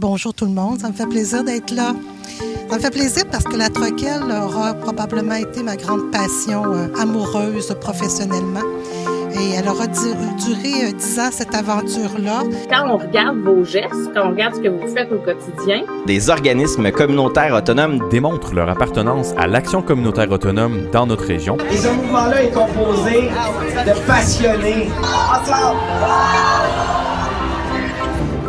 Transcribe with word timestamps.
Bonjour 0.00 0.32
tout 0.32 0.44
le 0.44 0.52
monde, 0.52 0.78
ça 0.78 0.90
me 0.90 0.92
fait 0.92 1.08
plaisir 1.08 1.42
d'être 1.42 1.74
là. 1.74 1.92
Ça 2.70 2.76
me 2.76 2.80
fait 2.80 2.90
plaisir 2.90 3.24
parce 3.32 3.42
que 3.42 3.56
la 3.56 3.68
troquelle 3.68 4.30
aura 4.30 4.72
probablement 4.74 5.34
été 5.34 5.64
ma 5.64 5.74
grande 5.74 6.12
passion 6.12 6.62
euh, 6.66 6.86
amoureuse 7.00 7.76
professionnellement. 7.80 8.62
Et 9.40 9.54
elle 9.56 9.68
aura 9.68 9.88
duré 9.88 10.84
euh, 10.84 10.92
dix 10.92 11.18
ans, 11.18 11.30
cette 11.32 11.52
aventure-là. 11.52 12.44
Quand 12.70 12.88
on 12.88 12.98
regarde 12.98 13.38
vos 13.38 13.64
gestes, 13.64 14.14
quand 14.14 14.26
on 14.26 14.30
regarde 14.30 14.54
ce 14.54 14.60
que 14.60 14.68
vous 14.68 14.86
faites 14.86 15.10
au 15.10 15.18
quotidien, 15.18 15.82
des 16.06 16.30
organismes 16.30 16.92
communautaires 16.92 17.54
autonomes 17.54 18.08
démontrent 18.08 18.54
leur 18.54 18.68
appartenance 18.68 19.34
à 19.36 19.48
l'action 19.48 19.82
communautaire 19.82 20.30
autonome 20.30 20.90
dans 20.92 21.08
notre 21.08 21.24
région. 21.24 21.56
Et 21.72 21.76
ce 21.76 21.88
mouvement-là 21.88 22.44
est 22.44 22.52
composé 22.52 23.30
de 23.84 24.06
passionnés. 24.06 24.90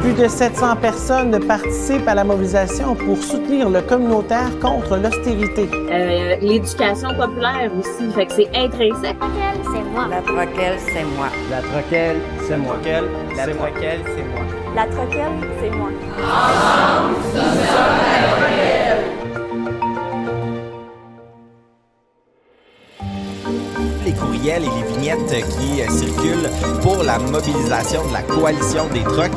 Plus 0.02 0.13
de 0.13 0.27
700 0.27 0.77
personnes 0.77 1.38
participent 1.45 2.07
à 2.07 2.16
la 2.16 2.23
mobilisation 2.23 2.95
pour 2.95 3.18
soutenir 3.18 3.70
le 3.70 3.81
communautaire 3.81 4.58
contre 4.62 4.95
l'austérité. 4.95 5.70
Euh, 5.91 6.38
L'éducation 6.41 7.09
populaire 7.16 7.70
aussi, 7.77 8.09
fait 8.13 8.25
que 8.27 8.34
c'est 8.34 8.49
intrinsèque. 8.55 9.17
La 10.09 10.22
troquelle, 10.22 10.80
c'est 10.94 11.03
moi. 11.03 11.27
La 11.52 11.62
troquelle, 11.62 12.17
c'est 12.48 12.58
moi. 12.58 12.75
La 13.35 13.48
troquelle, 13.48 13.99
c'est 14.08 14.23
moi. 14.23 14.45
La 14.75 14.85
troquelle, 14.85 15.30
c'est 15.62 15.70
moi. 15.75 15.89
Ensemble, 16.17 17.09
nous 17.09 17.39
sommes 17.39 17.58
la 17.59 18.27
troquelle. 18.38 19.05
les 24.05 24.13
courriels 24.13 24.63
et 24.63 24.67
les 24.67 24.94
vignettes 24.94 25.45
qui 25.59 25.81
euh, 25.81 25.89
circulent 25.89 26.50
pour 26.81 27.03
la 27.03 27.20
mobilisation 27.20 28.08
de 28.08 28.13
la 28.13 28.22
coalition 28.23 28.88
des 28.94 29.03
trucks 29.03 29.31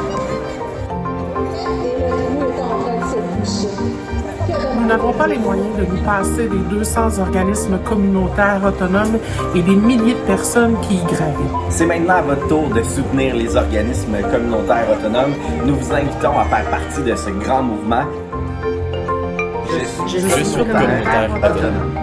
n'avons 4.92 5.12
pas 5.12 5.26
les 5.26 5.38
moyens 5.38 5.74
de 5.78 5.84
nous 5.84 6.02
passer 6.02 6.48
des 6.48 6.76
200 6.76 7.18
organismes 7.18 7.78
communautaires 7.78 8.60
autonomes 8.62 9.18
et 9.54 9.62
des 9.62 9.74
milliers 9.74 10.12
de 10.12 10.26
personnes 10.26 10.76
qui 10.82 10.96
y 10.96 11.04
gravitent. 11.04 11.56
C'est 11.70 11.86
maintenant 11.86 12.16
à 12.16 12.22
votre 12.22 12.46
tour 12.46 12.68
de 12.68 12.82
soutenir 12.82 13.34
les 13.34 13.56
organismes 13.56 14.18
communautaires 14.30 14.86
autonomes. 14.92 15.32
Nous 15.64 15.76
vous 15.76 15.92
invitons 15.94 16.38
à 16.38 16.44
faire 16.44 16.66
partie 16.70 17.02
de 17.02 17.14
ce 17.14 17.30
grand 17.30 17.62
mouvement. 17.62 18.04
Je, 20.06 20.18
je 20.18 20.44
suis 20.44 20.56
communautaire 20.58 21.30
autonome. 21.38 22.01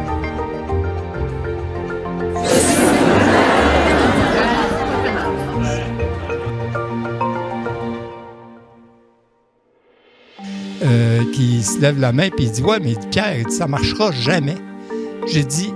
Qui 11.40 11.64
se 11.64 11.80
lève 11.80 11.98
la 11.98 12.12
main 12.12 12.26
et 12.26 12.32
il 12.38 12.52
dit 12.52 12.62
Ouais, 12.62 12.80
mais 12.82 12.96
Pierre, 13.12 13.50
ça 13.50 13.66
marchera 13.66 14.12
jamais. 14.12 14.58
J'ai 15.26 15.46
dit 15.46 15.74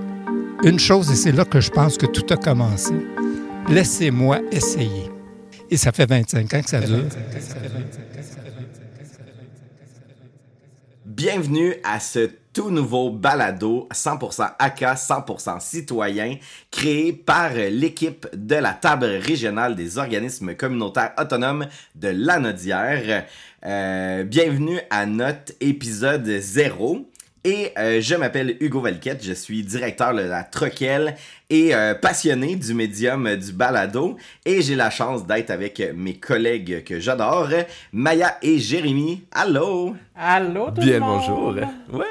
une 0.63 0.77
chose, 0.77 1.09
et 1.09 1.15
c'est 1.15 1.31
là 1.31 1.45
que 1.45 1.61
je 1.61 1.71
pense 1.71 1.97
que 1.97 2.05
tout 2.05 2.25
a 2.33 2.35
commencé. 2.35 2.93
Laissez-moi 3.69 4.41
essayer. 4.51 5.09
Et 5.71 5.77
ça 5.77 5.93
fait 5.93 6.05
25 6.05 6.53
ans 6.53 6.61
que 6.61 6.69
ça 6.69 6.81
dure. 6.81 7.05
Bienvenue 11.15 11.75
à 11.83 11.99
ce 11.99 12.27
tout 12.53 12.71
nouveau 12.71 13.11
balado 13.11 13.87
100% 13.93 14.53
AK, 14.57 14.81
100% 14.81 15.59
citoyen, 15.59 16.37
créé 16.71 17.13
par 17.13 17.53
l'équipe 17.53 18.25
de 18.33 18.55
la 18.55 18.73
table 18.73 19.05
régionale 19.05 19.75
des 19.75 19.99
organismes 19.99 20.55
communautaires 20.55 21.13
autonomes 21.19 21.67
de 21.93 22.07
l'Anodière. 22.07 23.27
Euh, 23.63 24.23
bienvenue 24.23 24.79
à 24.89 25.05
notre 25.05 25.53
épisode 25.61 26.25
0. 26.25 27.07
Et 27.45 27.73
euh, 27.77 27.99
je 27.99 28.15
m'appelle 28.15 28.55
Hugo 28.61 28.79
Valquette, 28.79 29.21
je 29.23 29.33
suis 29.33 29.63
directeur 29.63 30.13
de 30.13 30.21
la 30.21 30.43
Troquelle 30.43 31.15
et 31.49 31.75
euh, 31.75 31.93
passionné 31.93 32.55
du 32.55 32.73
médium 32.73 33.35
du 33.35 33.51
balado. 33.51 34.15
Et 34.45 34.61
j'ai 34.61 34.75
la 34.75 34.89
chance 34.89 35.27
d'être 35.27 35.49
avec 35.51 35.81
mes 35.93 36.15
collègues 36.15 36.85
que 36.85 37.01
j'adore, 37.01 37.49
Maya 37.91 38.37
et 38.41 38.59
Jérémy. 38.59 39.23
Allô! 39.31 39.93
Allô 40.15 40.67
tout 40.67 40.81
Bien 40.81 40.93
le 40.93 40.99
monde! 41.01 41.19
bonjour! 41.19 41.55
Ouais! 41.91 42.05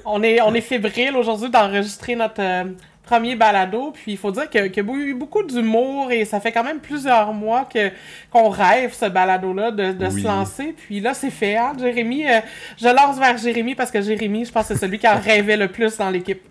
on, 0.04 0.22
est, 0.24 0.40
on 0.40 0.52
est 0.54 0.60
fébrile 0.60 1.14
aujourd'hui 1.16 1.50
d'enregistrer 1.50 2.16
notre 2.16 2.40
euh, 2.42 2.64
premier 3.08 3.34
balado. 3.36 3.92
Puis 3.92 4.12
il 4.12 4.18
faut 4.18 4.30
dire 4.30 4.48
qu'il 4.50 4.60
y 4.60 4.80
a 4.80 4.82
eu 4.94 5.14
beaucoup 5.14 5.42
d'humour 5.42 6.12
et 6.12 6.24
ça 6.24 6.40
fait 6.40 6.52
quand 6.52 6.64
même 6.64 6.80
plusieurs 6.80 7.32
mois 7.32 7.66
que 7.72 7.90
qu'on 8.30 8.48
rêve 8.50 8.92
ce 8.92 9.06
balado-là 9.06 9.70
de, 9.70 9.92
de 9.92 10.06
Oui. 10.06 10.22
se 10.22 10.26
lancer. 10.26 10.74
Puis 10.76 11.00
là, 11.00 11.14
c'est 11.14 11.30
fait, 11.30 11.56
hein, 11.56 11.72
Jérémy. 11.78 12.26
euh, 12.28 12.40
je 12.80 12.88
lance 12.88 13.18
vers 13.18 13.36
Jérémy 13.38 13.74
parce 13.74 13.90
que 13.90 14.02
Jérémy, 14.02 14.44
je 14.44 14.52
pense 14.52 14.68
que 14.68 14.74
c'est 14.74 14.80
celui 14.80 14.98
qui 14.98 15.08
en 15.08 15.18
rêvait 15.30 15.56
le 15.56 15.68
plus 15.68 15.96
dans 15.96 16.10
l'équipe. 16.10 16.42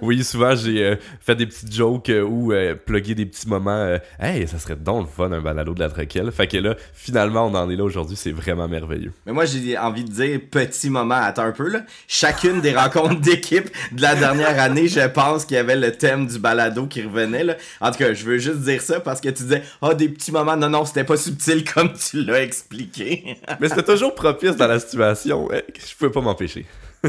Oui, 0.00 0.22
souvent 0.24 0.54
j'ai 0.54 0.84
euh, 0.84 0.96
fait 1.20 1.34
des 1.34 1.46
petites 1.46 1.72
jokes 1.72 2.08
euh, 2.10 2.22
ou 2.22 2.52
euh, 2.52 2.74
plugué 2.74 3.14
des 3.14 3.26
petits 3.26 3.48
moments. 3.48 3.70
euh, 3.70 3.98
hey, 4.20 4.46
ça 4.46 4.58
serait 4.58 4.76
donc 4.76 5.02
le 5.06 5.12
fun 5.12 5.32
un 5.32 5.40
balado 5.40 5.74
de 5.74 5.80
la 5.80 5.88
troquelle. 5.88 6.30
Fait 6.32 6.46
que 6.46 6.56
là, 6.58 6.74
finalement, 6.92 7.46
on 7.46 7.54
en 7.54 7.68
est 7.70 7.76
là 7.76 7.84
aujourd'hui. 7.84 8.16
C'est 8.16 8.30
vraiment 8.32 8.68
merveilleux. 8.68 9.12
Mais 9.26 9.32
moi, 9.32 9.44
j'ai 9.44 9.76
envie 9.78 10.04
de 10.04 10.10
dire 10.10 10.40
petit 10.50 10.90
moment, 10.90 11.14
attends 11.16 11.42
un 11.44 11.52
peu 11.52 11.68
là. 11.68 11.80
Chacune 12.08 12.60
des 12.60 12.72
rencontres 12.82 13.20
d'équipe 13.20 13.68
de 13.92 14.02
la 14.02 14.14
dernière 14.14 14.60
année, 14.60 14.86
je 14.88 15.06
pense 15.08 15.44
qu'il 15.44 15.56
y 15.56 15.60
avait 15.60 15.71
le 15.76 15.92
thème 15.92 16.26
du 16.26 16.38
balado 16.38 16.86
qui 16.86 17.02
revenait 17.02 17.44
là. 17.44 17.56
En 17.80 17.90
tout 17.90 17.98
cas, 17.98 18.12
je 18.14 18.24
veux 18.24 18.38
juste 18.38 18.60
dire 18.60 18.80
ça 18.82 19.00
parce 19.00 19.20
que 19.20 19.28
tu 19.28 19.42
disais 19.44 19.62
ah 19.80 19.94
des 19.94 20.08
petits 20.08 20.32
moments. 20.32 20.56
Non 20.56 20.68
non, 20.68 20.84
c'était 20.84 21.04
pas 21.04 21.16
subtil 21.16 21.64
comme 21.74 21.92
tu 21.92 22.22
l'as 22.22 22.42
expliqué. 22.42 23.36
Mais 23.60 23.68
c'était 23.68 23.82
toujours 23.82 24.14
propice 24.14 24.56
dans 24.56 24.66
la 24.68 24.80
situation. 24.80 25.48
hein, 25.52 25.60
je 25.78 25.94
pouvais 25.96 26.10
pas 26.10 26.20
m'empêcher. 26.20 26.66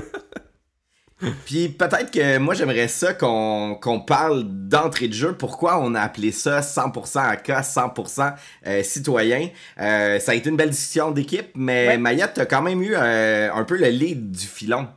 Puis 1.45 1.69
peut-être 1.69 2.11
que 2.11 2.37
moi 2.37 2.53
j'aimerais 2.53 2.89
ça 2.89 3.13
qu'on 3.13 3.75
qu'on 3.81 4.01
parle 4.01 4.43
d'entrée 4.45 5.07
de 5.07 5.13
jeu. 5.13 5.33
Pourquoi 5.33 5.79
on 5.79 5.95
a 5.95 6.01
appelé 6.01 6.33
ça 6.33 6.59
100% 6.59 7.19
AK, 7.19 7.47
100% 7.47 8.33
euh, 8.67 8.83
citoyen? 8.83 9.47
Euh, 9.79 10.19
ça 10.19 10.33
a 10.33 10.35
été 10.35 10.49
une 10.49 10.57
belle 10.57 10.71
discussion 10.71 11.11
d'équipe, 11.11 11.47
mais 11.55 11.87
Ouais. 11.87 11.97
Maya, 11.97 12.27
t'as 12.27 12.45
quand 12.45 12.61
même 12.61 12.81
eu 12.81 12.93
euh, 12.95 13.53
un 13.53 13.63
peu 13.63 13.77
le 13.77 13.87
lead 13.87 14.31
du 14.31 14.45
filon. 14.45 14.87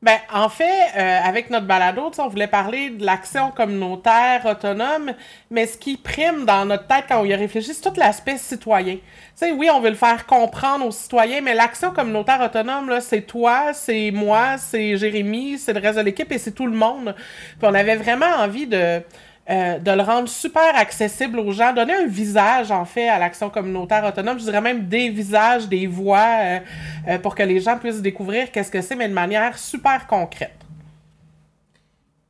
Ben, 0.00 0.16
en 0.32 0.48
fait, 0.48 0.92
euh, 0.96 1.18
avec 1.24 1.50
notre 1.50 1.66
balado, 1.66 2.12
on 2.18 2.28
voulait 2.28 2.46
parler 2.46 2.90
de 2.90 3.04
l'action 3.04 3.50
communautaire 3.50 4.46
autonome, 4.46 5.12
mais 5.50 5.66
ce 5.66 5.76
qui 5.76 5.96
prime 5.96 6.44
dans 6.44 6.64
notre 6.66 6.86
tête 6.86 7.06
quand 7.08 7.20
on 7.20 7.24
y 7.24 7.34
réfléchit, 7.34 7.74
c'est 7.74 7.90
tout 7.90 7.98
l'aspect 7.98 8.38
citoyen. 8.38 8.98
Sais, 9.34 9.50
oui, 9.50 9.68
on 9.74 9.80
veut 9.80 9.90
le 9.90 9.96
faire 9.96 10.24
comprendre 10.26 10.86
aux 10.86 10.92
citoyens, 10.92 11.40
mais 11.40 11.52
l'action 11.52 11.90
communautaire 11.90 12.40
autonome, 12.40 12.88
là, 12.88 13.00
c'est 13.00 13.22
toi, 13.22 13.72
c'est 13.72 14.12
moi, 14.12 14.56
c'est 14.56 14.96
Jérémy, 14.96 15.58
c'est 15.58 15.72
le 15.72 15.80
reste 15.80 15.98
de 15.98 16.04
l'équipe 16.04 16.30
et 16.30 16.38
c'est 16.38 16.52
tout 16.52 16.66
le 16.66 16.76
monde. 16.76 17.16
Puis 17.58 17.68
on 17.68 17.74
avait 17.74 17.96
vraiment 17.96 18.36
envie 18.38 18.68
de, 18.68 19.02
euh, 19.50 19.78
de 19.78 19.90
le 19.92 20.02
rendre 20.02 20.28
super 20.28 20.76
accessible 20.76 21.38
aux 21.38 21.52
gens, 21.52 21.72
donner 21.72 21.94
un 21.94 22.06
visage, 22.06 22.70
en 22.70 22.84
fait, 22.84 23.08
à 23.08 23.18
l'action 23.18 23.48
communautaire 23.48 24.04
autonome. 24.04 24.38
Je 24.38 24.44
dirais 24.44 24.60
même 24.60 24.86
des 24.86 25.08
visages, 25.08 25.66
des 25.66 25.86
voix, 25.86 26.18
euh, 26.18 26.58
euh, 27.08 27.18
pour 27.18 27.34
que 27.34 27.42
les 27.42 27.58
gens 27.58 27.78
puissent 27.78 28.02
découvrir 28.02 28.52
qu'est-ce 28.52 28.70
que 28.70 28.82
c'est, 28.82 28.94
mais 28.94 29.08
de 29.08 29.14
manière 29.14 29.58
super 29.58 30.06
concrète. 30.06 30.52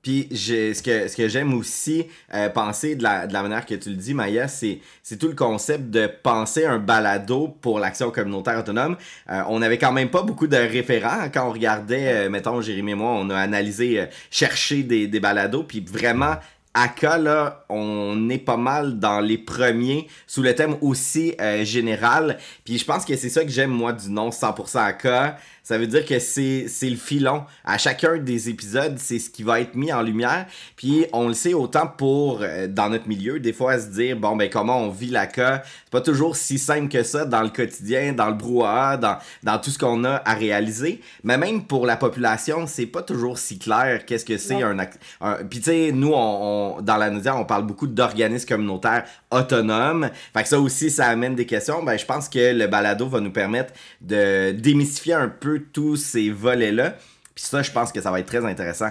Puis 0.00 0.28
ce 0.30 0.80
que, 0.80 1.08
ce 1.08 1.16
que 1.16 1.28
j'aime 1.28 1.52
aussi 1.54 2.06
penser 2.54 2.94
de 2.94 3.02
la, 3.02 3.26
de 3.26 3.32
manière 3.32 3.66
que 3.66 3.74
tu 3.74 3.90
le 3.90 3.96
dis, 3.96 4.14
Maya, 4.14 4.46
c'est, 4.46 4.78
tout 5.18 5.26
le 5.26 5.34
concept 5.34 5.90
de 5.90 6.06
penser 6.06 6.64
un 6.64 6.78
balado 6.78 7.48
pour 7.60 7.80
l'action 7.80 8.10
communautaire 8.12 8.60
autonome. 8.60 8.96
On 9.26 9.58
n'avait 9.58 9.76
quand 9.76 9.92
même 9.92 10.08
pas 10.08 10.22
beaucoup 10.22 10.46
de 10.46 10.56
référents 10.56 11.28
quand 11.34 11.48
on 11.48 11.52
regardait, 11.52 12.30
mettons, 12.30 12.62
Jérémy 12.62 12.92
et 12.92 12.94
moi, 12.94 13.10
on 13.10 13.28
a 13.28 13.36
analysé, 13.36 14.06
cherché 14.30 14.84
des, 14.84 15.08
des 15.08 15.20
balados, 15.20 15.64
puis 15.64 15.80
vraiment, 15.80 16.36
ACA, 16.82 17.18
là, 17.18 17.64
on 17.68 18.28
est 18.28 18.38
pas 18.38 18.56
mal 18.56 18.98
dans 18.98 19.20
les 19.20 19.38
premiers 19.38 20.06
sous 20.26 20.42
le 20.42 20.54
thème 20.54 20.76
aussi 20.80 21.34
euh, 21.40 21.64
général. 21.64 22.38
Puis 22.64 22.78
je 22.78 22.84
pense 22.84 23.04
que 23.04 23.16
c'est 23.16 23.28
ça 23.28 23.44
que 23.44 23.50
j'aime, 23.50 23.70
moi, 23.70 23.92
du 23.92 24.10
nom 24.10 24.30
100% 24.30 24.78
ACA. 24.78 25.38
Ça 25.69 25.76
veut 25.76 25.87
dire 25.87 26.06
que 26.06 26.19
c'est 26.19 26.65
le 26.82 26.97
filon. 26.97 27.44
À 27.62 27.76
chacun 27.76 28.17
des 28.17 28.49
épisodes, 28.49 28.94
c'est 28.97 29.19
ce 29.19 29.29
qui 29.29 29.43
va 29.43 29.61
être 29.61 29.75
mis 29.75 29.93
en 29.93 30.00
lumière. 30.00 30.47
Puis 30.76 31.05
on 31.12 31.29
le 31.29 31.35
sait 31.35 31.53
autant 31.53 31.87
pour, 31.87 32.41
euh, 32.41 32.67
dans 32.67 32.88
notre 32.88 33.06
milieu, 33.06 33.38
des 33.38 33.53
fois 33.53 33.73
à 33.73 33.79
se 33.79 33.88
dire, 33.88 34.17
bon, 34.17 34.35
ben 34.35 34.49
comment 34.49 34.79
on 34.79 34.88
vit 34.88 35.11
la 35.11 35.26
cas. 35.26 35.61
C'est 35.85 35.91
pas 35.91 36.00
toujours 36.00 36.37
si 36.37 36.59
simple 36.59 36.88
que 36.88 37.03
ça 37.03 37.26
dans 37.26 37.43
le 37.43 37.50
quotidien, 37.50 38.15
dans 38.15 38.29
le 38.29 38.35
brouhaha, 38.35 38.97
dans, 38.97 39.19
dans 39.43 39.59
tout 39.59 39.69
ce 39.69 39.79
qu'on 39.79 40.05
a 40.05 40.23
à 40.25 40.32
réaliser. 40.32 41.03
Mais 41.23 41.37
même 41.37 41.62
pour 41.62 41.85
la 41.85 41.99
population, 41.99 42.67
c'est 42.67 42.87
pas 42.87 43.03
toujours 43.03 43.37
si 43.37 43.59
clair 43.59 44.06
qu'est-ce 44.06 44.25
que 44.25 44.38
c'est 44.38 44.62
un, 44.62 44.75
un... 45.20 45.35
Puis 45.44 45.59
tu 45.59 45.65
sais, 45.65 45.91
nous, 45.93 46.12
on, 46.15 46.76
on- 46.79 46.81
dans 46.81 46.97
la 46.97 47.11
Naudière, 47.11 47.37
on 47.37 47.44
parle 47.44 47.67
beaucoup 47.67 47.87
d'organismes 47.87 48.49
communautaires 48.49 49.05
autonomes. 49.31 50.09
Fait 50.32 50.44
que 50.44 50.49
ça 50.49 50.59
aussi, 50.59 50.88
ça 50.91 51.09
amène 51.09 51.35
des 51.35 51.44
questions. 51.44 51.82
Ben, 51.82 51.99
je 51.99 52.06
pense 52.06 52.31
que 52.31 52.55
le 52.55 52.67
balado 52.69 53.06
va 53.06 53.20
nous 53.20 53.32
permettre 53.32 53.75
de 54.00 54.53
démystifier 54.53 55.12
un 55.12 55.29
peu 55.29 55.57
tous 55.58 55.96
ces 55.96 56.31
volets-là. 56.31 56.96
Puis 57.34 57.44
ça, 57.44 57.62
je 57.62 57.70
pense 57.70 57.93
que 57.93 58.00
ça 58.00 58.10
va 58.10 58.20
être 58.20 58.26
très 58.26 58.44
intéressant. 58.44 58.90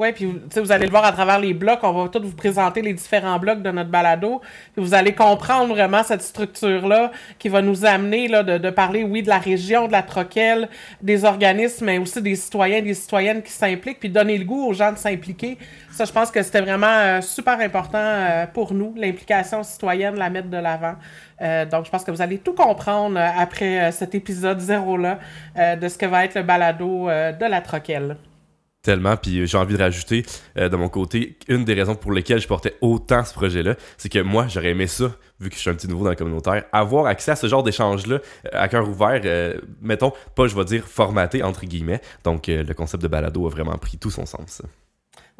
Oui, 0.00 0.12
puis 0.12 0.26
vous 0.54 0.70
allez 0.70 0.84
le 0.84 0.92
voir 0.92 1.04
à 1.04 1.10
travers 1.10 1.40
les 1.40 1.52
blocs. 1.52 1.80
On 1.82 1.90
va 1.90 2.08
tous 2.08 2.20
vous 2.22 2.36
présenter 2.36 2.82
les 2.82 2.92
différents 2.94 3.36
blocs 3.40 3.62
de 3.62 3.70
notre 3.72 3.90
balado. 3.90 4.40
Vous 4.76 4.94
allez 4.94 5.12
comprendre 5.12 5.74
vraiment 5.74 6.04
cette 6.04 6.22
structure-là 6.22 7.10
qui 7.36 7.48
va 7.48 7.62
nous 7.62 7.84
amener 7.84 8.28
là, 8.28 8.44
de, 8.44 8.58
de, 8.58 8.70
parler, 8.70 9.02
oui, 9.02 9.24
de 9.24 9.28
la 9.28 9.38
région, 9.38 9.88
de 9.88 9.92
la 9.92 10.02
troquelle, 10.02 10.68
des 11.02 11.24
organismes, 11.24 11.86
mais 11.86 11.98
aussi 11.98 12.22
des 12.22 12.36
citoyens, 12.36 12.80
des 12.80 12.94
citoyennes 12.94 13.42
qui 13.42 13.50
s'impliquent, 13.50 13.98
puis 13.98 14.08
donner 14.08 14.38
le 14.38 14.44
goût 14.44 14.68
aux 14.68 14.72
gens 14.72 14.92
de 14.92 14.98
s'impliquer. 14.98 15.58
Ça, 15.90 16.04
je 16.04 16.12
pense 16.12 16.30
que 16.30 16.44
c'était 16.44 16.60
vraiment 16.60 16.86
euh, 16.86 17.20
super 17.20 17.58
important 17.58 17.98
euh, 17.98 18.46
pour 18.46 18.74
nous, 18.74 18.94
l'implication 18.96 19.64
citoyenne, 19.64 20.14
la 20.14 20.30
mettre 20.30 20.48
de 20.48 20.58
l'avant. 20.58 20.94
Euh, 21.42 21.66
donc, 21.66 21.86
je 21.86 21.90
pense 21.90 22.04
que 22.04 22.12
vous 22.12 22.22
allez 22.22 22.38
tout 22.38 22.54
comprendre 22.54 23.18
après 23.18 23.90
cet 23.90 24.14
épisode 24.14 24.60
zéro-là 24.60 25.18
de 25.56 25.88
ce 25.88 25.98
que 25.98 26.06
va 26.06 26.24
être 26.24 26.36
le 26.36 26.44
balado 26.44 27.08
de 27.08 27.50
la 27.50 27.60
troquelle 27.60 28.16
tellement. 28.88 29.18
Puis 29.18 29.46
j'ai 29.46 29.58
envie 29.58 29.76
de 29.76 29.82
rajouter 29.82 30.24
de 30.56 30.76
mon 30.76 30.88
côté, 30.88 31.36
une 31.46 31.66
des 31.66 31.74
raisons 31.74 31.94
pour 31.94 32.10
lesquelles 32.10 32.40
je 32.40 32.48
portais 32.48 32.74
autant 32.80 33.22
ce 33.22 33.34
projet-là, 33.34 33.74
c'est 33.98 34.08
que 34.08 34.20
moi, 34.20 34.46
j'aurais 34.48 34.70
aimé 34.70 34.86
ça, 34.86 35.12
vu 35.40 35.50
que 35.50 35.56
je 35.56 35.60
suis 35.60 35.68
un 35.68 35.74
petit 35.74 35.88
nouveau 35.88 36.04
dans 36.04 36.10
le 36.10 36.16
communautaire, 36.16 36.64
avoir 36.72 37.04
accès 37.04 37.32
à 37.32 37.36
ce 37.36 37.46
genre 37.48 37.62
d'échange-là 37.62 38.20
à 38.50 38.66
cœur 38.68 38.88
ouvert, 38.88 39.20
mettons, 39.82 40.12
pas, 40.34 40.46
je 40.46 40.56
vais 40.56 40.64
dire, 40.64 40.84
formaté, 40.84 41.42
entre 41.42 41.66
guillemets. 41.66 42.00
Donc 42.24 42.46
le 42.46 42.72
concept 42.72 43.02
de 43.02 43.08
balado 43.08 43.46
a 43.46 43.50
vraiment 43.50 43.76
pris 43.76 43.98
tout 43.98 44.10
son 44.10 44.24
sens. 44.24 44.62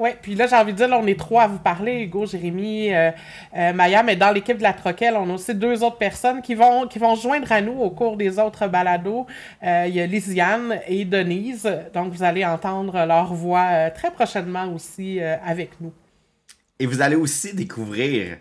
Oui, 0.00 0.10
puis 0.22 0.36
là, 0.36 0.46
j'ai 0.46 0.54
envie 0.54 0.72
de 0.72 0.76
dire, 0.76 0.88
on 0.92 1.06
est 1.08 1.18
trois 1.18 1.42
à 1.42 1.48
vous 1.48 1.58
parler, 1.58 2.02
Hugo, 2.02 2.24
Jérémy, 2.24 2.94
euh, 2.94 3.10
euh, 3.56 3.72
Maya, 3.72 4.04
mais 4.04 4.14
dans 4.14 4.30
l'équipe 4.30 4.56
de 4.56 4.62
la 4.62 4.72
Troquelle, 4.72 5.14
on 5.16 5.28
a 5.28 5.32
aussi 5.32 5.52
deux 5.56 5.82
autres 5.82 5.98
personnes 5.98 6.40
qui 6.40 6.54
vont, 6.54 6.86
qui 6.86 7.00
vont 7.00 7.16
joindre 7.16 7.50
à 7.50 7.60
nous 7.60 7.72
au 7.72 7.90
cours 7.90 8.16
des 8.16 8.38
autres 8.38 8.68
balados. 8.68 9.26
Euh, 9.64 9.86
il 9.88 9.96
y 9.96 10.00
a 10.00 10.06
Lisiane 10.06 10.78
et 10.86 11.04
Denise, 11.04 11.68
donc 11.92 12.12
vous 12.12 12.22
allez 12.22 12.44
entendre 12.44 13.04
leur 13.06 13.34
voix 13.34 13.90
très 13.90 14.12
prochainement 14.12 14.72
aussi 14.72 15.18
avec 15.20 15.70
nous. 15.80 15.92
Et 16.78 16.86
vous 16.86 17.02
allez 17.02 17.16
aussi 17.16 17.52
découvrir 17.52 18.36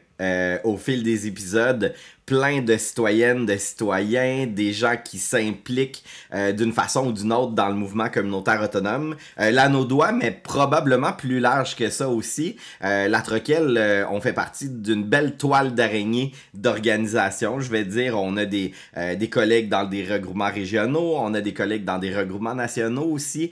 au 0.64 0.78
fil 0.78 1.02
des 1.02 1.26
épisodes 1.26 1.94
plein 2.28 2.62
de 2.62 2.76
citoyennes, 2.76 3.46
de 3.46 3.56
citoyens, 3.56 4.48
des 4.48 4.74
gens 4.74 4.96
qui 5.02 5.18
s'impliquent 5.18 6.04
euh, 6.34 6.52
d'une 6.52 6.74
façon 6.74 7.08
ou 7.08 7.12
d'une 7.14 7.32
autre 7.32 7.54
dans 7.54 7.70
le 7.70 7.74
mouvement 7.74 8.10
communautaire 8.10 8.62
autonome. 8.62 9.16
Euh, 9.40 9.70
nos 9.70 9.86
doigts, 9.86 10.12
mais 10.12 10.32
probablement 10.32 11.14
plus 11.14 11.40
large 11.40 11.76
que 11.76 11.90
ça 11.90 12.10
aussi. 12.10 12.58
Euh, 12.84 13.08
la 13.08 13.22
Troquelle, 13.22 13.76
euh, 13.78 14.06
on 14.12 14.20
fait 14.20 14.34
partie 14.34 14.70
d'une 14.70 15.04
belle 15.04 15.38
toile 15.38 15.74
d'araignée 15.74 16.34
d'organisation. 16.54 17.62
Je 17.62 17.72
vais 17.72 17.86
dire, 17.86 18.20
on 18.20 18.36
a 18.36 18.46
des, 18.46 18.74
des 18.96 19.30
collègues 19.30 19.70
dans 19.70 19.86
des 19.86 20.06
regroupements 20.06 20.52
régionaux, 20.52 21.16
on 21.18 21.34
a 21.34 21.42
des 21.42 21.54
collègues 21.54 21.86
dans 21.86 21.98
des 21.98 22.16
regroupements 22.16 22.56
nationaux 22.56 23.06
aussi, 23.06 23.52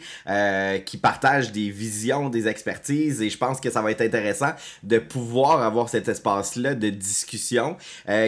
qui 0.86 0.98
partagent 0.98 1.51
des 1.51 1.69
visions, 1.69 2.30
des 2.30 2.48
expertises, 2.48 3.22
et 3.22 3.30
je 3.30 3.38
pense 3.38 3.60
que 3.60 3.69
ça 3.69 3.81
va 3.81 3.92
être 3.92 4.01
intéressant 4.01 4.51
de 4.83 5.00
pouvoir 5.00 5.62
avoir 5.62 5.89
cet 5.89 6.07
espace-là 6.07 6.75
de 6.75 6.89
discussion 6.89 7.77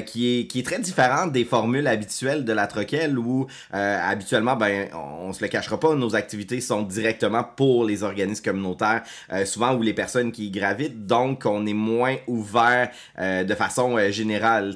qui 0.06 0.37
est 0.37 0.37
qui 0.46 0.60
est 0.60 0.64
très 0.64 0.80
différente 0.80 1.32
des 1.32 1.46
formules 1.46 1.88
habituelles 1.88 2.46
de 2.46 2.54
la 2.54 2.68
troquelle 2.68 3.18
où 3.18 3.48
euh, 3.74 4.00
habituellement, 4.02 4.56
ben, 4.56 4.90
on, 4.94 5.34
se 5.34 5.42
le 5.42 5.48
cachera 5.48 5.80
pas, 5.80 5.96
nos 5.96 6.16
activités 6.16 6.62
sont 6.62 6.84
directement 6.84 7.44
pour 7.44 7.86
les 7.86 8.04
organismes 8.04 8.44
communautaires, 8.44 9.04
euh, 9.32 9.46
souvent 9.46 9.74
où 9.76 9.82
les 9.82 9.94
personnes 9.94 10.32
qui 10.32 10.48
y 10.48 10.52
gravitent, 10.52 11.06
donc 11.06 11.46
on 11.46 11.66
est 11.66 11.74
moins 11.74 12.16
ouvert 12.28 12.92
euh, 13.20 13.44
de 13.44 13.56
façon 13.56 13.98
générale. 14.12 14.76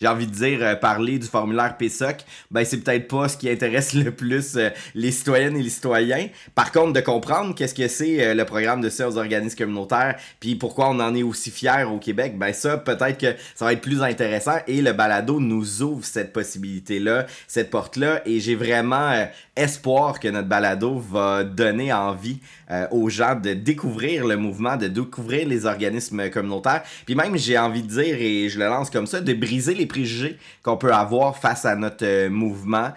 J'ai 0.00 0.06
envie 0.06 0.26
de 0.26 0.32
dire, 0.32 0.78
parler 0.80 1.18
du 1.18 1.26
formulaire 1.26 1.76
PSOC, 1.76 2.18
ben 2.50 2.64
c'est 2.64 2.78
peut-être 2.78 3.08
pas 3.08 3.28
ce 3.28 3.36
qui 3.36 3.50
intéresse 3.50 3.94
le 3.94 4.10
plus 4.10 4.56
les 4.94 5.10
citoyennes 5.10 5.56
et 5.56 5.62
les 5.62 5.70
citoyens. 5.70 6.28
Par 6.54 6.72
contre, 6.72 6.92
de 6.92 7.00
comprendre 7.00 7.54
qu'est-ce 7.54 7.74
que 7.74 7.88
c'est 7.88 8.34
le 8.34 8.44
programme 8.44 8.80
de 8.80 8.90
soeurs 8.90 9.14
aux 9.14 9.18
organismes 9.18 9.56
communautaires, 9.56 10.16
puis 10.40 10.54
pourquoi 10.54 10.90
on 10.90 11.00
en 11.00 11.14
est 11.14 11.22
aussi 11.22 11.50
fier 11.50 11.90
au 11.92 11.98
Québec, 11.98 12.38
ben 12.38 12.52
ça, 12.52 12.76
peut-être 12.76 13.18
que 13.18 13.34
ça 13.54 13.64
va 13.64 13.72
être 13.72 13.80
plus 13.80 14.02
intéressant 14.02 14.58
et 14.66 14.82
le 14.82 14.92
balado 14.92 15.40
nous 15.40 15.82
ouvre 15.82 16.04
cette 16.04 16.32
possibilité-là, 16.32 17.26
cette 17.46 17.70
porte-là 17.70 18.22
et 18.26 18.40
j'ai 18.40 18.54
vraiment 18.54 19.10
euh, 19.10 19.24
espoir 19.58 20.20
que 20.20 20.28
notre 20.28 20.48
balado 20.48 20.98
va 20.98 21.44
donner 21.44 21.92
envie 21.92 22.38
euh, 22.70 22.86
aux 22.90 23.08
gens 23.08 23.34
de 23.34 23.54
découvrir 23.54 24.26
le 24.26 24.36
mouvement, 24.36 24.76
de 24.76 24.88
découvrir 24.88 25.46
les 25.48 25.66
organismes 25.66 26.30
communautaires. 26.30 26.82
Puis 27.06 27.14
même, 27.14 27.36
j'ai 27.36 27.58
envie 27.58 27.82
de 27.82 27.88
dire, 27.88 28.16
et 28.18 28.48
je 28.48 28.58
le 28.58 28.66
lance 28.66 28.90
comme 28.90 29.06
ça, 29.06 29.20
de 29.20 29.32
briser 29.32 29.74
les 29.74 29.86
préjugés 29.86 30.38
qu'on 30.62 30.76
peut 30.76 30.92
avoir 30.92 31.36
face 31.36 31.64
à 31.64 31.76
notre 31.76 32.04
euh, 32.04 32.30
mouvement, 32.30 32.92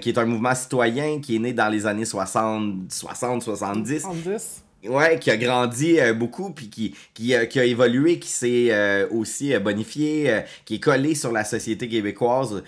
qui 0.00 0.08
est 0.08 0.18
un 0.18 0.24
mouvement 0.24 0.54
citoyen 0.54 1.20
qui 1.20 1.36
est 1.36 1.38
né 1.38 1.52
dans 1.52 1.68
les 1.68 1.86
années 1.86 2.04
60, 2.04 2.90
60, 2.90 3.42
70. 3.42 4.02
70 4.02 4.65
Ouais, 4.88 5.18
qui 5.18 5.30
a 5.30 5.36
grandi 5.36 5.98
euh, 5.98 6.14
beaucoup, 6.14 6.50
puis 6.50 6.68
qui, 6.68 6.94
qui, 7.14 7.34
euh, 7.34 7.46
qui, 7.46 7.58
a 7.58 7.64
évolué, 7.64 8.18
qui 8.18 8.28
s'est 8.28 8.68
euh, 8.70 9.06
aussi 9.10 9.56
bonifié, 9.58 10.42
qui 10.64 10.76
est 10.76 10.80
collé 10.80 11.14
sur 11.14 11.32
la 11.32 11.44
société 11.44 11.88
québécoise. 11.88 12.62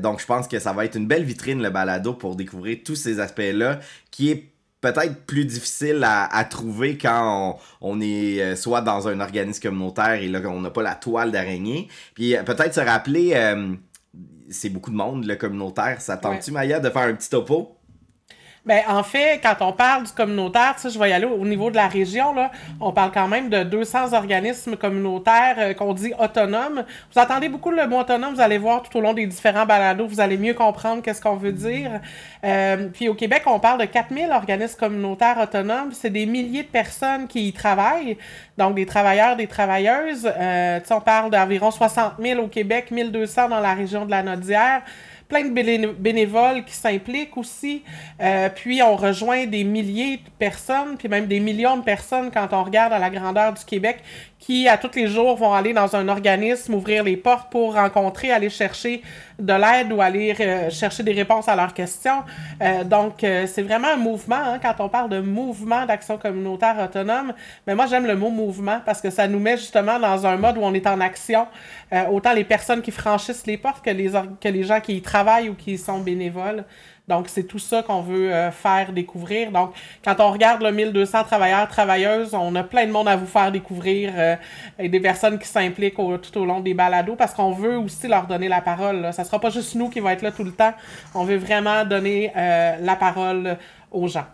donc, 0.00 0.20
je 0.20 0.26
pense 0.26 0.48
que 0.48 0.58
ça 0.58 0.72
va 0.72 0.84
être 0.84 0.96
une 0.96 1.06
belle 1.06 1.24
vitrine, 1.24 1.62
le 1.62 1.70
balado, 1.70 2.14
pour 2.14 2.36
découvrir 2.36 2.78
tous 2.84 2.96
ces 2.96 3.20
aspects-là, 3.20 3.80
qui 4.10 4.30
est 4.30 4.48
peut-être 4.80 5.24
plus 5.26 5.44
difficile 5.44 6.02
à, 6.04 6.24
à 6.24 6.44
trouver 6.44 6.98
quand 6.98 7.58
on, 7.80 7.96
on 7.96 8.00
est 8.00 8.56
soit 8.56 8.80
dans 8.80 9.06
un 9.06 9.20
organisme 9.20 9.62
communautaire 9.62 10.14
et 10.14 10.28
là, 10.28 10.40
on 10.46 10.60
n'a 10.60 10.70
pas 10.70 10.82
la 10.82 10.94
toile 10.94 11.30
d'araignée. 11.30 11.88
Puis 12.14 12.34
peut-être 12.44 12.74
se 12.74 12.80
rappeler, 12.80 13.34
c'est 14.50 14.68
beaucoup 14.68 14.90
de 14.90 14.96
monde, 14.96 15.24
le 15.24 15.36
communautaire. 15.36 16.00
Ça 16.00 16.16
tente-tu, 16.16 16.50
Maya, 16.50 16.80
de 16.80 16.90
faire 16.90 17.02
un 17.02 17.14
petit 17.14 17.30
topo? 17.30 17.76
Ben, 18.64 18.80
en 18.88 19.02
fait, 19.02 19.40
quand 19.42 19.56
on 19.60 19.72
parle 19.72 20.04
du 20.04 20.12
communautaire, 20.12 20.76
je 20.84 20.96
vais 20.96 21.10
y 21.10 21.12
aller 21.12 21.26
au 21.26 21.44
niveau 21.44 21.68
de 21.68 21.74
la 21.74 21.88
région, 21.88 22.32
là, 22.32 22.52
on 22.80 22.92
parle 22.92 23.10
quand 23.10 23.26
même 23.26 23.48
de 23.48 23.64
200 23.64 24.12
organismes 24.12 24.76
communautaires 24.76 25.56
euh, 25.58 25.74
qu'on 25.74 25.92
dit 25.92 26.12
autonomes. 26.16 26.84
Vous 27.12 27.20
entendez 27.20 27.48
beaucoup 27.48 27.72
le 27.72 27.88
mot 27.88 27.98
autonome, 27.98 28.34
vous 28.34 28.40
allez 28.40 28.58
voir 28.58 28.84
tout 28.84 28.96
au 28.96 29.00
long 29.00 29.14
des 29.14 29.26
différents 29.26 29.66
balados, 29.66 30.06
vous 30.06 30.20
allez 30.20 30.38
mieux 30.38 30.54
comprendre 30.54 31.02
qu'est-ce 31.02 31.20
qu'on 31.20 31.34
veut 31.34 31.50
dire. 31.50 32.00
Euh, 32.44 32.88
puis 32.92 33.08
au 33.08 33.14
Québec, 33.14 33.42
on 33.46 33.58
parle 33.58 33.80
de 33.80 33.84
4000 33.84 34.30
organismes 34.30 34.78
communautaires 34.78 35.38
autonomes. 35.42 35.90
C'est 35.90 36.10
des 36.10 36.26
milliers 36.26 36.62
de 36.62 36.68
personnes 36.68 37.26
qui 37.26 37.48
y 37.48 37.52
travaillent, 37.52 38.16
donc 38.58 38.76
des 38.76 38.86
travailleurs, 38.86 39.34
des 39.34 39.48
travailleuses. 39.48 40.30
Euh, 40.38 40.78
on 40.88 41.00
parle 41.00 41.32
d'environ 41.32 41.72
60 41.72 42.12
000 42.20 42.40
au 42.40 42.46
Québec, 42.46 42.92
1200 42.92 43.48
dans 43.48 43.58
la 43.58 43.74
région 43.74 44.06
de 44.06 44.12
la 44.12 44.22
Nodière 44.22 44.82
plein 45.32 45.44
de 45.44 45.92
bénévoles 45.92 46.62
qui 46.64 46.74
s'impliquent 46.74 47.38
aussi. 47.38 47.82
Euh, 48.20 48.50
puis 48.54 48.82
on 48.82 48.96
rejoint 48.96 49.46
des 49.46 49.64
milliers 49.64 50.18
de 50.18 50.30
personnes, 50.38 50.98
puis 50.98 51.08
même 51.08 51.26
des 51.26 51.40
millions 51.40 51.78
de 51.78 51.82
personnes 51.82 52.30
quand 52.30 52.48
on 52.52 52.62
regarde 52.62 52.92
à 52.92 52.98
la 52.98 53.08
grandeur 53.08 53.54
du 53.54 53.64
Québec 53.64 54.00
qui, 54.42 54.66
à 54.66 54.76
tous 54.76 54.90
les 54.96 55.06
jours, 55.06 55.36
vont 55.36 55.54
aller 55.54 55.72
dans 55.72 55.94
un 55.94 56.08
organisme, 56.08 56.74
ouvrir 56.74 57.04
les 57.04 57.16
portes 57.16 57.48
pour 57.48 57.74
rencontrer, 57.74 58.32
aller 58.32 58.50
chercher 58.50 59.00
de 59.38 59.52
l'aide 59.52 59.92
ou 59.92 60.02
aller 60.02 60.34
euh, 60.40 60.68
chercher 60.68 61.04
des 61.04 61.12
réponses 61.12 61.46
à 61.46 61.54
leurs 61.54 61.72
questions. 61.72 62.24
Euh, 62.60 62.82
donc, 62.82 63.22
euh, 63.22 63.46
c'est 63.46 63.62
vraiment 63.62 63.86
un 63.94 63.96
mouvement. 63.96 64.42
Hein, 64.42 64.58
quand 64.60 64.74
on 64.80 64.88
parle 64.88 65.10
de 65.10 65.20
mouvement 65.20 65.86
d'action 65.86 66.18
communautaire 66.18 66.76
autonome, 66.82 67.32
mais 67.68 67.76
moi, 67.76 67.86
j'aime 67.86 68.04
le 68.04 68.16
mot 68.16 68.30
mouvement 68.30 68.80
parce 68.84 69.00
que 69.00 69.10
ça 69.10 69.28
nous 69.28 69.38
met 69.38 69.56
justement 69.56 70.00
dans 70.00 70.26
un 70.26 70.36
mode 70.36 70.58
où 70.58 70.62
on 70.62 70.74
est 70.74 70.88
en 70.88 71.00
action. 71.00 71.46
autant 72.10 72.32
les 72.32 72.44
personnes 72.44 72.82
qui 72.82 72.90
franchissent 72.90 73.46
les 73.46 73.58
portes 73.58 73.84
que 73.84 73.90
les, 73.90 74.10
que 74.40 74.48
les 74.48 74.64
gens 74.64 74.80
qui 74.80 74.96
y 74.96 75.02
travaillent 75.02 75.50
ou 75.50 75.54
qui 75.54 75.74
y 75.74 75.78
sont 75.78 76.00
bénévoles. 76.00 76.64
Donc, 77.08 77.28
c'est 77.28 77.42
tout 77.42 77.58
ça 77.58 77.82
qu'on 77.82 78.00
veut 78.00 78.32
euh, 78.32 78.50
faire 78.52 78.92
découvrir. 78.92 79.50
Donc, 79.50 79.74
quand 80.04 80.20
on 80.20 80.30
regarde 80.30 80.62
le 80.62 80.70
1200 80.70 81.24
travailleurs, 81.24 81.66
travailleuses, 81.66 82.32
on 82.32 82.54
a 82.54 82.62
plein 82.62 82.86
de 82.86 82.92
monde 82.92 83.08
à 83.08 83.16
vous 83.16 83.26
faire 83.26 83.50
découvrir 83.50 84.12
euh, 84.16 84.36
et 84.78 84.88
des 84.88 85.00
personnes 85.00 85.38
qui 85.38 85.48
s'impliquent 85.48 85.96
tout 85.96 86.38
au 86.38 86.44
long 86.44 86.60
des 86.60 86.74
balados 86.74 87.16
parce 87.16 87.34
qu'on 87.34 87.52
veut 87.52 87.76
aussi 87.76 88.06
leur 88.06 88.26
donner 88.26 88.48
la 88.48 88.60
parole. 88.60 89.00
Là. 89.00 89.12
Ça 89.12 89.24
sera 89.24 89.40
pas 89.40 89.50
juste 89.50 89.74
nous 89.74 89.88
qui 89.88 89.98
va 89.98 90.12
être 90.12 90.22
là 90.22 90.30
tout 90.30 90.44
le 90.44 90.52
temps. 90.52 90.72
On 91.14 91.24
veut 91.24 91.36
vraiment 91.36 91.84
donner 91.84 92.32
euh, 92.36 92.76
la 92.80 92.94
parole 92.94 93.58
aux 93.90 94.06
gens. 94.06 94.26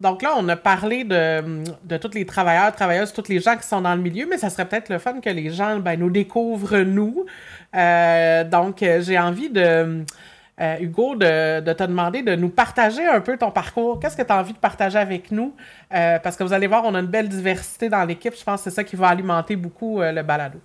Donc 0.00 0.22
là, 0.22 0.34
on 0.36 0.48
a 0.48 0.54
parlé 0.54 1.02
de, 1.02 1.64
de 1.82 1.96
tous 1.96 2.14
les 2.14 2.24
travailleurs, 2.24 2.72
travailleuses, 2.72 3.12
tous 3.12 3.28
les 3.28 3.40
gens 3.40 3.56
qui 3.56 3.66
sont 3.66 3.80
dans 3.80 3.96
le 3.96 4.00
milieu, 4.00 4.26
mais 4.30 4.38
ça 4.38 4.48
serait 4.48 4.68
peut-être 4.68 4.90
le 4.90 4.98
fun 4.98 5.20
que 5.20 5.30
les 5.30 5.50
gens 5.50 5.80
ben, 5.80 5.98
nous 5.98 6.10
découvrent, 6.10 6.78
nous. 6.78 7.26
Euh, 7.74 8.44
donc, 8.44 8.80
euh, 8.82 9.02
j'ai 9.02 9.18
envie 9.18 9.50
de, 9.50 10.04
euh, 10.60 10.76
Hugo, 10.78 11.16
de, 11.16 11.60
de, 11.60 11.72
te 11.72 11.82
demander 11.82 12.22
de 12.22 12.36
nous 12.36 12.48
partager 12.48 13.04
un 13.08 13.20
peu 13.20 13.36
ton 13.36 13.50
parcours. 13.50 13.98
Qu'est-ce 13.98 14.16
que 14.16 14.22
tu 14.22 14.32
as 14.32 14.38
envie 14.38 14.52
de 14.52 14.58
partager 14.58 14.98
avec 14.98 15.32
nous? 15.32 15.54
parce 15.90 16.36
que 16.36 16.44
vous 16.44 16.52
allez 16.52 16.68
voir, 16.68 16.84
on 16.84 16.94
a 16.94 17.00
une 17.00 17.06
belle 17.06 17.28
diversité 17.28 17.88
dans 17.88 18.04
l'équipe. 18.04 18.34
Je 18.38 18.44
pense 18.44 18.62
que 18.62 18.70
c'est 18.70 18.76
ça 18.76 18.84
qui 18.84 18.94
va 18.94 19.08
alimenter 19.08 19.56
beaucoup 19.56 20.00
le 20.00 20.22
balado. 20.22 20.60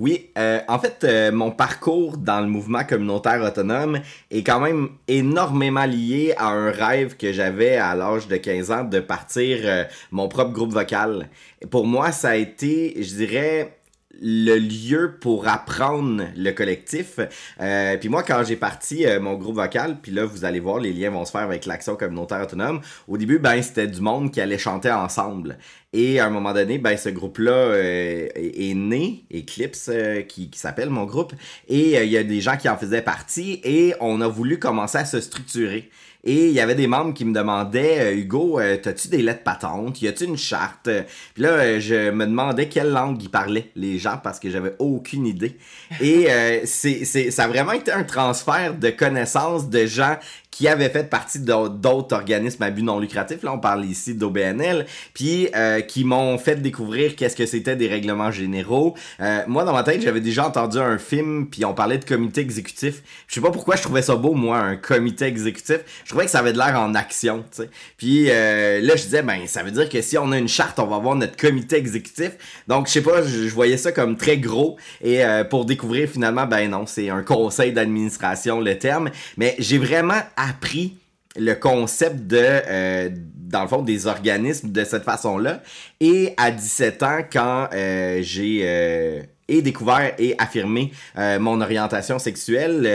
Oui, 0.00 0.30
euh, 0.38 0.60
en 0.66 0.78
fait, 0.78 1.04
euh, 1.04 1.30
mon 1.30 1.50
parcours 1.50 2.16
dans 2.16 2.40
le 2.40 2.46
mouvement 2.46 2.84
communautaire 2.84 3.42
autonome 3.42 4.00
est 4.30 4.42
quand 4.42 4.58
même 4.58 4.88
énormément 5.08 5.84
lié 5.84 6.32
à 6.38 6.46
un 6.46 6.70
rêve 6.70 7.18
que 7.18 7.34
j'avais 7.34 7.76
à 7.76 7.94
l'âge 7.94 8.26
de 8.26 8.38
15 8.38 8.70
ans 8.70 8.84
de 8.84 8.98
partir 8.98 9.58
euh, 9.64 9.84
mon 10.10 10.26
propre 10.26 10.52
groupe 10.52 10.72
vocal. 10.72 11.28
pour 11.70 11.86
moi, 11.86 12.12
ça 12.12 12.30
a 12.30 12.36
été, 12.36 12.94
je 12.96 13.14
dirais, 13.14 13.79
le 14.20 14.58
lieu 14.58 15.16
pour 15.18 15.48
apprendre 15.48 16.24
le 16.36 16.50
collectif. 16.52 17.18
Euh, 17.60 17.96
puis 17.96 18.08
moi, 18.08 18.22
quand 18.22 18.44
j'ai 18.44 18.56
parti 18.56 19.06
euh, 19.06 19.20
mon 19.20 19.34
groupe 19.34 19.56
vocal, 19.56 19.98
puis 20.00 20.12
là, 20.12 20.24
vous 20.24 20.44
allez 20.44 20.60
voir, 20.60 20.78
les 20.78 20.92
liens 20.92 21.10
vont 21.10 21.24
se 21.24 21.30
faire 21.30 21.40
avec 21.42 21.66
l'action 21.66 21.96
communautaire 21.96 22.42
autonome. 22.42 22.80
Au 23.08 23.16
début, 23.16 23.38
ben, 23.38 23.60
c'était 23.62 23.86
du 23.86 24.00
monde 24.00 24.30
qui 24.30 24.40
allait 24.40 24.58
chanter 24.58 24.90
ensemble. 24.90 25.56
Et 25.92 26.20
à 26.20 26.26
un 26.26 26.30
moment 26.30 26.52
donné, 26.52 26.78
ben, 26.78 26.96
ce 26.96 27.08
groupe-là 27.08 27.52
euh, 27.52 28.28
est, 28.34 28.74
né, 28.74 29.24
Eclipse, 29.34 29.90
qui, 30.28 30.50
qui 30.50 30.58
s'appelle 30.58 30.90
mon 30.90 31.04
groupe. 31.04 31.32
Et 31.68 32.02
il 32.02 32.10
y 32.10 32.16
a 32.16 32.22
des 32.22 32.40
gens 32.40 32.56
qui 32.56 32.68
en 32.68 32.76
faisaient 32.76 33.02
partie. 33.02 33.60
Et 33.64 33.94
on 34.00 34.20
a 34.20 34.28
voulu 34.28 34.58
commencer 34.58 34.98
à 34.98 35.04
se 35.04 35.20
structurer. 35.20 35.90
Et 36.22 36.48
il 36.48 36.52
y 36.52 36.60
avait 36.60 36.74
des 36.74 36.86
membres 36.86 37.14
qui 37.14 37.24
me 37.24 37.32
demandaient 37.32 38.12
euh, 38.12 38.14
Hugo, 38.14 38.60
euh, 38.60 38.76
t'as-tu 38.76 39.08
des 39.08 39.22
lettres 39.22 39.42
patentes? 39.42 40.02
Y 40.02 40.08
a-tu 40.08 40.24
une 40.24 40.36
charte? 40.36 40.90
Puis 41.34 41.42
là, 41.42 41.50
euh, 41.50 41.80
je 41.80 42.10
me 42.10 42.26
demandais 42.26 42.68
quelle 42.68 42.90
langue 42.90 43.22
ils 43.22 43.30
parlaient, 43.30 43.70
les 43.74 43.98
gens, 43.98 44.18
parce 44.22 44.38
que 44.38 44.50
j'avais 44.50 44.74
aucune 44.78 45.26
idée. 45.26 45.56
Et 46.00 46.26
c'est, 46.64 47.04
c'est, 47.04 47.30
ça 47.30 47.44
a 47.44 47.48
vraiment 47.48 47.72
été 47.72 47.90
un 47.92 48.04
transfert 48.04 48.74
de 48.74 48.90
connaissances 48.90 49.68
de 49.68 49.86
gens 49.86 50.16
qui 50.50 50.68
avaient 50.68 50.88
fait 50.88 51.08
partie 51.08 51.40
d'autres 51.40 52.14
organismes 52.14 52.62
à 52.62 52.70
but 52.70 52.82
non 52.82 52.98
lucratif. 52.98 53.42
Là, 53.42 53.52
on 53.52 53.58
parle 53.58 53.84
ici 53.84 54.14
d'OBNL, 54.14 54.86
puis 55.14 55.48
euh, 55.54 55.80
qui 55.80 56.04
m'ont 56.04 56.36
fait 56.38 56.56
découvrir 56.56 57.14
qu'est-ce 57.16 57.36
que 57.36 57.46
c'était 57.46 57.76
des 57.76 57.88
règlements 57.88 58.30
généraux. 58.30 58.94
Euh, 59.20 59.42
moi, 59.46 59.64
dans 59.64 59.72
ma 59.72 59.84
tête, 59.84 60.02
j'avais 60.02 60.20
déjà 60.20 60.46
entendu 60.46 60.78
un 60.78 60.98
film, 60.98 61.46
puis 61.48 61.64
on 61.64 61.72
parlait 61.72 61.98
de 61.98 62.04
comité 62.04 62.40
exécutif. 62.40 63.02
Je 63.28 63.34
sais 63.34 63.40
pas 63.40 63.50
pourquoi 63.50 63.76
je 63.76 63.82
trouvais 63.82 64.02
ça 64.02 64.16
beau, 64.16 64.34
moi, 64.34 64.58
un 64.58 64.76
comité 64.76 65.26
exécutif. 65.26 65.78
Je 66.04 66.10
trouvais 66.10 66.24
que 66.24 66.30
ça 66.30 66.40
avait 66.40 66.52
de 66.52 66.58
l'air 66.58 66.78
en 66.78 66.94
action, 66.94 67.44
tu 67.50 67.62
sais. 67.62 67.70
Puis 67.96 68.26
euh, 68.30 68.80
là, 68.80 68.96
je 68.96 69.04
disais, 69.04 69.22
ben, 69.22 69.46
ça 69.46 69.62
veut 69.62 69.70
dire 69.70 69.88
que 69.88 70.02
si 70.02 70.18
on 70.18 70.32
a 70.32 70.38
une 70.38 70.48
charte, 70.48 70.78
on 70.80 70.86
va 70.86 70.96
avoir 70.96 71.14
notre 71.14 71.36
comité 71.36 71.76
exécutif. 71.76 72.32
Donc, 72.66 72.88
je 72.88 72.92
sais 72.92 73.02
pas, 73.02 73.22
je, 73.22 73.48
voyais 73.48 73.76
ça 73.76 73.92
comme 73.92 74.16
très 74.16 74.38
gros. 74.38 74.76
Et 75.02 75.22
pour 75.48 75.64
découvrir 75.64 76.08
finalement, 76.08 76.46
ben 76.46 76.70
non, 76.70 76.86
c'est 76.86 77.10
un 77.10 77.22
conseil 77.22 77.72
d'administration, 77.72 78.60
le 78.60 78.78
terme. 78.78 79.10
Mais 79.36 79.54
j'ai 79.58 79.78
vraiment 79.78 80.20
appris 80.48 80.96
le 81.36 81.54
concept 81.54 82.26
de, 82.26 82.38
euh, 82.40 83.08
dans 83.36 83.62
le 83.62 83.68
fond, 83.68 83.82
des 83.82 84.06
organismes 84.06 84.72
de 84.72 84.84
cette 84.84 85.04
façon-là. 85.04 85.62
Et 86.00 86.34
à 86.36 86.50
17 86.50 87.02
ans, 87.02 87.20
quand 87.32 87.68
euh, 87.72 88.20
j'ai 88.22 88.62
euh, 88.64 89.22
et 89.50 89.60
découvert 89.60 90.14
et 90.18 90.34
affirmé 90.38 90.92
mon 91.16 91.60
orientation 91.60 92.18
sexuelle 92.18 92.88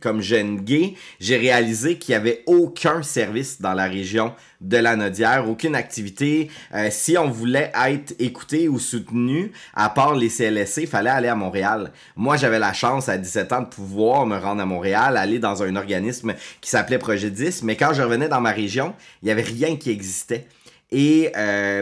comme 0.00 0.20
jeune 0.20 0.60
gay, 0.60 0.94
j'ai 1.18 1.36
réalisé 1.36 1.96
qu'il 1.96 2.12
n'y 2.12 2.16
avait 2.16 2.42
aucun 2.46 3.02
service 3.02 3.60
dans 3.60 3.74
la 3.74 3.84
région 3.84 4.32
de 4.60 4.76
la 4.76 4.94
Nodière, 4.94 5.48
aucune 5.48 5.74
activité. 5.74 6.50
si 6.90 7.16
on 7.16 7.30
voulait 7.30 7.72
être 7.86 8.14
écouté 8.18 8.68
ou 8.68 8.78
soutenu, 8.78 9.52
à 9.74 9.88
part 9.88 10.14
les 10.14 10.28
CLSC, 10.28 10.82
il 10.82 10.86
fallait 10.86 11.10
aller 11.10 11.28
à 11.28 11.34
Montréal. 11.34 11.92
Moi, 12.16 12.36
j'avais 12.36 12.58
la 12.58 12.74
chance 12.74 13.08
à 13.08 13.16
17 13.16 13.52
ans 13.52 13.62
de 13.62 13.68
pouvoir 13.68 14.26
me 14.26 14.36
rendre 14.36 14.60
à 14.60 14.66
Montréal, 14.66 15.16
aller 15.16 15.38
dans 15.38 15.62
un 15.62 15.76
organisme 15.76 16.34
qui 16.60 16.68
s'appelait 16.68 16.98
Projet 16.98 17.30
10, 17.30 17.62
mais 17.62 17.76
quand 17.76 17.94
je 17.94 18.02
revenais 18.02 18.28
dans 18.28 18.40
ma 18.40 18.50
région, 18.52 18.94
il 19.22 19.26
n'y 19.26 19.30
avait 19.30 19.42
rien 19.42 19.76
qui 19.76 19.90
existait. 19.90 20.46
Et 20.92 21.32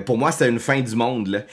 pour 0.04 0.18
moi, 0.18 0.30
c'était 0.32 0.50
une 0.50 0.60
fin 0.60 0.80
du 0.80 0.94
monde. 0.94 1.44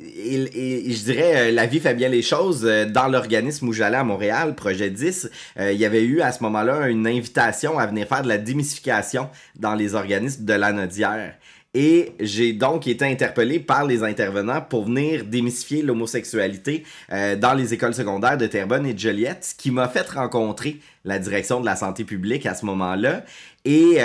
Et, 0.00 0.90
je 0.90 1.04
dirais, 1.04 1.50
euh, 1.50 1.52
la 1.52 1.66
vie 1.66 1.78
fait 1.78 1.94
bien 1.94 2.08
les 2.08 2.22
choses. 2.22 2.64
Euh, 2.64 2.84
dans 2.84 3.06
l'organisme 3.06 3.68
où 3.68 3.72
j'allais 3.72 3.96
à 3.96 4.02
Montréal, 4.04 4.56
Projet 4.56 4.90
10, 4.90 5.30
euh, 5.58 5.72
il 5.72 5.78
y 5.78 5.84
avait 5.84 6.02
eu 6.02 6.20
à 6.20 6.32
ce 6.32 6.42
moment-là 6.42 6.88
une 6.88 7.06
invitation 7.06 7.78
à 7.78 7.86
venir 7.86 8.08
faire 8.08 8.22
de 8.22 8.28
la 8.28 8.38
démystification 8.38 9.28
dans 9.56 9.74
les 9.76 9.94
organismes 9.94 10.44
de 10.44 10.52
l'anodière. 10.52 11.34
Et 11.74 12.12
j'ai 12.20 12.52
donc 12.52 12.86
été 12.86 13.04
interpellé 13.04 13.60
par 13.60 13.84
les 13.84 14.02
intervenants 14.02 14.60
pour 14.60 14.86
venir 14.86 15.24
démystifier 15.24 15.82
l'homosexualité 15.82 16.84
dans 17.10 17.52
les 17.52 17.74
écoles 17.74 17.94
secondaires 17.94 18.38
de 18.38 18.46
Terrebonne 18.46 18.86
et 18.86 18.94
de 18.94 18.98
Joliette, 19.00 19.44
ce 19.44 19.54
qui 19.56 19.72
m'a 19.72 19.88
fait 19.88 20.08
rencontrer 20.08 20.78
la 21.04 21.18
direction 21.18 21.60
de 21.60 21.66
la 21.66 21.74
santé 21.74 22.04
publique 22.04 22.46
à 22.46 22.54
ce 22.54 22.64
moment-là. 22.66 23.24
Et 23.64 23.98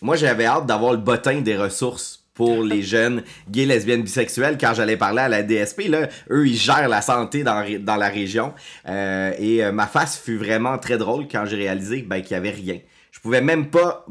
moi, 0.00 0.16
j'avais 0.16 0.46
hâte 0.46 0.64
d'avoir 0.64 0.92
le 0.92 0.98
bottin 1.00 1.42
des 1.42 1.54
ressources 1.54 2.21
pour 2.34 2.62
les 2.64 2.82
jeunes 2.82 3.22
gays, 3.50 3.66
lesbiennes, 3.66 4.02
bisexuels. 4.02 4.58
Quand 4.58 4.74
j'allais 4.74 4.96
parler 4.96 5.20
à 5.20 5.28
la 5.28 5.42
DSP, 5.42 5.88
là, 5.88 6.08
eux, 6.30 6.46
ils 6.46 6.56
gèrent 6.56 6.88
la 6.88 7.02
santé 7.02 7.42
dans, 7.42 7.64
dans 7.80 7.96
la 7.96 8.08
région. 8.08 8.54
Euh, 8.88 9.32
et 9.38 9.64
euh, 9.64 9.72
ma 9.72 9.86
face 9.86 10.18
fut 10.18 10.36
vraiment 10.36 10.78
très 10.78 10.98
drôle 10.98 11.26
quand 11.30 11.44
j'ai 11.46 11.56
réalisé 11.56 12.02
ben, 12.02 12.22
qu'il 12.22 12.32
y 12.32 12.34
avait 12.34 12.50
rien. 12.50 12.78
Je 13.10 13.20
pouvais 13.20 13.42
même 13.42 13.68
pas, 13.68 14.06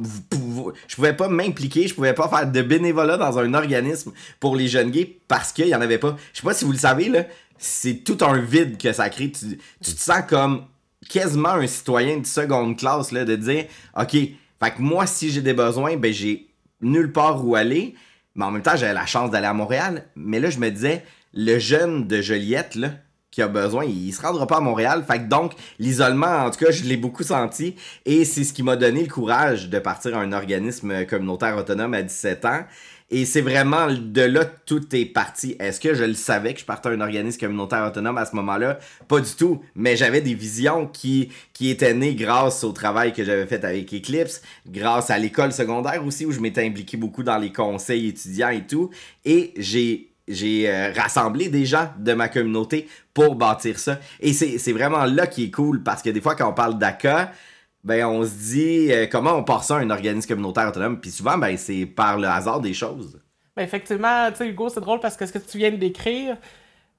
je 0.88 0.96
pouvais 0.96 1.14
pas 1.14 1.28
m'impliquer, 1.28 1.88
je 1.88 1.96
pouvais 1.96 2.14
pas 2.14 2.30
faire 2.30 2.50
de 2.50 2.62
bénévolat 2.62 3.18
dans 3.18 3.40
un 3.40 3.54
organisme 3.56 4.12
pour 4.40 4.56
les 4.56 4.68
jeunes 4.68 4.92
gays 4.92 5.18
parce 5.28 5.52
qu'il 5.52 5.68
y 5.68 5.76
en 5.76 5.82
avait 5.82 5.98
pas. 5.98 6.16
Je 6.34 6.40
sais 6.40 6.46
pas 6.46 6.54
si 6.54 6.66
vous 6.66 6.72
le 6.72 6.78
savez, 6.78 7.10
là, 7.10 7.26
c'est 7.58 8.04
tout 8.04 8.18
un 8.22 8.40
vide 8.40 8.78
que 8.78 8.94
ça 8.94 9.10
crée. 9.10 9.32
Tu, 9.32 9.58
tu 9.84 9.94
te 9.94 10.00
sens 10.00 10.22
comme 10.30 10.66
quasiment 11.10 11.50
un 11.50 11.68
citoyen 11.68 12.18
de 12.18 12.26
seconde 12.26 12.78
classe, 12.78 13.12
là, 13.12 13.26
de 13.26 13.36
dire, 13.36 13.66
OK, 13.98 14.12
fait 14.12 14.72
que 14.72 14.82
moi, 14.82 15.08
si 15.08 15.32
j'ai 15.32 15.42
des 15.42 15.54
besoins, 15.54 15.98
ben, 15.98 16.14
j'ai 16.14 16.48
nulle 16.82 17.12
part 17.12 17.46
où 17.46 17.56
aller. 17.56 17.96
Mais 18.36 18.46
en 18.46 18.52
même 18.52 18.62
temps, 18.62 18.76
j'avais 18.76 18.94
la 18.94 19.06
chance 19.06 19.32
d'aller 19.32 19.48
à 19.48 19.54
Montréal. 19.54 20.06
Mais 20.16 20.40
là, 20.40 20.50
je 20.50 20.60
me 20.60 20.70
disais, 20.70 21.04
le 21.34 21.60
jeune 21.60 22.08
de 22.08 22.22
Joliette, 22.22 22.76
là, 22.76 22.90
qui 23.32 23.42
a 23.42 23.48
besoin, 23.48 23.86
il 23.86 24.12
se 24.12 24.22
rendra 24.22 24.46
pas 24.46 24.58
à 24.58 24.62
Montréal. 24.62 25.04
Fait 25.08 25.20
que 25.20 25.28
donc, 25.28 25.54
l'isolement, 25.80 26.46
en 26.46 26.52
tout 26.52 26.64
cas, 26.64 26.72
je 26.72 26.84
l'ai 26.84 26.98
beaucoup 26.98 27.24
senti. 27.24 27.76
Et 28.06 28.26
c'est 28.26 28.44
ce 28.44 28.54
qui 28.54 28.62
m'a 28.62 28.76
donné 28.76 29.04
le 29.04 29.10
courage 29.10 29.70
de 29.70 29.80
partir 29.80 30.18
à 30.18 30.22
un 30.22 30.34
organisme 30.34 31.06
communautaire 31.06 31.58
autonome 31.58 31.94
à 31.94 32.02
17 32.02 32.46
ans. 32.46 32.64
Et 33.14 33.26
c'est 33.26 33.42
vraiment 33.42 33.88
de 33.92 34.22
là 34.22 34.46
que 34.46 34.56
tout 34.66 34.96
est 34.96 35.06
parti. 35.06 35.58
Est-ce 35.60 35.82
que 35.82 35.94
je 35.94 36.06
le 36.06 36.14
savais 36.14 36.54
que 36.54 36.62
je 36.62 36.66
partais 36.66 36.88
à 36.88 36.94
un 36.94 37.02
organisme 37.02 37.38
communautaire 37.42 37.86
autonome 37.86 38.18
à 38.18 38.26
ce 38.26 38.34
moment-là? 38.38 38.80
Pas 39.10 39.20
du 39.20 39.32
tout. 39.32 39.62
Mais 39.76 39.98
j'avais 39.98 40.22
des 40.22 40.34
visions 40.34 40.88
qui, 40.88 41.30
qui 41.52 41.70
étaient 41.70 41.94
nées 41.94 42.16
grâce 42.16 42.64
au 42.64 42.72
travail 42.72 43.12
que 43.12 43.26
j'avais 43.26 43.46
fait 43.48 43.66
avec 43.66 43.94
Eclipse, 43.94 44.42
grâce 44.66 45.10
à 45.10 45.18
l'école 45.18 45.52
secondaire 45.52 46.06
aussi, 46.06 46.26
où 46.26 46.32
je 46.32 46.40
m'étais 46.40 46.66
impliqué 46.66 46.96
beaucoup 46.96 47.22
dans 47.22 47.38
les 47.38 47.52
conseils 47.52 48.08
étudiants 48.08 48.50
et 48.50 48.66
tout. 48.66 48.90
Et 49.26 49.54
j'ai 49.58 50.08
j'ai 50.28 50.70
euh, 50.70 50.94
rassemblé 50.96 51.50
des 51.50 51.66
gens 51.66 51.90
de 52.00 52.14
ma 52.14 52.30
communauté 52.30 52.88
pour 53.14 53.36
bâtir 53.36 53.78
ça. 53.78 54.00
Et 54.22 54.32
c'est 54.32 54.72
vraiment 54.72 55.04
là 55.04 55.28
qui 55.28 55.46
est 55.46 55.52
cool 55.52 55.84
parce 55.84 56.02
que 56.02 56.10
des 56.10 56.22
fois, 56.22 56.36
quand 56.36 56.50
on 56.50 56.54
parle 56.54 56.78
d'ACA, 56.78 57.34
ben 57.84 58.06
on 58.06 58.24
se 58.24 58.54
dit 58.54 58.92
euh, 58.92 59.08
comment 59.12 59.34
on 59.34 59.44
part 59.44 59.64
ça 59.64 59.78
à 59.78 59.80
un 59.80 59.90
organisme 59.90 60.28
communautaire 60.28 60.68
autonome? 60.68 61.00
Puis 61.00 61.12
souvent, 61.12 61.38
ben 61.38 61.58
c'est 61.58 61.86
par 61.86 62.18
le 62.18 62.28
hasard 62.28 62.62
des 62.62 62.74
choses. 62.74 63.20
Ben 63.56 63.64
effectivement, 63.64 64.30
tu 64.32 64.38
sais, 64.38 64.48
Hugo, 64.48 64.70
c'est 64.70 64.80
drôle 64.80 65.00
parce 65.00 65.18
que 65.18 65.26
ce 65.26 65.34
que 65.34 65.40
tu 65.40 65.58
viens 65.58 65.72
de 65.72 65.78
décrire, 65.78 66.38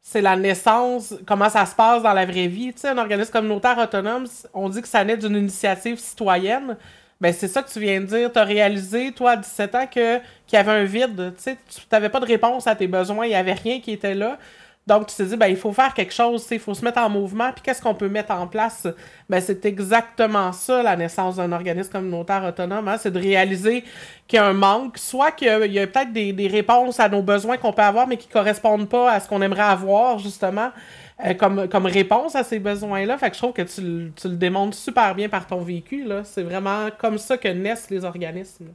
c'est 0.03 0.21
la 0.21 0.37
naissance, 0.37 1.15
comment 1.27 1.49
ça 1.49 1.65
se 1.65 1.75
passe 1.75 2.03
dans 2.03 2.13
la 2.13 2.27
vraie 2.27 2.49
vie. 2.49 2.73
Tu 2.75 2.81
sais, 2.81 2.89
un 2.89 2.99
organisme 2.99 3.31
communautaire 3.33 3.79
autonome, 3.79 4.27
on 4.53 4.69
dit 4.69 4.83
que 4.83 4.89
ça 4.89 5.05
naît 5.05 5.17
d'une 5.17 5.37
initiative 5.37 5.99
citoyenne. 5.99 6.77
Ben, 7.21 7.33
c'est 7.33 7.47
ça 7.47 7.63
que 7.63 7.71
tu 7.71 7.79
viens 7.79 8.01
de 8.01 8.07
dire. 8.07 8.33
Tu 8.33 8.39
réalisé, 8.41 9.13
toi, 9.13 9.33
à 9.33 9.37
17 9.37 9.75
ans, 9.77 9.87
que, 9.87 10.19
qu'il 10.19 10.55
y 10.55 10.57
avait 10.57 10.73
un 10.73 10.85
vide. 10.85 11.35
Tu 11.43 11.57
n'avais 11.93 12.09
pas 12.09 12.19
de 12.19 12.27
réponse 12.27 12.67
à 12.67 12.75
tes 12.75 12.89
besoins. 12.89 13.27
Il 13.27 13.29
n'y 13.29 13.37
avait 13.37 13.53
rien 13.53 13.81
qui 13.81 13.93
était 13.93 14.17
là. 14.17 14.39
Donc, 14.85 15.07
tu 15.07 15.15
te 15.15 15.23
dis, 15.23 15.37
ben, 15.37 15.47
il 15.47 15.57
faut 15.57 15.73
faire 15.73 15.95
quelque 15.95 16.13
chose, 16.13 16.45
il 16.51 16.59
faut 16.59 16.75
se 16.75 16.85
mettre 16.85 16.99
en 16.99 17.09
mouvement, 17.09 17.53
puis 17.53 17.63
qu'est-ce 17.63 17.81
qu'on 17.81 17.95
peut 17.95 18.09
mettre 18.09 18.33
en 18.33 18.49
place? 18.49 18.89
Ben, 19.29 19.41
c'est 19.41 19.65
exactement 19.65 20.53
ça, 20.53 20.83
la 20.83 20.97
naissance 20.97 21.37
d'un 21.37 21.53
organisme 21.53 21.91
communautaire 21.91 22.43
autonome, 22.45 22.89
hein. 22.89 22.97
c'est 22.99 23.13
de 23.13 23.21
réaliser 23.21 23.85
qu'il 24.27 24.39
y 24.39 24.41
a 24.41 24.47
un 24.47 24.55
manque, 24.55 24.99
soit 24.99 25.31
qu'il 25.31 25.47
y 25.73 25.79
a, 25.79 25.87
peut-être 25.87 26.13
des, 26.13 26.49
réponses 26.49 26.99
à 26.99 27.09
nos 27.09 27.23
besoins 27.23 27.59
qu'on 27.59 27.73
peut 27.73 27.83
avoir, 27.83 28.09
mais 28.09 28.17
qui 28.17 28.27
ne 28.27 28.33
correspondent 28.33 28.89
pas 28.89 29.13
à 29.13 29.21
ce 29.21 29.29
qu'on 29.29 29.41
aimerait 29.41 29.63
avoir, 29.63 30.19
justement, 30.19 30.73
euh, 31.25 31.35
comme, 31.35 31.69
comme 31.69 31.87
réponse 31.87 32.35
à 32.35 32.43
ces 32.43 32.59
besoins-là. 32.59 33.17
Fait 33.19 33.31
que 33.31 33.37
je 33.37 33.41
trouve 33.41 33.53
que 33.53 33.63
tu, 33.63 34.13
tu 34.17 34.29
le 34.29 34.37
démontres 34.37 34.77
super 34.77 35.15
bien 35.15 35.29
par 35.29 35.47
ton 35.47 35.63
vécu, 35.63 36.03
là. 36.05 36.23
C'est 36.25 36.43
vraiment 36.43 36.89
comme 36.99 37.19
ça 37.19 37.37
que 37.37 37.47
naissent 37.47 37.89
les 37.89 38.05
organismes. 38.05 38.67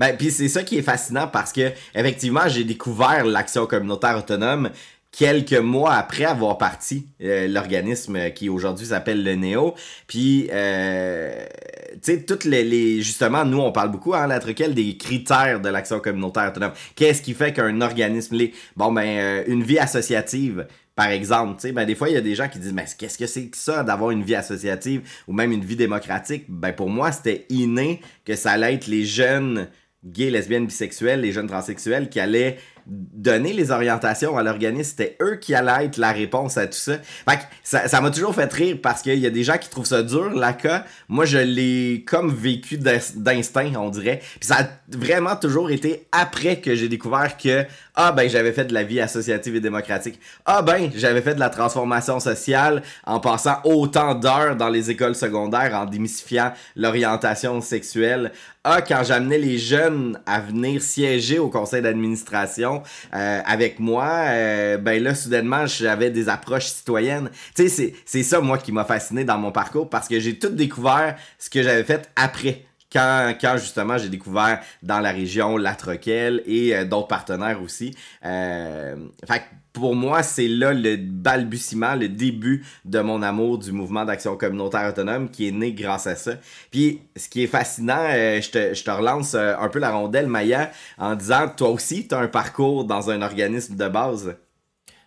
Ben, 0.00 0.16
puis 0.16 0.32
c'est 0.32 0.48
ça 0.48 0.64
qui 0.64 0.78
est 0.78 0.82
fascinant 0.82 1.28
parce 1.28 1.52
que 1.52 1.70
effectivement, 1.94 2.48
j'ai 2.48 2.64
découvert 2.64 3.24
l'action 3.24 3.66
communautaire 3.66 4.18
autonome 4.18 4.70
quelques 5.12 5.52
mois 5.52 5.92
après 5.94 6.24
avoir 6.24 6.58
parti 6.58 7.06
euh, 7.22 7.46
l'organisme 7.46 8.30
qui 8.30 8.48
aujourd'hui 8.48 8.86
s'appelle 8.86 9.22
le 9.22 9.34
Néo. 9.34 9.74
Puis, 10.06 10.48
euh, 10.50 11.44
tu 11.92 11.98
sais, 12.02 12.22
toutes 12.22 12.44
les, 12.44 13.02
Justement, 13.02 13.44
nous, 13.44 13.58
on 13.58 13.70
parle 13.70 13.90
beaucoup, 13.90 14.14
hein, 14.14 14.26
la 14.26 14.40
truquelle, 14.40 14.74
des 14.74 14.96
critères 14.96 15.60
de 15.60 15.68
l'action 15.68 16.00
communautaire 16.00 16.48
autonome. 16.48 16.72
Qu'est-ce 16.96 17.22
qui 17.22 17.34
fait 17.34 17.52
qu'un 17.52 17.80
organisme... 17.82 18.36
Les... 18.36 18.52
Bon, 18.74 18.90
ben, 18.90 19.06
euh, 19.06 19.44
une 19.46 19.62
vie 19.62 19.78
associative 19.78 20.66
par 20.94 21.08
exemple, 21.08 21.54
tu 21.54 21.68
sais, 21.68 21.72
ben 21.72 21.86
des 21.86 21.94
fois 21.94 22.10
il 22.10 22.14
y 22.14 22.18
a 22.18 22.20
des 22.20 22.34
gens 22.34 22.48
qui 22.48 22.58
disent 22.58 22.74
mais 22.74 22.84
qu'est-ce 22.98 23.16
que 23.16 23.26
c'est 23.26 23.46
que 23.46 23.56
ça 23.56 23.82
d'avoir 23.82 24.10
une 24.10 24.22
vie 24.22 24.34
associative 24.34 25.00
ou 25.26 25.32
même 25.32 25.50
une 25.50 25.64
vie 25.64 25.74
démocratique? 25.74 26.44
Ben 26.48 26.72
pour 26.72 26.90
moi, 26.90 27.12
c'était 27.12 27.46
inné 27.48 28.02
que 28.26 28.36
ça 28.36 28.50
allait 28.52 28.74
être 28.74 28.88
les 28.88 29.06
jeunes 29.06 29.68
gays, 30.04 30.30
lesbiennes, 30.30 30.66
bisexuels, 30.66 31.22
les 31.22 31.32
jeunes 31.32 31.46
transsexuels 31.46 32.10
qui 32.10 32.20
allaient 32.20 32.58
donner 32.86 33.52
les 33.52 33.70
orientations 33.70 34.36
à 34.36 34.42
l'organisme, 34.42 34.90
c'était 34.90 35.16
eux 35.22 35.36
qui 35.36 35.54
allaient 35.54 35.86
être 35.86 35.96
la 35.96 36.12
réponse 36.12 36.56
à 36.56 36.66
tout 36.66 36.78
ça. 36.78 36.98
Fait 36.98 37.36
que 37.36 37.42
ça 37.62 38.00
m'a 38.00 38.10
toujours 38.10 38.34
fait 38.34 38.52
rire 38.52 38.78
parce 38.82 39.02
qu'il 39.02 39.18
y 39.18 39.26
a 39.26 39.30
des 39.30 39.44
gens 39.44 39.58
qui 39.58 39.68
trouvent 39.68 39.86
ça 39.86 40.02
dur, 40.02 40.30
l'ACA. 40.30 40.84
Moi, 41.08 41.24
je 41.24 41.38
l'ai 41.38 42.04
comme 42.06 42.32
vécu 42.32 42.78
d'instinct, 42.78 43.72
on 43.76 43.90
dirait. 43.90 44.20
Puis 44.40 44.48
ça 44.48 44.56
a 44.60 44.96
vraiment 44.96 45.36
toujours 45.36 45.70
été 45.70 46.06
après 46.12 46.60
que 46.60 46.74
j'ai 46.74 46.88
découvert 46.88 47.36
que, 47.36 47.64
Ah 47.94 48.10
ben 48.12 48.26
j'avais 48.26 48.52
fait 48.52 48.64
de 48.64 48.72
la 48.72 48.84
vie 48.84 49.00
associative 49.00 49.56
et 49.56 49.60
démocratique. 49.60 50.18
Ah 50.46 50.62
ben 50.62 50.90
j'avais 50.94 51.20
fait 51.20 51.34
de 51.34 51.40
la 51.40 51.50
transformation 51.50 52.20
sociale 52.20 52.82
en 53.04 53.20
passant 53.20 53.56
autant 53.64 54.14
d'heures 54.14 54.56
dans 54.56 54.70
les 54.70 54.90
écoles 54.90 55.14
secondaires 55.14 55.74
en 55.74 55.84
démystifiant 55.84 56.54
l'orientation 56.74 57.60
sexuelle. 57.60 58.32
Ah 58.64 58.80
quand 58.80 59.02
j'amenais 59.04 59.36
les 59.36 59.58
jeunes 59.58 60.18
à 60.24 60.40
venir 60.40 60.80
siéger 60.80 61.38
au 61.38 61.50
conseil 61.50 61.82
d'administration 61.82 62.82
euh, 63.14 63.40
avec 63.44 63.78
moi, 63.78 64.06
euh, 64.28 64.78
ben 64.78 65.02
là 65.02 65.14
soudainement 65.14 65.66
j'avais 65.66 66.10
des 66.10 66.30
approches 66.30 66.68
citoyennes. 66.68 67.28
Tu 67.54 67.64
sais 67.64 67.68
c'est 67.68 67.94
c'est 68.06 68.22
ça 68.22 68.40
moi 68.40 68.56
qui 68.56 68.72
m'a 68.72 68.86
fasciné 68.86 69.24
dans 69.24 69.36
mon 69.36 69.52
parcours 69.52 69.90
parce 69.90 70.08
que 70.08 70.18
j'ai 70.18 70.38
tout 70.38 70.48
découvert 70.48 71.16
ce 71.38 71.50
que 71.50 71.62
j'avais 71.62 71.84
fait 71.84 72.08
après 72.16 72.64
quand, 72.92 73.34
quand 73.40 73.56
justement 73.56 73.98
j'ai 73.98 74.08
découvert 74.08 74.60
dans 74.82 75.00
la 75.00 75.10
région 75.10 75.56
La 75.56 75.74
Troquelle 75.74 76.42
et 76.46 76.74
euh, 76.74 76.84
d'autres 76.84 77.08
partenaires 77.08 77.62
aussi. 77.62 77.94
Euh, 78.24 78.96
fait 79.26 79.42
pour 79.72 79.94
moi, 79.94 80.22
c'est 80.22 80.48
là 80.48 80.72
le 80.72 80.96
balbutiement, 80.96 81.94
le 81.94 82.08
début 82.08 82.64
de 82.84 83.00
mon 83.00 83.22
amour 83.22 83.58
du 83.58 83.72
mouvement 83.72 84.04
d'action 84.04 84.36
communautaire 84.36 84.88
autonome 84.88 85.30
qui 85.30 85.48
est 85.48 85.52
né 85.52 85.72
grâce 85.72 86.06
à 86.06 86.14
ça. 86.14 86.32
Puis, 86.70 87.00
ce 87.16 87.28
qui 87.28 87.44
est 87.44 87.46
fascinant, 87.46 88.04
euh, 88.10 88.40
je, 88.40 88.50
te, 88.50 88.74
je 88.74 88.84
te 88.84 88.90
relance 88.90 89.34
euh, 89.34 89.54
un 89.58 89.68
peu 89.68 89.78
la 89.78 89.90
rondelle, 89.90 90.26
Maya, 90.26 90.70
en 90.98 91.14
disant, 91.14 91.48
toi 91.48 91.70
aussi, 91.70 92.06
tu 92.06 92.14
as 92.14 92.18
un 92.18 92.28
parcours 92.28 92.84
dans 92.84 93.10
un 93.10 93.22
organisme 93.22 93.76
de 93.76 93.88
base. 93.88 94.36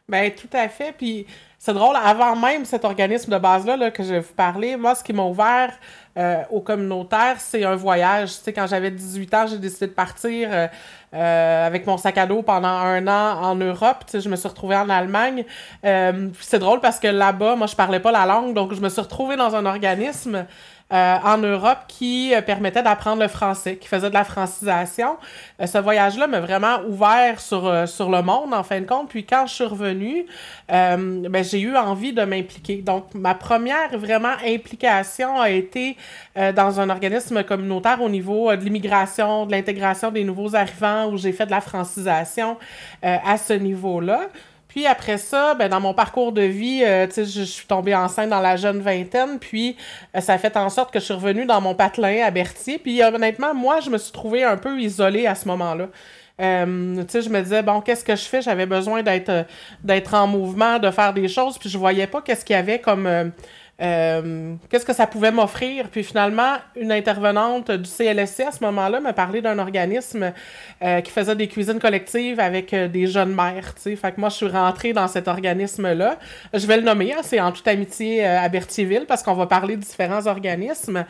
Ben, 0.07 0.31
tout 0.31 0.49
à 0.53 0.67
fait. 0.67 0.93
Puis, 0.97 1.25
c'est 1.59 1.73
drôle, 1.73 1.95
avant 1.95 2.35
même 2.35 2.65
cet 2.65 2.85
organisme 2.85 3.31
de 3.31 3.37
base-là 3.37 3.77
là, 3.77 3.91
que 3.91 4.03
je 4.03 4.09
vais 4.09 4.19
vous 4.19 4.33
parler, 4.33 4.77
moi, 4.77 4.95
ce 4.95 5.03
qui 5.03 5.13
m'a 5.13 5.23
ouvert 5.23 5.73
euh, 6.17 6.43
au 6.49 6.61
communautaire, 6.61 7.35
c'est 7.39 7.65
un 7.65 7.75
voyage. 7.75 8.37
Tu 8.37 8.43
sais, 8.43 8.53
quand 8.53 8.67
j'avais 8.67 8.89
18 8.89 9.33
ans, 9.33 9.47
j'ai 9.47 9.57
décidé 9.57 9.87
de 9.87 9.91
partir 9.91 10.49
euh, 10.49 10.67
euh, 11.13 11.67
avec 11.67 11.85
mon 11.85 11.97
sac 11.97 12.17
à 12.17 12.25
dos 12.25 12.41
pendant 12.41 12.69
un 12.69 13.05
an 13.07 13.41
en 13.41 13.55
Europe. 13.55 14.05
Je 14.13 14.29
me 14.29 14.37
suis 14.37 14.47
retrouvée 14.47 14.77
en 14.77 14.89
Allemagne. 14.89 15.43
c'est 15.83 16.59
drôle 16.59 16.79
parce 16.79 16.99
que 16.99 17.07
là-bas, 17.07 17.55
moi, 17.55 17.67
je 17.67 17.75
parlais 17.75 17.99
pas 17.99 18.11
la 18.11 18.25
langue, 18.25 18.53
donc 18.53 18.73
je 18.73 18.79
me 18.79 18.87
suis 18.87 19.01
retrouvée 19.01 19.35
dans 19.35 19.55
un 19.55 19.65
organisme 19.65 20.45
euh, 20.93 21.17
en 21.23 21.39
Europe 21.39 21.79
qui 21.87 22.31
euh, 22.35 22.43
permettait 22.43 22.83
d'apprendre 22.83 23.19
le 23.19 23.27
français, 23.27 23.77
qui 23.77 23.87
faisait 23.87 24.09
de 24.09 24.13
la 24.13 24.23
francisation. 24.23 25.17
Euh, 25.59 25.65
ce 25.65 25.79
voyage-là 25.79 26.27
m'a 26.27 26.39
vraiment 26.39 26.77
ouvert 26.87 27.39
sur, 27.39 27.87
sur 27.87 28.11
le 28.11 28.21
monde, 28.21 28.53
en 28.53 28.61
fin 28.61 28.81
de 28.81 28.85
compte. 28.85 29.09
Puis 29.09 29.25
quand 29.25 29.47
je 29.47 29.53
suis 29.55 29.63
revenue, 29.63 30.27
ben, 30.69 31.43
j'ai 31.43 31.59
eu 31.59 31.75
envie 31.75 32.13
de 32.13 32.23
m'impliquer. 32.23 32.83
Donc, 32.83 33.15
ma 33.15 33.33
première 33.33 33.97
vraiment 33.97 34.35
implication 34.45 35.39
a 35.39 35.49
été 35.49 35.97
dans 36.35 36.79
un 36.79 36.89
organisme 36.91 37.43
communautaire 37.43 38.01
au 38.01 38.09
niveau 38.09 38.55
de 38.55 38.63
l'immigration, 38.63 39.47
de 39.47 39.51
l'intégration 39.51 40.11
des 40.11 40.23
nouveaux 40.23 40.55
arrivants, 40.55 41.07
où 41.07 41.17
j'ai 41.17 41.31
fait 41.31 41.45
de 41.47 41.51
la 41.51 41.61
francisation 41.61 42.57
à 43.01 43.37
ce 43.37 43.53
niveau-là. 43.53 44.29
Puis 44.75 44.85
après 44.87 45.17
ça, 45.17 45.53
ben, 45.53 45.69
dans 45.69 45.79
mon 45.79 45.93
parcours 45.93 46.33
de 46.33 46.41
vie, 46.41 46.83
euh, 46.83 47.07
je, 47.15 47.23
je 47.23 47.43
suis 47.43 47.65
tombée 47.65 47.95
enceinte 47.95 48.29
dans 48.29 48.41
la 48.41 48.57
jeune 48.57 48.81
vingtaine, 48.81 49.39
puis 49.39 49.77
euh, 50.13 50.19
ça 50.19 50.33
a 50.33 50.37
fait 50.37 50.57
en 50.57 50.67
sorte 50.67 50.91
que 50.91 50.99
je 50.99 51.05
suis 51.05 51.13
revenue 51.13 51.45
dans 51.45 51.61
mon 51.61 51.73
patelin 51.73 52.25
à 52.25 52.29
Berthier. 52.29 52.77
Puis 52.77 53.01
honnêtement, 53.01 53.53
moi, 53.53 53.79
je 53.79 53.89
me 53.89 53.97
suis 53.97 54.11
trouvée 54.11 54.43
un 54.43 54.57
peu 54.57 54.77
isolée 54.77 55.27
à 55.27 55.35
ce 55.35 55.47
moment-là. 55.47 55.87
Euh, 56.41 56.97
tu 57.03 57.05
sais, 57.07 57.21
je 57.21 57.29
me 57.29 57.41
disais, 57.41 57.63
bon, 57.63 57.79
qu'est-ce 57.79 58.03
que 58.03 58.17
je 58.17 58.25
fais? 58.25 58.41
J'avais 58.41 58.65
besoin 58.65 59.01
d'être 59.01 59.45
d'être 59.81 60.13
en 60.13 60.27
mouvement, 60.27 60.77
de 60.77 60.91
faire 60.91 61.13
des 61.13 61.29
choses, 61.29 61.57
puis 61.57 61.69
je 61.69 61.77
voyais 61.77 62.07
pas 62.07 62.21
qu'est-ce 62.21 62.43
qu'il 62.43 62.57
y 62.57 62.59
avait 62.59 62.79
comme 62.79 63.31
euh, 63.81 64.55
qu'est-ce 64.69 64.85
que 64.85 64.93
ça 64.93 65.05
pouvait 65.05 65.31
m'offrir? 65.31 65.89
Puis 65.89 66.03
finalement, 66.03 66.55
une 66.77 66.93
intervenante 66.93 67.71
du 67.71 67.89
CLSC 67.89 68.41
à 68.41 68.51
ce 68.51 68.63
moment-là 68.63 69.01
m'a 69.01 69.11
parlé 69.11 69.41
d'un 69.41 69.59
organisme 69.59 70.31
euh, 70.81 71.01
qui 71.01 71.11
faisait 71.11 71.35
des 71.35 71.49
cuisines 71.49 71.79
collectives 71.79 72.39
avec 72.39 72.73
euh, 72.73 72.87
des 72.87 73.05
jeunes 73.07 73.35
mères. 73.35 73.73
sais. 73.75 73.97
Fait 73.97 74.13
que 74.13 74.21
moi, 74.21 74.29
je 74.29 74.35
suis 74.35 74.47
rentrée 74.47 74.93
dans 74.93 75.09
cet 75.09 75.27
organisme-là. 75.27 76.17
Je 76.53 76.65
vais 76.65 76.77
le 76.77 76.83
nommer, 76.83 77.13
hein, 77.13 77.21
c'est 77.21 77.41
en 77.41 77.51
toute 77.51 77.67
amitié 77.67 78.25
à 78.25 78.47
Berthierville 78.47 79.05
parce 79.07 79.21
qu'on 79.23 79.33
va 79.33 79.45
parler 79.45 79.75
de 79.75 79.81
différents 79.81 80.25
organismes. 80.25 81.03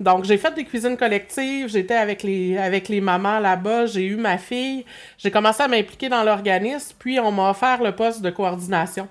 Donc, 0.00 0.24
j'ai 0.24 0.38
fait 0.38 0.54
des 0.54 0.64
cuisines 0.64 0.96
collectives, 0.96 1.68
j'étais 1.68 1.96
avec 1.96 2.22
les, 2.22 2.56
avec 2.56 2.88
les 2.88 3.02
mamans 3.02 3.40
là-bas, 3.40 3.86
j'ai 3.86 4.06
eu 4.06 4.16
ma 4.16 4.38
fille, 4.38 4.86
j'ai 5.18 5.30
commencé 5.30 5.62
à 5.62 5.68
m'impliquer 5.68 6.08
dans 6.08 6.22
l'organisme, 6.22 6.94
puis 6.98 7.20
on 7.20 7.30
m'a 7.30 7.50
offert 7.50 7.82
le 7.82 7.92
poste 7.92 8.22
de 8.22 8.30
coordination. 8.30 9.06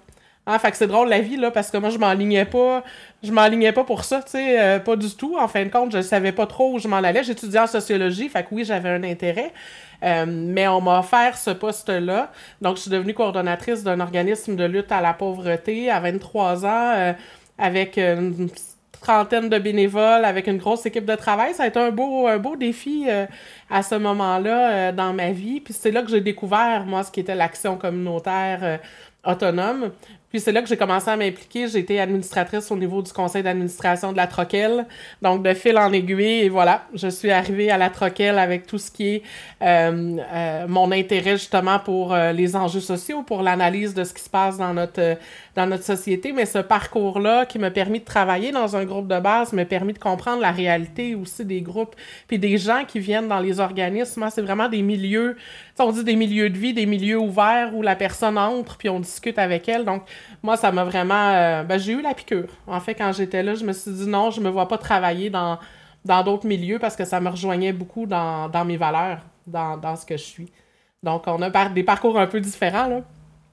Ah, 0.48 0.60
fait 0.60 0.70
que 0.70 0.78
c'est 0.78 0.86
drôle 0.86 1.10
la 1.10 1.22
vie, 1.22 1.38
là, 1.38 1.50
parce 1.50 1.72
que 1.72 1.78
moi, 1.78 1.90
je 1.90 1.98
m'enlignais 1.98 2.46
pas. 2.46 2.84
Je 3.24 3.32
m'enlignais 3.32 3.72
pas 3.72 3.84
pour 3.84 4.04
ça, 4.04 4.22
tu 4.22 4.32
sais, 4.34 4.62
euh, 4.62 4.80
pas 4.80 4.96
du 4.96 5.10
tout. 5.16 5.38
En 5.40 5.48
fin 5.48 5.66
de 5.66 5.70
compte, 5.70 5.92
je 5.92 6.02
savais 6.02 6.32
pas 6.32 6.46
trop 6.46 6.74
où 6.74 6.80
je 6.80 6.88
m'en 6.88 6.98
allais. 6.98 7.24
J'étudiais 7.24 7.62
en 7.62 7.68
sociologie, 7.68 8.30
fait 8.30 8.44
que 8.44 8.50
oui, 8.52 8.64
j'avais 8.64 8.90
un 8.90 9.04
intérêt. 9.04 9.52
Euh, 10.04 10.26
mais 10.28 10.68
on 10.68 10.82
m'a 10.82 11.00
offert 11.00 11.36
ce 11.36 11.50
poste-là. 11.50 12.32
Donc, 12.62 12.76
je 12.78 12.84
suis 12.84 12.92
devenue 12.92 13.16
coordonnatrice 13.16 13.84
d'un 13.84 14.00
organisme 14.00 14.56
de 14.56 14.66
lutte 14.66 14.92
à 14.92 15.02
la 15.02 15.14
pauvreté 15.14 15.90
à 15.90 16.00
23 16.00 16.66
ans, 16.66 16.92
euh, 16.96 17.14
avec 17.58 17.98
une 17.98 18.50
trentaine 19.02 19.50
de 19.50 19.58
bénévoles, 19.58 20.26
avec 20.26 20.46
une 20.46 20.58
grosse 20.58 20.86
équipe 20.86 21.06
de 21.06 21.16
travail. 21.16 21.56
Ça 21.56 21.64
a 21.64 21.68
été 21.68 21.80
un 21.80 21.90
beau, 21.92 22.28
un 22.28 22.38
beau 22.38 22.56
défi 22.56 23.08
à 23.70 23.84
ce 23.84 23.96
moment-là 23.96 24.92
dans 24.92 25.14
ma 25.14 25.32
vie. 25.32 25.60
Puis 25.62 25.74
c'est 25.74 25.92
là 25.92 26.02
que 26.02 26.10
j'ai 26.10 26.22
découvert, 26.22 26.86
moi, 26.86 27.04
ce 27.04 27.12
qui 27.12 27.20
était 27.20 27.36
l'action 27.36 27.78
communautaire 27.78 28.80
autonome. 29.26 29.92
Puis 30.36 30.42
c'est 30.42 30.52
là 30.52 30.62
que 30.62 30.68
j'ai 30.68 30.76
commencé 30.76 31.10
à 31.10 31.16
m'impliquer. 31.16 31.70
J'ai 31.70 31.80
été 31.80 31.98
administratrice 31.98 32.70
au 32.70 32.76
niveau 32.76 33.02
du 33.02 33.10
conseil 33.14 33.42
d'administration 33.42 34.12
de 34.12 34.18
la 34.18 34.28
Troquelle. 34.28 34.86
Donc, 35.22 35.44
de 35.44 35.54
fil 35.54 35.78
en 35.78 35.94
aiguille, 35.94 36.42
et 36.42 36.50
voilà, 36.50 36.84
je 36.94 37.08
suis 37.08 37.32
arrivée 37.32 37.72
à 37.72 37.78
la 37.78 37.90
Troquelle 37.90 38.38
avec 38.38 38.68
tout 38.68 38.78
ce 38.78 38.92
qui 38.92 39.08
est 39.08 39.24
euh, 39.62 40.18
euh, 40.20 40.68
mon 40.68 40.92
intérêt 40.92 41.38
justement 41.38 41.80
pour 41.80 42.14
euh, 42.14 42.34
les 42.34 42.54
enjeux 42.58 42.82
sociaux, 42.82 43.24
pour 43.24 43.44
l'analyse 43.44 43.94
de 43.94 44.04
ce 44.04 44.14
qui 44.14 44.24
se 44.24 44.30
passe 44.30 44.58
dans 44.58 44.74
notre, 44.74 45.18
dans 45.56 45.66
notre 45.66 45.84
société. 45.84 46.32
Mais 46.34 46.46
ce 46.46 46.60
parcours-là 46.60 47.46
qui 47.46 47.58
m'a 47.60 47.72
permis 47.72 48.00
de 48.00 48.06
travailler 48.06 48.52
dans 48.52 48.76
un 48.76 48.86
groupe 48.86 49.08
de 49.08 49.20
base 49.20 49.54
m'a 49.54 49.66
permis 49.66 49.94
de 49.94 50.00
comprendre 50.00 50.42
la 50.42 50.52
réalité 50.52 51.16
aussi 51.16 51.46
des 51.46 51.62
groupes, 51.62 51.96
puis 52.28 52.38
des 52.38 52.58
gens 52.58 52.84
qui 52.86 53.00
viennent 53.00 53.28
dans 53.28 53.40
les 53.40 53.60
organismes. 53.60 54.28
C'est 54.30 54.42
vraiment 54.42 54.70
des 54.70 54.82
milieux, 54.82 55.38
on 55.80 55.92
dit 55.92 56.04
des 56.04 56.16
milieux 56.16 56.50
de 56.50 56.58
vie, 56.58 56.74
des 56.74 56.86
milieux 56.86 57.20
ouverts 57.20 57.76
où 57.76 57.82
la 57.82 57.96
personne 57.96 58.38
entre, 58.38 58.78
puis 58.78 58.90
on 58.90 59.00
discute 59.00 59.40
avec 59.40 59.70
elle. 59.70 59.86
Donc, 59.86 60.04
moi, 60.44 60.58
ça 60.58 60.72
m'a 60.72 60.84
vraiment. 60.84 61.32
Euh, 61.32 61.64
ben, 61.64 61.80
j'ai 61.80 61.94
eu 61.94 62.02
la 62.02 62.14
piqûre. 62.14 62.50
En 62.68 62.80
fait, 62.80 62.96
quand 62.96 63.12
j'étais 63.14 63.44
là, 63.44 63.56
je 63.56 63.64
me 63.64 63.74
suis 63.74 63.92
dit 63.92 64.08
non, 64.08 64.32
je 64.32 64.42
me 64.42 64.50
vois 64.50 64.68
pas 64.68 64.78
travailler 64.78 65.30
dans 65.30 65.58
dans 66.04 66.24
d'autres 66.24 66.46
milieux 66.46 66.78
parce 66.78 66.96
que 66.96 67.04
ça 67.04 67.20
me 67.20 67.30
rejoignait 67.30 67.74
beaucoup 67.74 68.06
dans, 68.06 68.66
mes 68.66 68.78
valeurs, 68.78 69.22
dans, 69.48 69.76
dans, 69.76 69.96
ce 69.96 70.06
que 70.06 70.18
je 70.18 70.24
suis. 70.24 70.52
Donc, 71.02 71.24
on 71.26 71.42
a 71.42 71.70
des 71.70 71.84
parcours 71.84 72.20
un 72.20 72.28
peu 72.28 72.40
différents, 72.40 72.88
là. 72.88 73.02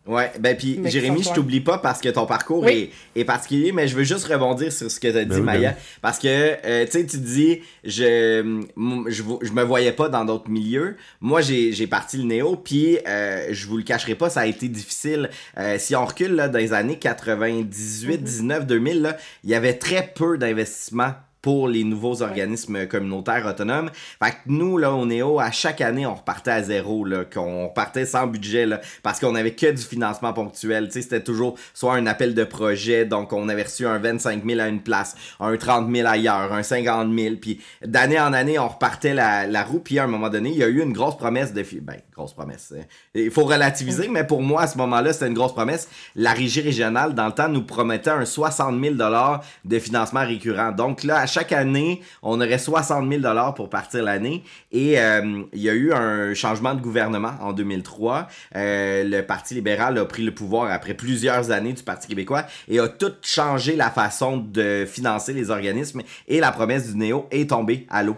Ouais, 0.04 0.32
ben 0.40 0.56
puis 0.56 0.80
Jérémy, 0.86 1.22
je 1.22 1.32
t'oublie 1.32 1.60
pas 1.60 1.78
parce 1.78 2.00
que 2.00 2.08
ton 2.08 2.26
parcours 2.26 2.66
est, 2.68 2.90
est, 3.14 3.24
particulier, 3.24 3.70
mais 3.70 3.86
je 3.86 3.96
veux 3.96 4.02
juste 4.02 4.26
rebondir 4.26 4.72
sur 4.72 4.90
ce 4.90 4.98
que 4.98 5.06
tu 5.06 5.16
as 5.16 5.24
dit, 5.24 5.36
ben 5.36 5.44
Maya. 5.44 5.70
Ben 5.70 5.76
parce 6.00 6.18
que, 6.18 6.26
euh, 6.26 6.84
tu 6.86 6.90
sais, 6.90 7.06
tu 7.06 7.18
dis, 7.18 7.60
je, 7.84 8.60
je, 9.06 9.22
je, 9.42 9.52
me 9.52 9.62
voyais 9.62 9.92
pas 9.92 10.08
dans 10.08 10.24
d'autres 10.24 10.50
milieux. 10.50 10.96
Moi, 11.20 11.40
j'ai 11.40 11.86
parti 11.86 12.16
le 12.16 12.24
néo, 12.24 12.56
puis 12.56 12.98
euh, 13.06 13.46
je 13.52 13.68
vous 13.68 13.76
le 13.76 13.84
cacherai 13.84 14.16
pas, 14.16 14.28
ça 14.28 14.40
a 14.40 14.46
été 14.46 14.66
difficile. 14.66 15.30
Euh, 15.56 15.76
si 15.78 15.94
on 15.94 16.04
recule 16.04 16.34
là, 16.34 16.48
dans 16.48 16.58
les 16.58 16.72
années 16.72 16.98
98, 16.98 18.18
19, 18.18 18.66
2000, 18.66 19.02
là, 19.02 19.16
il 19.44 19.50
y 19.50 19.54
avait 19.54 19.74
très 19.74 20.12
peu 20.16 20.36
d'investissements 20.36 21.14
pour 21.42 21.68
les 21.68 21.82
nouveaux 21.82 22.22
organismes 22.22 22.86
communautaires 22.86 23.44
autonomes. 23.46 23.90
Fait 24.22 24.30
que 24.30 24.36
nous, 24.46 24.78
là, 24.78 24.92
au 24.92 25.04
Néo, 25.04 25.40
à 25.40 25.50
chaque 25.50 25.80
année, 25.80 26.06
on 26.06 26.14
repartait 26.14 26.52
à 26.52 26.62
zéro, 26.62 27.04
là, 27.04 27.24
qu'on 27.24 27.66
repartait 27.66 28.06
sans 28.06 28.28
budget, 28.28 28.64
là, 28.64 28.80
parce 29.02 29.18
qu'on 29.18 29.34
avait 29.34 29.54
que 29.54 29.70
du 29.70 29.82
financement 29.82 30.32
ponctuel. 30.32 30.86
Tu 30.86 30.92
sais, 30.92 31.02
c'était 31.02 31.22
toujours 31.22 31.58
soit 31.74 31.94
un 31.94 32.06
appel 32.06 32.34
de 32.34 32.44
projet, 32.44 33.04
donc 33.04 33.32
on 33.32 33.48
avait 33.48 33.64
reçu 33.64 33.86
un 33.86 33.98
25 33.98 34.44
000 34.46 34.60
à 34.60 34.68
une 34.68 34.80
place, 34.80 35.16
un 35.40 35.56
30 35.56 35.92
000 35.92 36.08
ailleurs, 36.08 36.52
un 36.52 36.62
50 36.62 37.12
000, 37.12 37.36
puis 37.40 37.60
d'année 37.84 38.20
en 38.20 38.32
année, 38.32 38.58
on 38.58 38.68
repartait 38.68 39.14
la, 39.14 39.46
la 39.46 39.64
roue, 39.64 39.80
puis 39.80 39.98
à 39.98 40.04
un 40.04 40.06
moment 40.08 40.30
donné, 40.30 40.50
il 40.50 40.56
y 40.56 40.62
a 40.62 40.68
eu 40.68 40.80
une 40.80 40.92
grosse 40.92 41.16
promesse 41.16 41.52
de... 41.52 41.64
Ben, 41.82 41.96
grosse 42.14 42.34
promesse. 42.34 42.72
Hein. 42.76 42.82
Il 43.14 43.30
faut 43.30 43.44
relativiser, 43.44 44.08
mais 44.08 44.24
pour 44.24 44.42
moi, 44.42 44.62
à 44.62 44.66
ce 44.66 44.76
moment-là, 44.78 45.12
c'était 45.12 45.26
une 45.26 45.34
grosse 45.34 45.54
promesse. 45.54 45.88
La 46.14 46.32
régie 46.32 46.60
régionale, 46.60 47.14
dans 47.14 47.26
le 47.26 47.32
temps, 47.32 47.48
nous 47.48 47.62
promettait 47.62 48.10
un 48.10 48.24
60 48.24 48.80
000 48.80 48.94
de 49.64 49.78
financement 49.78 50.20
récurrent. 50.20 50.72
Donc 50.72 51.04
là, 51.04 51.18
à 51.18 51.26
chaque 51.32 51.52
année, 51.52 52.02
on 52.22 52.40
aurait 52.40 52.58
60 52.58 53.08
000 53.08 53.20
dollars 53.22 53.54
pour 53.54 53.70
partir 53.70 54.02
l'année. 54.04 54.44
Et 54.70 55.00
euh, 55.00 55.42
il 55.52 55.60
y 55.60 55.70
a 55.70 55.72
eu 55.72 55.92
un 55.92 56.34
changement 56.34 56.74
de 56.74 56.80
gouvernement 56.80 57.32
en 57.40 57.52
2003. 57.52 58.28
Euh, 58.54 59.04
le 59.04 59.22
Parti 59.22 59.54
libéral 59.54 59.98
a 59.98 60.04
pris 60.04 60.22
le 60.22 60.32
pouvoir 60.32 60.70
après 60.70 60.94
plusieurs 60.94 61.50
années 61.50 61.72
du 61.72 61.82
Parti 61.82 62.08
québécois 62.08 62.44
et 62.68 62.78
a 62.78 62.88
tout 62.88 63.14
changé 63.22 63.76
la 63.76 63.90
façon 63.90 64.36
de 64.36 64.84
financer 64.86 65.32
les 65.32 65.50
organismes. 65.50 66.02
Et 66.28 66.38
la 66.40 66.52
promesse 66.52 66.92
du 66.92 66.98
néo 66.98 67.26
est 67.30 67.50
tombée 67.50 67.86
à 67.88 68.02
l'eau. 68.02 68.16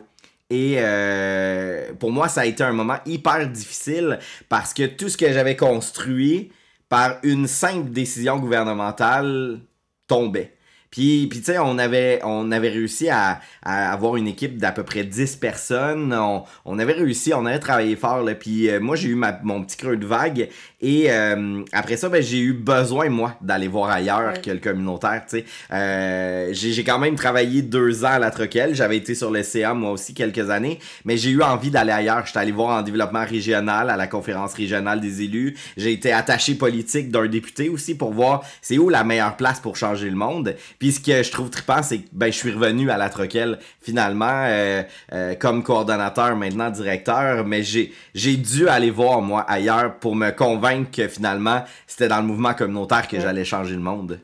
Et 0.51 0.77
euh, 0.79 1.93
pour 1.99 2.13
moi, 2.13 2.29
ça 2.29 2.43
a 2.43 2.47
été 2.47 2.63
un 2.63 2.73
moment 2.73 2.99
hyper 3.07 3.49
difficile 3.49 4.19
parce 4.49 4.75
que 4.75 4.85
tout 4.87 5.09
ce 5.09 5.17
que 5.17 5.33
j'avais 5.33 5.57
construit 5.57 6.51
par 6.89 7.17
une 7.23 7.47
simple 7.47 7.91
décision 7.91 8.39
gouvernementale 8.39 9.61
tombait. 10.07 10.54
Puis, 10.95 11.27
puis 11.27 11.41
tu 11.41 11.47
sais, 11.47 11.59
on 11.59 11.77
avait, 11.77 12.21
on 12.23 12.53
avait 12.53 12.69
réussi 12.69 13.09
à, 13.09 13.41
à 13.65 13.93
avoir 13.93 14.15
une 14.15 14.29
équipe 14.29 14.59
d'à 14.59 14.71
peu 14.71 14.85
près 14.85 15.03
10 15.03 15.35
personnes. 15.37 16.15
On, 16.15 16.45
on, 16.65 16.79
avait 16.79 16.93
réussi, 16.93 17.35
on 17.35 17.47
avait 17.47 17.59
travaillé 17.59 17.97
fort. 17.97 18.23
Là. 18.23 18.37
Puis 18.37 18.71
euh, 18.71 18.79
moi, 18.79 18.95
j'ai 18.95 19.09
eu 19.09 19.17
ma, 19.17 19.37
mon 19.43 19.65
petit 19.65 19.77
creux 19.77 19.97
de 19.97 20.07
vague. 20.07 20.49
Et 20.81 21.11
euh, 21.11 21.65
après 21.73 21.97
ça, 21.97 22.09
ben, 22.09 22.23
j'ai 22.23 22.39
eu 22.39 22.53
besoin, 22.53 23.09
moi, 23.09 23.35
d'aller 23.41 23.67
voir 23.67 23.91
ailleurs 23.91 24.41
que 24.41 24.53
le 24.53 24.59
communautaire. 24.59 25.25
tu 25.29 25.39
sais. 25.39 25.45
Euh, 25.73 26.51
j'ai 26.53 26.85
quand 26.85 27.01
même 27.01 27.17
travaillé 27.17 27.63
deux 27.63 28.05
ans 28.05 28.13
à 28.13 28.19
la 28.21 28.31
Troquelle. 28.31 28.77
J'avais 28.77 28.99
été 28.99 29.17
sur 29.17 29.33
le 29.33 29.43
CA, 29.43 29.75
moi 29.75 29.91
aussi, 29.91 30.15
quelques 30.15 30.49
années. 30.49 30.79
Mais 31.05 31.17
j'ai 31.17 31.31
eu 31.31 31.43
envie 31.43 31.73
d'aller 31.73 31.91
ailleurs. 31.91 32.25
J'étais 32.25 32.39
allé 32.39 32.53
voir 32.53 32.79
en 32.79 32.83
développement 32.83 33.25
régional, 33.25 33.91
à 33.91 33.97
la 33.97 34.07
conférence 34.07 34.55
régionale 34.55 35.01
des 35.01 35.23
élus. 35.23 35.57
J'ai 35.77 35.91
été 35.91 36.13
attaché 36.13 36.55
politique 36.55 37.11
d'un 37.11 37.27
député 37.27 37.69
aussi 37.69 37.97
pour 37.97 38.13
voir 38.13 38.45
c'est 38.63 38.79
où 38.79 38.91
la 38.91 39.03
meilleure 39.03 39.37
place 39.37 39.59
pour 39.59 39.75
changer 39.75 40.09
le 40.09 40.17
monde. 40.17 40.55
Puis 40.79 40.84
ce 40.93 41.01
que 41.01 41.23
je 41.23 41.31
trouve 41.31 41.51
trippant, 41.51 41.83
c'est 41.83 41.99
que 41.99 42.09
ben, 42.13 42.27
je 42.27 42.37
suis 42.37 42.53
revenu 42.53 42.91
à 42.91 42.97
la 42.97 43.09
Troquelle 43.09 43.59
finalement 43.81 44.45
euh, 44.47 44.83
euh, 45.13 45.35
comme 45.35 45.63
coordonnateur, 45.63 46.37
maintenant 46.37 46.71
directeur, 46.71 47.45
mais 47.47 47.63
j'ai 47.63 47.93
j'ai 48.15 48.37
dû 48.37 48.69
aller 48.69 48.91
voir 48.91 49.21
moi 49.21 49.43
ailleurs 49.43 49.99
pour 49.99 50.17
me 50.17 50.31
convaincre 50.31 50.91
que 50.91 51.09
finalement 51.09 51.65
c'était 51.87 52.09
dans 52.09 52.21
le 52.21 52.27
mouvement 52.27 52.55
communautaire 52.55 53.07
que 53.09 53.21
j'allais 53.21 53.45
changer 53.45 53.75
le 53.75 53.81
monde. 53.81 54.21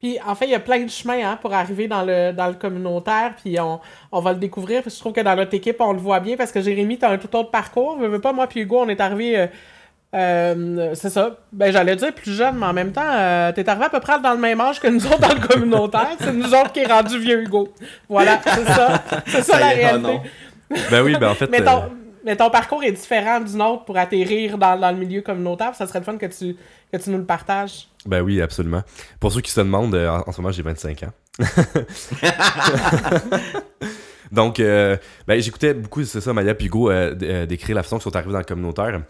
Puis 0.00 0.18
en 0.26 0.34
fait, 0.34 0.46
il 0.46 0.52
y 0.52 0.54
a 0.54 0.60
plein 0.60 0.80
de 0.80 0.88
chemins 0.88 1.30
hein, 1.30 1.38
pour 1.40 1.52
arriver 1.52 1.86
dans 1.86 2.02
le, 2.02 2.32
dans 2.32 2.46
le 2.46 2.54
communautaire, 2.54 3.34
puis 3.36 3.60
on, 3.60 3.80
on 4.10 4.20
va 4.20 4.32
le 4.32 4.38
découvrir. 4.38 4.80
Puis 4.80 4.90
je 4.90 4.98
trouve 4.98 5.12
que 5.12 5.20
dans 5.20 5.36
notre 5.36 5.52
équipe, 5.52 5.76
on 5.80 5.92
le 5.92 5.98
voit 5.98 6.20
bien 6.20 6.36
parce 6.38 6.52
que 6.52 6.62
Jérémy, 6.62 6.98
tu 6.98 7.04
as 7.04 7.10
un 7.10 7.18
tout 7.18 7.34
autre 7.36 7.50
parcours. 7.50 7.98
Je 8.00 8.06
veux 8.06 8.20
pas, 8.20 8.32
moi 8.32 8.46
puis 8.46 8.60
Hugo, 8.60 8.78
on 8.80 8.88
est 8.88 9.00
arrivé. 9.00 9.38
Euh, 9.38 9.46
euh, 10.14 10.94
c'est 10.94 11.10
ça. 11.10 11.38
Ben, 11.52 11.72
j'allais 11.72 11.94
dire 11.94 12.12
plus 12.12 12.32
jeune, 12.32 12.56
mais 12.58 12.66
en 12.66 12.72
même 12.72 12.92
temps, 12.92 13.06
euh, 13.06 13.52
t'es 13.52 13.68
arrivé 13.68 13.84
à 13.86 13.90
peu 13.90 14.00
près 14.00 14.20
dans 14.20 14.32
le 14.32 14.38
même 14.38 14.60
âge 14.60 14.80
que 14.80 14.88
nous 14.88 15.06
autres 15.06 15.20
dans 15.20 15.34
le 15.34 15.46
communautaire. 15.46 16.16
C'est 16.20 16.32
nous 16.32 16.52
autres 16.52 16.72
qui 16.72 16.80
est 16.80 16.92
rendu 16.92 17.18
vieux 17.18 17.42
Hugo. 17.42 17.72
Voilà, 18.08 18.40
c'est 18.42 18.64
ça. 18.64 19.02
C'est 19.26 19.42
ça, 19.42 19.60
la 19.60 19.68
réalité. 19.68 20.20
ben 20.90 21.02
oui, 21.02 21.16
ben 21.18 21.30
en 21.30 21.34
fait. 21.34 21.48
mais, 21.48 21.62
ton, 21.62 21.84
mais 22.24 22.34
ton 22.36 22.50
parcours 22.50 22.82
est 22.82 22.92
différent 22.92 23.40
du 23.40 23.56
nôtre 23.56 23.84
pour 23.84 23.96
atterrir 23.96 24.58
dans, 24.58 24.76
dans 24.78 24.90
le 24.90 24.96
milieu 24.96 25.20
communautaire. 25.22 25.74
Ça 25.76 25.86
serait 25.86 26.00
le 26.00 26.04
fun 26.04 26.16
que 26.16 26.26
tu, 26.26 26.56
que 26.92 26.96
tu 26.96 27.10
nous 27.10 27.18
le 27.18 27.24
partages. 27.24 27.86
Ben 28.04 28.20
oui, 28.20 28.42
absolument. 28.42 28.82
Pour 29.20 29.30
ceux 29.30 29.42
qui 29.42 29.52
se 29.52 29.60
demandent, 29.60 29.94
en, 29.94 30.24
en 30.26 30.32
ce 30.32 30.40
moment, 30.40 30.52
j'ai 30.52 30.62
25 30.62 31.04
ans. 31.04 31.12
Donc, 34.32 34.60
euh, 34.60 34.96
ben, 35.26 35.40
j'écoutais 35.40 35.74
beaucoup, 35.74 36.04
c'est 36.04 36.20
ça, 36.20 36.32
Maya 36.32 36.54
puis 36.54 36.66
Hugo 36.66 36.90
euh, 36.90 37.14
euh, 37.22 37.46
décrire 37.46 37.76
la 37.76 37.82
façon 37.82 37.96
qu'ils 37.96 38.04
sont 38.04 38.16
arrivés 38.16 38.32
dans 38.32 38.38
le 38.38 38.44
communautaire. 38.44 39.00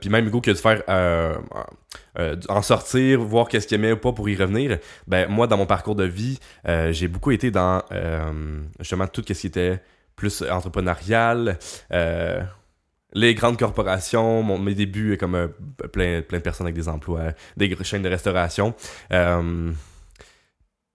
puis 0.00 0.10
même 0.10 0.26
Hugo 0.26 0.40
qui 0.40 0.50
a 0.50 0.52
dû 0.52 0.60
faire 0.60 0.82
en 2.48 2.62
sortir, 2.62 3.20
voir 3.20 3.48
qu'est-ce 3.48 3.66
qu'il 3.66 3.76
aimait 3.76 3.92
ou 3.92 3.96
pas 3.96 4.12
pour 4.12 4.28
y 4.28 4.36
revenir. 4.36 4.78
Ben, 5.06 5.28
moi, 5.28 5.46
dans 5.46 5.56
mon 5.56 5.66
parcours 5.66 5.94
de 5.94 6.04
vie, 6.04 6.38
j'ai 6.90 7.08
beaucoup 7.08 7.30
été 7.30 7.50
dans 7.50 7.82
justement 8.78 9.06
tout 9.06 9.24
ce 9.26 9.32
qui 9.32 9.46
était 9.46 9.80
plus 10.16 10.42
entrepreneurial 10.42 11.58
les 13.14 13.34
grandes 13.34 13.58
corporations, 13.58 14.42
mon, 14.42 14.58
mes 14.58 14.74
débuts 14.74 15.16
comme 15.16 15.50
plein, 15.92 16.20
plein 16.22 16.38
de 16.38 16.42
personnes 16.42 16.66
avec 16.66 16.74
des 16.74 16.88
emplois, 16.88 17.32
des 17.56 17.76
chaînes 17.82 18.02
de 18.02 18.08
restauration. 18.08 18.74
Euh, 19.12 19.72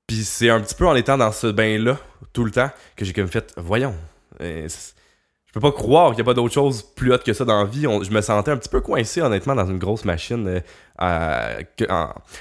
puis 0.10 0.24
c'est 0.24 0.50
un 0.50 0.60
petit 0.60 0.74
peu 0.74 0.88
en 0.88 0.96
étant 0.96 1.20
dans 1.20 1.32
ce 1.32 1.46
bain-là 1.46 2.00
tout 2.34 2.44
le 2.44 2.50
temps 2.50 2.72
que 2.96 3.06
j'ai 3.06 3.14
comme 3.14 3.28
fait, 3.28 3.54
voyons, 3.58 3.94
euh, 4.42 4.68
je 4.68 5.54
peux 5.54 5.60
pas 5.60 5.72
croire 5.72 6.10
qu'il 6.10 6.16
n'y 6.16 6.22
a 6.22 6.26
pas 6.26 6.34
d'autre 6.34 6.52
chose 6.52 6.82
plus 6.82 7.14
haute 7.14 7.24
que 7.24 7.32
ça 7.32 7.46
dans 7.46 7.62
la 7.62 7.70
vie. 7.70 7.84
je 7.84 8.10
me 8.10 8.22
sentais 8.22 8.50
un 8.50 8.58
petit 8.58 8.70
peu 8.70 8.82
coincé 8.82 9.22
honnêtement 9.22 9.54
dans 9.54 9.68
une 9.68 9.78
grosse 9.78 10.06
machine 10.06 10.64
euh, 11.00 11.62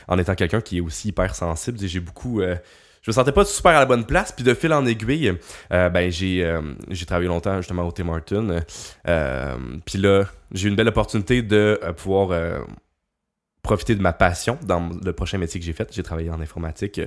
en, 0.08 0.18
étant 0.18 0.34
quelqu'un 0.34 0.62
qui 0.62 0.78
est 0.78 0.80
aussi 0.80 1.08
hyper 1.08 1.34
sensible. 1.34 1.78
J'ai 1.78 2.00
beaucoup... 2.00 2.40
Euh, 2.40 2.56
je 3.02 3.10
me 3.10 3.12
sentais 3.12 3.32
pas 3.32 3.44
super 3.44 3.72
à 3.72 3.80
la 3.80 3.86
bonne 3.86 4.06
place. 4.06 4.32
Puis 4.32 4.44
de 4.44 4.54
fil 4.54 4.72
en 4.72 4.86
aiguille, 4.86 5.34
ben 5.70 6.10
j'ai 6.10 6.58
j'ai 6.90 7.06
travaillé 7.06 7.28
longtemps 7.28 7.58
justement 7.58 7.86
au 7.86 7.92
Tim 7.92 8.04
Martin. 8.04 8.60
puis 9.84 9.98
là, 9.98 10.24
j'ai 10.52 10.66
eu 10.66 10.70
une 10.70 10.76
belle 10.76 10.88
opportunité 10.88 11.42
de 11.42 11.80
pouvoir 11.96 12.60
profiter 13.62 13.94
de 13.94 14.02
ma 14.02 14.12
passion 14.12 14.58
dans 14.62 14.90
le 15.02 15.12
prochain 15.12 15.38
métier 15.38 15.60
que 15.60 15.64
j'ai 15.64 15.72
fait. 15.72 15.88
J'ai 15.92 16.02
travaillé 16.02 16.28
en 16.30 16.40
informatique 16.40 17.00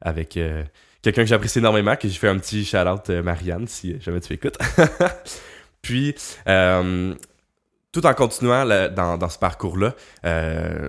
avec 0.00 0.36
euh, 0.36 0.62
quelqu'un 1.02 1.22
que 1.22 1.28
j'apprécie 1.28 1.58
énormément, 1.58 1.96
que 1.96 2.08
j'ai 2.08 2.18
fait 2.18 2.28
un 2.28 2.38
petit 2.38 2.64
shout-out 2.64 3.10
euh, 3.10 3.22
Marianne, 3.22 3.66
si 3.66 4.00
jamais 4.00 4.20
tu 4.20 4.32
écoutes. 4.32 4.58
Puis, 5.82 6.14
euh, 6.48 7.14
tout 7.92 8.06
en 8.06 8.14
continuant 8.14 8.64
dans, 8.66 9.18
dans, 9.18 9.28
ce 9.28 9.38
parcours-là, 9.38 9.94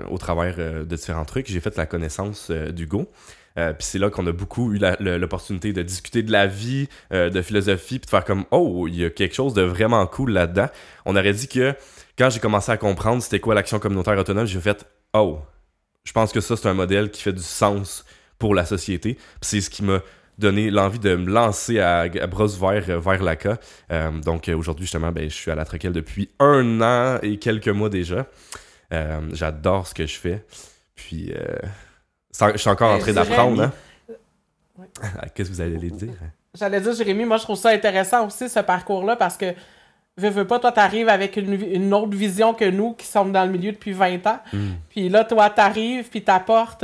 au 0.10 0.18
travers 0.18 0.56
de 0.58 0.96
différents 0.96 1.26
trucs, 1.26 1.48
j'ai 1.48 1.60
fait 1.60 1.76
la 1.76 1.88
connaissance 1.88 2.52
d'Hugo. 2.52 3.10
puis 3.56 3.64
c'est 3.80 3.98
là 3.98 4.12
qu'on 4.12 4.28
a 4.28 4.32
beaucoup 4.32 4.72
eu 4.74 4.80
l'opportunité 5.00 5.74
de 5.74 5.82
discuter 5.82 6.22
de 6.22 6.32
la 6.32 6.46
vie, 6.46 6.90
de 7.10 7.42
philosophie, 7.42 7.98
puis 7.98 8.06
de 8.06 8.10
faire 8.12 8.24
comme 8.24 8.46
oh, 8.52 8.86
il 8.88 8.98
y 8.98 9.06
a 9.06 9.10
quelque 9.10 9.34
chose 9.34 9.56
de 9.56 9.64
vraiment 9.64 10.06
cool 10.06 10.32
là-dedans. 10.32 10.68
On 11.06 11.16
aurait 11.16 11.34
dit 11.34 11.48
que 11.48 11.74
quand 12.20 12.30
j'ai 12.30 12.40
commencé 12.40 12.72
à 12.72 12.78
comprendre 12.78 13.24
c'était 13.24 13.40
quoi 13.40 13.56
l'action 13.56 13.80
communautaire 13.80 14.20
autonome, 14.20 14.46
j'ai 14.46 14.62
fait 14.62 14.86
oh, 15.14 15.40
je 16.04 16.12
pense 16.12 16.32
que 16.32 16.42
ça 16.42 16.56
c'est 16.56 16.68
un 16.68 16.76
modèle 16.76 17.10
qui 17.10 17.24
fait 17.24 17.34
du 17.34 17.42
sens 17.42 18.06
pour 18.42 18.56
la 18.56 18.66
société. 18.66 19.20
C'est 19.40 19.62
ce 19.62 19.70
qui 19.70 19.84
m'a 19.84 20.00
donné 20.40 20.72
l'envie 20.72 20.98
de 20.98 21.16
me 21.16 21.30
lancer 21.32 21.80
à, 21.80 22.08
bras 22.26 22.46
ouverts 22.46 22.86
euh, 22.90 23.00
vers 23.00 23.22
l'ACA. 23.22 23.60
Euh, 23.92 24.10
donc 24.20 24.50
euh, 24.50 24.58
aujourd'hui, 24.58 24.86
justement, 24.86 25.12
ben, 25.12 25.30
je 25.30 25.36
suis 25.36 25.52
à 25.52 25.56
la 25.56 25.64
Traquelle 25.64 25.94
depuis 25.94 26.28
un 26.40 26.82
an 26.82 27.20
et 27.22 27.38
quelques 27.38 27.70
mois 27.70 27.90
déjà. 27.90 28.26
J'adore 29.32 29.88
ce 29.88 29.94
que 29.94 30.08
je 30.08 30.18
fais. 30.18 30.44
Puis, 30.96 31.32
je 32.34 32.58
suis 32.58 32.70
encore 32.70 32.92
en 32.92 33.00
train 33.00 33.14
d'apprendre. 33.14 33.62
Hein? 33.62 33.72
Qu'est-ce 35.36 35.50
que 35.50 35.56
vous 35.56 35.62
allez 35.62 35.78
dire? 35.78 36.10
J'allais 36.58 36.82
dire, 36.82 36.94
Jérémy, 36.94 37.24
moi, 37.24 37.38
je 37.38 37.44
trouve 37.44 37.58
ça 37.58 37.70
intéressant 37.70 38.26
aussi, 38.26 38.50
ce 38.50 38.60
parcours-là, 38.60 39.16
parce 39.16 39.38
que, 39.38 39.54
veux, 40.18 40.30
veux 40.30 40.46
pas, 40.46 40.60
toi, 40.60 40.74
t'arrives 40.74 41.08
avec 41.08 41.38
une, 41.38 41.94
autre 41.94 42.18
vision 42.18 42.54
que 42.54 42.66
nous, 42.66 42.94
qui 42.96 43.06
sommes 43.06 43.32
dans 43.32 43.46
le 43.46 43.52
milieu 43.52 43.72
depuis 43.72 43.94
20 43.94 44.28
ans. 44.28 44.40
Hmm. 44.52 44.72
Puis 44.90 45.08
là, 45.08 45.24
toi, 45.24 45.50
t'arrives, 45.50 46.10
puis 46.10 46.22
t'apportes 46.22 46.84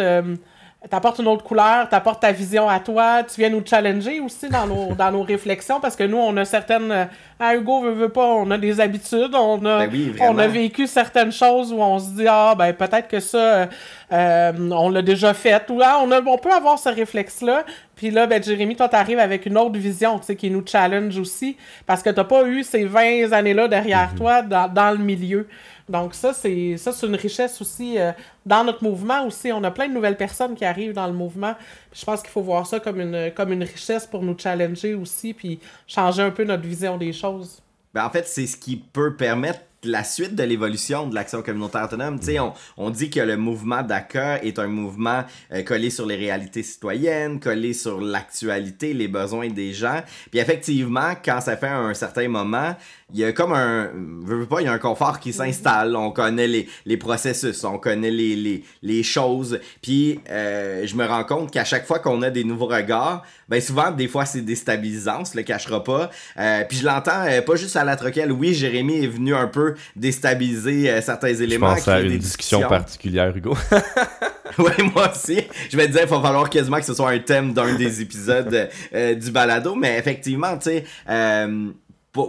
t'apportes 0.90 1.20
une 1.20 1.28
autre 1.28 1.44
couleur, 1.44 1.90
t'apportes 1.90 2.22
ta 2.22 2.32
vision 2.32 2.70
à 2.70 2.80
toi, 2.80 3.24
tu 3.24 3.42
viens 3.42 3.50
nous 3.50 3.64
challenger 3.66 4.20
aussi 4.20 4.48
dans 4.48 4.68
nos, 4.68 4.94
dans 4.98 5.12
nos 5.12 5.24
réflexions 5.24 5.80
parce 5.80 5.96
que 5.96 6.04
nous, 6.04 6.18
on 6.18 6.36
a 6.38 6.46
certaines. 6.46 6.92
Euh, 6.92 7.06
ah, 7.40 7.56
Hugo 7.56 7.82
veut, 7.82 7.92
veut 7.92 8.10
pas, 8.10 8.26
on 8.26 8.50
a 8.52 8.58
des 8.58 8.80
habitudes, 8.80 9.34
on 9.34 9.64
a, 9.66 9.88
ben 9.88 10.16
on 10.22 10.38
a 10.40 10.48
vécu 10.48 10.88
certaines 10.88 11.32
choses 11.32 11.72
où 11.72 11.82
on 11.82 12.00
se 12.00 12.10
dit, 12.12 12.26
ah, 12.28 12.56
ben 12.58 12.74
peut-être 12.74 13.08
que 13.08 13.20
ça, 13.20 13.68
euh, 14.12 14.52
on 14.72 14.90
l'a 14.90 15.02
déjà 15.02 15.34
fait. 15.34 15.64
Ou 15.70 15.82
ah, 15.84 16.00
on, 16.04 16.12
a, 16.12 16.22
on 16.22 16.38
peut 16.38 16.52
avoir 16.52 16.80
ce 16.80 16.90
réflexe-là. 16.90 17.64
Puis 17.96 18.12
là, 18.12 18.28
ben, 18.28 18.42
Jérémy, 18.42 18.76
toi, 18.76 18.88
t'arrives 18.88 19.20
avec 19.20 19.46
une 19.48 19.58
autre 19.58 19.78
vision, 19.78 20.20
tu 20.20 20.26
sais, 20.28 20.36
qui 20.36 20.52
nous 20.52 20.64
challenge 20.66 21.18
aussi 21.18 21.58
parce 21.86 22.04
que 22.04 22.12
t'as 22.12 22.24
pas 22.24 22.44
eu 22.44 22.64
ces 22.64 22.86
20 22.86 23.32
années-là 23.34 23.68
derrière 23.68 24.14
mm-hmm. 24.14 24.18
toi 24.18 24.42
dans, 24.44 24.72
dans 24.72 24.92
le 24.92 25.04
milieu. 25.04 25.48
Donc 25.90 26.14
ça, 26.14 26.34
c'est 26.34 26.78
ça, 26.78 26.92
c'est 26.92 27.08
une 27.08 27.16
richesse 27.16 27.62
aussi 27.62 27.98
euh, 27.98 28.12
dans 28.46 28.64
notre 28.64 28.84
mouvement 28.84 29.26
aussi. 29.26 29.52
On 29.52 29.64
a 29.64 29.72
plein 29.72 29.88
de 29.88 29.94
nouvelles 29.94 30.18
personnes 30.18 30.56
qui 30.56 30.66
arrivent 30.66 30.94
dans 30.94 31.08
le 31.08 31.14
mouvement. 31.14 31.56
je 31.94 32.04
pense 32.04 32.22
qu'il 32.22 32.32
faut 32.32 32.42
voir 32.42 32.68
ça 32.68 32.80
comme 32.80 33.00
une, 33.00 33.32
comme 33.34 33.54
une 33.54 33.64
richesse 33.64 34.06
pour 34.06 34.22
nous 34.22 34.38
challenger 34.38 34.94
aussi, 34.94 35.34
puis 35.34 35.60
changer 35.88 36.24
un 36.24 36.32
peu 36.32 36.44
notre 36.44 36.64
vision 36.64 36.98
des 36.98 37.14
choses. 37.14 37.62
Ben 37.94 38.06
en 38.06 38.10
fait, 38.10 38.28
c'est 38.28 38.48
ce 38.48 38.58
qui 38.58 38.76
peut 38.76 39.16
permettre 39.16 39.62
la 39.84 40.04
suite 40.04 40.36
de 40.36 40.44
l'évolution 40.44 41.08
de 41.08 41.16
l'action 41.16 41.42
communautaire 41.42 41.86
autonome. 41.86 42.22
sais, 42.22 42.40
on, 42.40 42.54
on 42.78 42.90
dit 42.90 43.10
que 43.10 43.20
le 43.20 43.38
mouvement 43.38 43.84
DACA 43.84 44.44
est 44.44 44.60
un 44.60 44.68
mouvement 44.68 45.24
euh, 45.52 45.64
collé 45.64 45.90
sur 45.90 46.06
les 46.06 46.16
réalités 46.16 46.64
citoyennes, 46.64 47.40
collé 47.40 47.74
sur 47.74 48.02
l'actualité, 48.02 48.94
les 48.94 49.08
besoins 49.08 49.50
des 49.50 49.74
gens. 49.74 50.02
Puis 50.32 50.40
effectivement, 50.40 51.14
quand 51.24 51.42
ça 51.42 51.58
fait 51.58 51.68
un 51.68 51.94
certain 51.94 52.28
moment, 52.28 52.76
il 53.14 53.20
y 53.20 53.24
a 53.24 53.32
comme 53.32 53.54
un 53.54 53.90
veux, 53.96 54.46
pas 54.46 54.60
il 54.60 54.66
y 54.66 54.68
a 54.68 54.74
un 54.74 54.80
confort 54.80 55.22
qui 55.22 55.32
s'installe. 55.32 55.96
On 55.96 56.12
connaît 56.12 56.48
les, 56.48 56.68
les 56.86 56.98
processus 56.98 57.64
on 57.64 57.78
connaît 57.78 58.12
les, 58.12 58.36
les, 58.36 58.64
les 58.82 59.04
choses. 59.04 59.60
Puis 59.82 60.20
euh, 60.30 60.86
je 60.86 60.94
me 60.96 61.06
rends 61.06 61.24
compte 61.24 61.52
qu'à 61.52 61.64
chaque 61.64 61.86
fois 61.86 62.00
qu'on 62.00 62.22
a 62.22 62.30
des 62.30 62.44
nouveaux 62.44 62.68
regards 62.68 63.24
ben 63.48 63.62
souvent 63.62 63.92
des 63.92 64.10
fois 64.10 64.26
c'est 64.26 64.42
déstabilisant 64.42 65.22
on 65.22 65.26
se 65.26 65.38
le 65.38 65.44
cachera 65.44 65.82
pas. 65.84 66.12
Euh, 66.38 66.66
puis 66.68 66.80
je 66.80 66.86
l'entends 66.86 67.26
euh, 67.26 67.42
pas 67.42 67.56
juste 67.56 67.78
à 67.78 67.86
la 67.86 67.96
troquelle 67.96 68.32
oui 68.34 68.54
Jérémy 68.54 69.06
est 69.06 69.08
venu 69.08 69.34
un 69.34 69.48
peu 69.48 69.76
déstabiliser 69.96 71.02
certains 71.02 71.34
éléments 71.34 71.76
je 71.76 71.76
pense 71.76 71.88
à 71.88 72.02
une 72.02 72.18
discussion 72.18 72.62
particulière 72.62 73.36
Hugo. 73.36 73.56
Oui, 74.60 74.72
moi 74.96 75.12
aussi. 75.12 75.42
Je 75.70 75.78
vais 75.78 75.88
te 75.88 75.92
dire, 75.92 76.02
il 76.04 76.08
va 76.08 76.22
falloir 76.22 76.50
quasiment 76.50 76.78
que 76.78 76.86
ce 76.86 76.94
soit 76.94 77.12
un 77.12 77.20
thème 77.20 77.54
d'un 77.54 77.76
des 77.76 78.02
épisodes 78.02 78.70
du 78.92 79.32
balado. 79.32 79.76
Mais 79.76 80.00
effectivement, 80.00 80.58
tu 80.58 80.70
sais, 80.70 80.84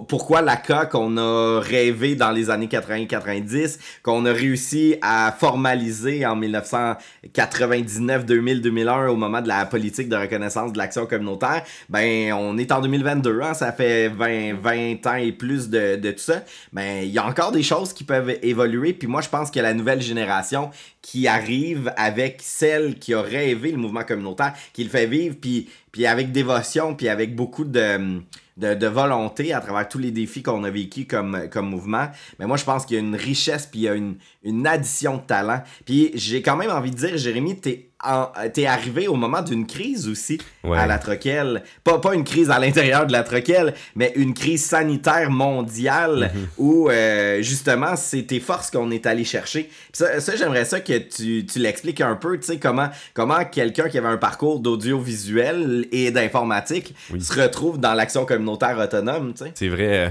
pourquoi 0.09 0.43
la 0.43 0.57
qu'on 0.57 1.17
a 1.17 1.61
rêvé 1.61 2.15
dans 2.15 2.31
les 2.31 2.51
années 2.51 2.67
80-90, 2.67 3.79
qu'on 4.03 4.27
a 4.27 4.33
réussi 4.33 4.97
à 5.01 5.35
formaliser 5.37 6.27
en 6.27 6.37
1999, 6.37 8.27
2000, 8.27 8.61
2001 8.61 9.09
au 9.09 9.17
moment 9.17 9.41
de 9.41 9.49
la 9.49 9.65
politique 9.67 10.09
de 10.09 10.17
reconnaissance 10.17 10.73
de 10.73 10.79
l'action 10.79 11.07
communautaire, 11.07 11.63
ben 11.89 12.33
on 12.35 12.59
est 12.59 12.71
en 12.73 12.81
2022, 12.81 13.41
hein, 13.41 13.55
ça 13.55 13.73
fait 13.73 14.09
20, 14.09 14.55
20 14.61 15.07
ans 15.07 15.15
et 15.15 15.33
plus 15.33 15.69
de, 15.69 15.97
de 15.97 16.11
tout 16.11 16.19
ça. 16.19 16.43
Ben 16.73 17.03
il 17.05 17.11
y 17.11 17.19
a 17.19 17.27
encore 17.27 17.53
des 17.53 17.63
choses 17.63 17.93
qui 17.93 18.05
peuvent 18.05 18.37
évoluer, 18.43 18.93
puis 18.93 19.09
moi 19.09 19.23
je 19.23 19.29
pense 19.29 19.51
que 19.51 19.61
la 19.61 19.75
nouvelle 19.75 20.03
génération 20.03 20.71
qui 21.03 21.27
arrive 21.27 21.93
avec 21.97 22.41
celle 22.43 22.99
qui 22.99 23.15
a 23.15 23.23
rêvé 23.23 23.71
le 23.71 23.79
mouvement 23.79 24.05
communautaire, 24.05 24.53
qui 24.73 24.85
le 24.85 24.91
fait 24.91 25.07
vivre, 25.07 25.37
puis, 25.41 25.69
puis 25.91 26.07
avec 26.07 26.33
dévotion, 26.33 26.95
puis 26.95 27.09
avec 27.09 27.35
beaucoup 27.35 27.65
de 27.65 28.21
de, 28.59 28.87
volonté 28.87 29.53
à 29.53 29.61
travers 29.61 29.89
tous 29.89 29.99
les 29.99 30.11
défis 30.11 30.43
qu'on 30.43 30.65
a 30.65 30.71
vécu 30.71 31.07
comme, 31.07 31.49
comme 31.51 31.69
mouvement. 31.69 32.09
Mais 32.39 32.47
moi, 32.47 32.57
je 32.57 32.65
pense 32.65 32.85
qu'il 32.85 32.97
y 32.97 33.01
a 33.01 33.03
une 33.03 33.15
richesse, 33.15 33.67
puis 33.67 33.81
il 33.81 33.83
y 33.85 33.89
a 33.89 33.95
une, 33.95 34.17
une 34.43 34.67
addition 34.67 35.17
de 35.17 35.23
talent. 35.23 35.63
Puis 35.85 36.11
j'ai 36.15 36.43
quand 36.43 36.57
même 36.57 36.71
envie 36.71 36.91
de 36.91 36.97
dire, 36.97 37.17
Jérémy, 37.17 37.61
t'es 37.61 37.91
t'es 38.53 38.67
arrivé 38.67 39.09
au 39.09 39.17
moment 39.17 39.43
d'une 39.43 39.67
crise 39.67 40.09
aussi 40.09 40.39
à 40.65 40.87
la 40.87 40.99
Troquelle. 40.99 41.63
Pas, 41.83 41.99
pas 41.99 42.15
une 42.15 42.25
crise 42.25 42.51
à 42.51 42.59
l'intérieur 42.59 43.07
de 43.07 43.13
la 43.13 43.23
Troquelle, 43.23 43.75
mais 43.97 44.13
une 44.17 44.35
crise 44.35 44.65
sanitaire 44.65 45.31
mondiale 45.31 46.31
mhm. 46.33 46.49
où 46.59 46.89
euh, 46.89 47.43
justement 47.43 47.97
c'est 47.97 48.23
tes 48.23 48.41
forces 48.41 48.71
qu'on 48.71 48.91
est 48.91 49.07
allé 49.07 49.25
chercher. 49.25 49.69
ça, 49.93 50.21
ça 50.21 50.37
j'aimerais 50.37 50.65
ça 50.65 50.81
que 50.81 50.99
tu, 50.99 51.45
tu 51.47 51.59
l'expliques 51.59 52.01
un 52.01 52.15
peu, 52.15 52.39
tu 52.39 52.47
sais, 52.47 52.59
comment, 52.59 52.89
comment 53.15 53.45
quelqu'un 53.45 53.89
qui 53.89 53.99
avait 53.99 54.09
un 54.09 54.17
parcours 54.17 54.61
d'audiovisuel 54.61 55.87
et 55.91 56.11
d'informatique 56.11 56.95
se 57.19 57.41
retrouve 57.41 57.79
dans 57.79 57.95
l'action 57.95 58.25
communautaire 58.25 58.79
autonome. 58.79 59.35
tu 59.35 59.45
sais. 59.45 59.53
C'est 59.55 59.69
vrai. 59.69 60.07
Euh, 60.07 60.09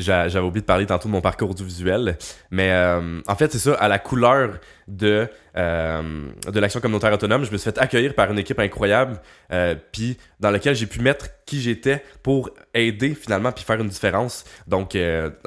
j'avais 0.00 0.38
oublié 0.38 0.60
de 0.60 0.66
parler 0.66 0.86
tantôt 0.86 1.08
de 1.08 1.12
mon 1.12 1.20
parcours 1.20 1.54
du 1.54 1.64
visuel, 1.64 2.18
mais 2.50 2.70
euh, 2.70 3.20
en 3.26 3.34
fait, 3.34 3.52
c'est 3.52 3.58
ça, 3.58 3.74
à 3.74 3.88
la 3.88 3.98
couleur 3.98 4.58
de, 4.88 5.28
euh, 5.56 6.28
de 6.52 6.60
l'action 6.60 6.80
communautaire 6.80 7.12
autonome, 7.12 7.44
je 7.44 7.52
me 7.52 7.56
suis 7.56 7.70
fait 7.70 7.78
accueillir 7.78 8.14
par 8.14 8.30
une 8.30 8.38
équipe 8.38 8.58
incroyable, 8.58 9.20
euh, 9.52 9.74
puis 9.92 10.18
dans 10.40 10.50
laquelle 10.50 10.74
j'ai 10.74 10.86
pu 10.86 11.00
mettre 11.00 11.28
qui 11.46 11.60
j'étais 11.60 12.02
pour 12.22 12.50
aider 12.74 13.14
finalement, 13.14 13.52
puis 13.52 13.64
faire 13.64 13.80
une 13.80 13.88
différence. 13.88 14.44
Donc, 14.66 14.96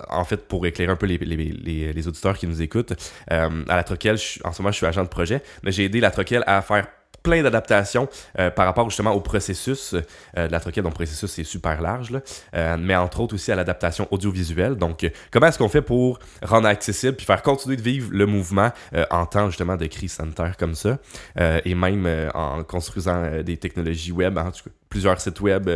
en 0.10 0.24
fait, 0.26 0.48
pour 0.48 0.66
éclairer 0.66 0.92
un 0.92 0.96
peu 0.96 1.06
les, 1.06 1.18
les, 1.18 1.36
les, 1.36 1.94
les 1.94 2.08
auditeurs 2.08 2.38
qui 2.38 2.48
nous 2.48 2.62
écoutent, 2.62 2.94
à 3.28 3.50
la 3.68 3.84
Troquelle, 3.84 4.18
en 4.44 4.52
ce 4.52 4.62
moment, 4.62 4.72
je 4.72 4.78
suis 4.78 4.86
agent 4.86 5.04
de 5.04 5.10
projet, 5.10 5.42
mais 5.64 5.72
j'ai 5.72 5.86
aidé 5.86 6.00
la 6.00 6.12
Troquelle 6.12 6.44
à 6.48 6.62
faire 6.62 6.88
plein 7.24 7.42
d'adaptations 7.42 8.08
euh, 8.38 8.52
par 8.52 8.66
rapport 8.66 8.90
justement 8.90 9.12
au 9.12 9.22
processus 9.22 9.94
euh, 9.94 10.48
de 10.48 10.52
la 10.52 10.60
troquette. 10.60 10.84
Donc, 10.84 10.94
processus, 10.94 11.32
c'est 11.32 11.44
super 11.44 11.82
large, 11.82 12.12
là. 12.12 12.20
Euh, 12.56 12.78
mais 12.80 12.96
entre 12.96 13.22
autres 13.22 13.36
aussi 13.36 13.52
à 13.52 13.56
l'adaptation 13.56 14.08
audiovisuelle. 14.12 14.76
Donc, 14.76 15.10
comment 15.32 15.48
est-ce 15.48 15.58
qu'on 15.58 15.70
fait 15.70 15.82
pour 15.82 16.20
rendre 16.44 16.68
accessible 16.68 17.16
puis 17.16 17.26
faire 17.26 17.42
continuer 17.42 17.78
de 17.78 17.82
vivre 17.82 18.10
le 18.12 18.26
mouvement 18.26 18.72
en 19.10 19.26
temps 19.26 19.48
justement 19.50 19.78
de 19.78 19.86
crise 19.86 20.12
sanitaire 20.12 20.58
comme 20.58 20.76
ça 20.76 20.98
et 21.40 21.76
même 21.76 22.08
en 22.34 22.64
construisant 22.64 23.42
des 23.44 23.58
technologies 23.58 24.12
web, 24.12 24.38
en 24.38 24.52
tout 24.52 24.64
cas 24.66 24.72
plusieurs 24.90 25.20
sites 25.22 25.40
web 25.40 25.70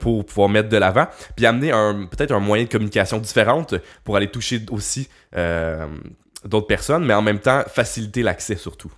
pour 0.00 0.26
pouvoir 0.26 0.48
mettre 0.48 0.68
de 0.68 0.76
l'avant, 0.76 1.06
puis 1.36 1.46
amener 1.46 1.70
un 1.70 2.06
peut-être 2.06 2.32
un 2.32 2.40
moyen 2.40 2.64
de 2.64 2.68
communication 2.68 3.18
différente 3.18 3.74
pour 4.04 4.16
aller 4.16 4.28
toucher 4.28 4.60
aussi 4.70 5.08
d'autres 5.32 6.66
personnes, 6.66 7.04
mais 7.04 7.14
en 7.14 7.22
même 7.22 7.38
temps 7.38 7.62
faciliter 7.68 8.22
l'accès 8.22 8.56
surtout. 8.56 8.92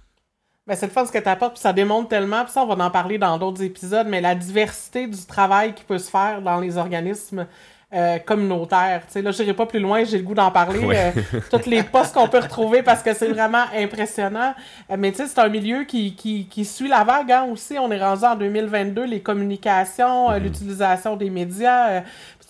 Ben, 0.66 0.74
c'est 0.74 0.86
le 0.86 0.92
fun 0.92 1.04
ce 1.04 1.12
que 1.12 1.18
tu 1.18 1.28
apportes, 1.28 1.54
puis 1.54 1.60
ça 1.60 1.74
démontre 1.74 2.08
tellement, 2.08 2.42
puis 2.42 2.52
ça, 2.52 2.62
on 2.62 2.74
va 2.74 2.82
en 2.82 2.90
parler 2.90 3.18
dans 3.18 3.36
d'autres 3.36 3.62
épisodes, 3.62 4.06
mais 4.08 4.22
la 4.22 4.34
diversité 4.34 5.06
du 5.06 5.26
travail 5.26 5.74
qui 5.74 5.84
peut 5.84 5.98
se 5.98 6.10
faire 6.10 6.40
dans 6.40 6.58
les 6.58 6.78
organismes 6.78 7.46
euh, 7.92 8.18
communautaires. 8.18 9.02
Tu 9.06 9.12
sais, 9.12 9.22
là, 9.22 9.30
j'irai 9.30 9.52
pas 9.52 9.66
plus 9.66 9.78
loin, 9.78 10.04
j'ai 10.04 10.16
le 10.16 10.24
goût 10.24 10.34
d'en 10.34 10.50
parler. 10.50 10.80
Euh, 10.82 11.12
toutes 11.50 11.66
les 11.66 11.82
postes 11.82 12.14
qu'on 12.14 12.28
peut 12.28 12.38
retrouver 12.38 12.82
parce 12.82 13.02
que 13.02 13.12
c'est 13.12 13.28
vraiment 13.28 13.64
impressionnant. 13.76 14.54
Euh, 14.90 14.96
mais 14.98 15.12
tu 15.12 15.18
sais, 15.18 15.26
c'est 15.26 15.38
un 15.38 15.50
milieu 15.50 15.84
qui, 15.84 16.16
qui, 16.16 16.48
qui, 16.48 16.64
suit 16.64 16.88
la 16.88 17.04
vague 17.04 17.30
hein, 17.30 17.46
aussi. 17.52 17.78
On 17.78 17.90
est 17.92 18.02
rendu 18.02 18.24
en 18.24 18.34
2022, 18.34 19.04
les 19.04 19.20
communications, 19.20 20.30
mm-hmm. 20.30 20.42
l'utilisation 20.42 21.16
des 21.16 21.28
médias 21.28 22.02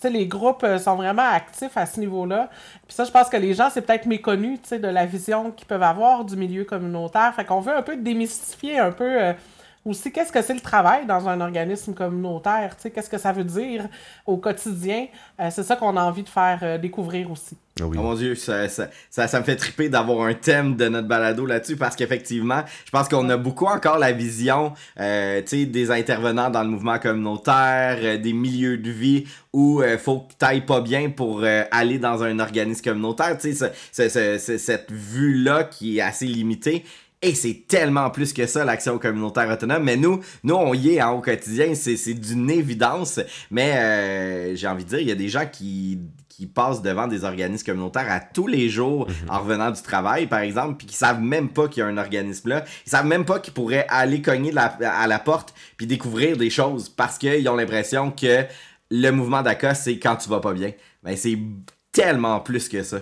les 0.09 0.27
groupes 0.27 0.63
euh, 0.63 0.77
sont 0.77 0.95
vraiment 0.95 1.27
actifs 1.27 1.75
à 1.75 1.85
ce 1.85 1.99
niveau-là. 1.99 2.49
Puis 2.87 2.95
ça, 2.95 3.03
je 3.03 3.11
pense 3.11 3.29
que 3.29 3.37
les 3.37 3.53
gens, 3.53 3.69
c'est 3.71 3.81
peut-être 3.81 4.05
méconnu 4.05 4.57
de 4.71 4.87
la 4.87 5.05
vision 5.05 5.51
qu'ils 5.51 5.67
peuvent 5.67 5.83
avoir 5.83 6.25
du 6.25 6.35
milieu 6.35 6.63
communautaire. 6.63 7.33
Fait 7.35 7.45
qu'on 7.45 7.61
veut 7.61 7.75
un 7.75 7.81
peu 7.81 7.95
démystifier 7.95 8.79
un 8.79 8.91
peu 8.91 9.21
euh, 9.23 9.33
aussi 9.85 10.11
qu'est-ce 10.11 10.31
que 10.31 10.41
c'est 10.41 10.53
le 10.53 10.59
travail 10.59 11.05
dans 11.05 11.29
un 11.29 11.39
organisme 11.41 11.93
communautaire, 11.93 12.75
qu'est-ce 12.77 13.09
que 13.09 13.17
ça 13.17 13.31
veut 13.31 13.43
dire 13.43 13.87
au 14.25 14.37
quotidien? 14.37 15.07
Euh, 15.39 15.49
c'est 15.51 15.63
ça 15.63 15.75
qu'on 15.75 15.95
a 15.95 16.03
envie 16.03 16.23
de 16.23 16.29
faire 16.29 16.79
découvrir 16.79 17.31
aussi. 17.31 17.57
Ah 17.77 17.83
oh 17.87 17.91
mon 17.91 18.13
dieu, 18.13 18.35
ça, 18.35 18.69
ça, 18.69 18.87
ça, 19.09 19.39
me 19.41 19.43
fait 19.43 19.57
triper 19.57 19.89
d'avoir 19.89 20.25
un 20.27 20.33
thème 20.33 20.77
de 20.77 20.87
notre 20.87 21.09
balado 21.09 21.45
là-dessus 21.45 21.75
parce 21.75 21.97
qu'effectivement, 21.97 22.63
je 22.85 22.91
pense 22.91 23.09
qu'on 23.09 23.27
a 23.29 23.35
beaucoup 23.35 23.65
encore 23.65 23.99
la 23.99 24.13
vision 24.13 24.71
euh, 24.97 25.41
des 25.41 25.91
intervenants 25.91 26.49
dans 26.49 26.63
le 26.63 26.69
mouvement 26.69 26.99
communautaire, 26.99 27.97
euh, 28.01 28.17
des 28.17 28.31
milieux 28.31 28.77
de 28.77 28.89
vie 28.89 29.25
où 29.51 29.81
il 29.81 29.89
euh, 29.89 29.97
faut 29.97 30.19
que 30.19 30.33
t'ailles 30.37 30.65
pas 30.65 30.79
bien 30.79 31.09
pour 31.09 31.41
euh, 31.43 31.63
aller 31.71 31.97
dans 31.97 32.23
un 32.23 32.39
organisme 32.39 32.81
communautaire. 32.81 33.37
Tu 33.37 33.53
sais, 33.53 34.57
cette 34.57 34.91
vue-là 34.91 35.65
qui 35.65 35.97
est 35.97 36.01
assez 36.01 36.27
limitée. 36.27 36.85
Et 37.21 37.33
c'est 37.33 37.65
tellement 37.67 38.09
plus 38.09 38.33
que 38.33 38.45
ça, 38.45 38.65
l'action 38.65 38.99
communautaire 38.99 39.49
autonome. 39.49 39.83
Mais 39.83 39.97
nous, 39.97 40.21
nous 40.43 40.55
on 40.55 40.73
y 40.73 40.95
est 40.95 40.99
hein, 40.99 41.11
au 41.11 41.21
quotidien, 41.21 41.73
c'est 41.73 42.13
d'une 42.13 42.49
évidence. 42.49 43.19
Mais 43.49 44.55
j'ai 44.55 44.67
envie 44.67 44.83
de 44.83 44.89
dire, 44.89 44.99
il 44.99 45.07
y 45.07 45.11
a 45.11 45.15
des 45.15 45.29
gens 45.29 45.45
qui 45.51 45.99
qui 46.35 46.47
passent 46.47 46.81
devant 46.81 47.07
des 47.07 47.23
organismes 47.23 47.65
communautaires 47.65 48.11
à 48.11 48.19
tous 48.19 48.47
les 48.47 48.67
jours 48.67 49.07
mhm. 49.07 49.29
en 49.29 49.39
revenant 49.39 49.71
du 49.71 49.81
travail, 49.81 50.27
par 50.27 50.39
exemple, 50.39 50.75
puis 50.77 50.87
qui 50.87 50.95
savent 50.95 51.21
même 51.21 51.47
pas 51.49 51.69
qu'il 51.69 51.81
y 51.81 51.83
a 51.83 51.87
un 51.87 51.97
organisme 51.97 52.49
là. 52.49 52.65
Ils 52.85 52.89
savent 52.89 53.05
même 53.05 53.23
pas 53.23 53.39
qu'ils 53.39 53.53
pourraient 53.53 53.85
aller 53.89 54.21
cogner 54.21 54.53
à 54.57 55.07
la 55.07 55.19
porte 55.19 55.53
puis 55.77 55.87
découvrir 55.87 56.35
des 56.35 56.49
choses 56.49 56.89
parce 56.89 57.17
qu'ils 57.17 57.47
ont 57.47 57.55
l'impression 57.55 58.11
que 58.11 58.43
le 58.91 59.11
mouvement 59.11 59.41
d'ACA, 59.41 59.75
c'est 59.75 59.97
quand 59.97 60.17
tu 60.17 60.29
vas 60.29 60.41
pas 60.41 60.53
bien. 60.53 60.73
Ben, 61.03 61.15
c'est 61.15 61.37
tellement 61.93 62.41
plus 62.41 62.67
que 62.67 62.83
ça. 62.83 62.99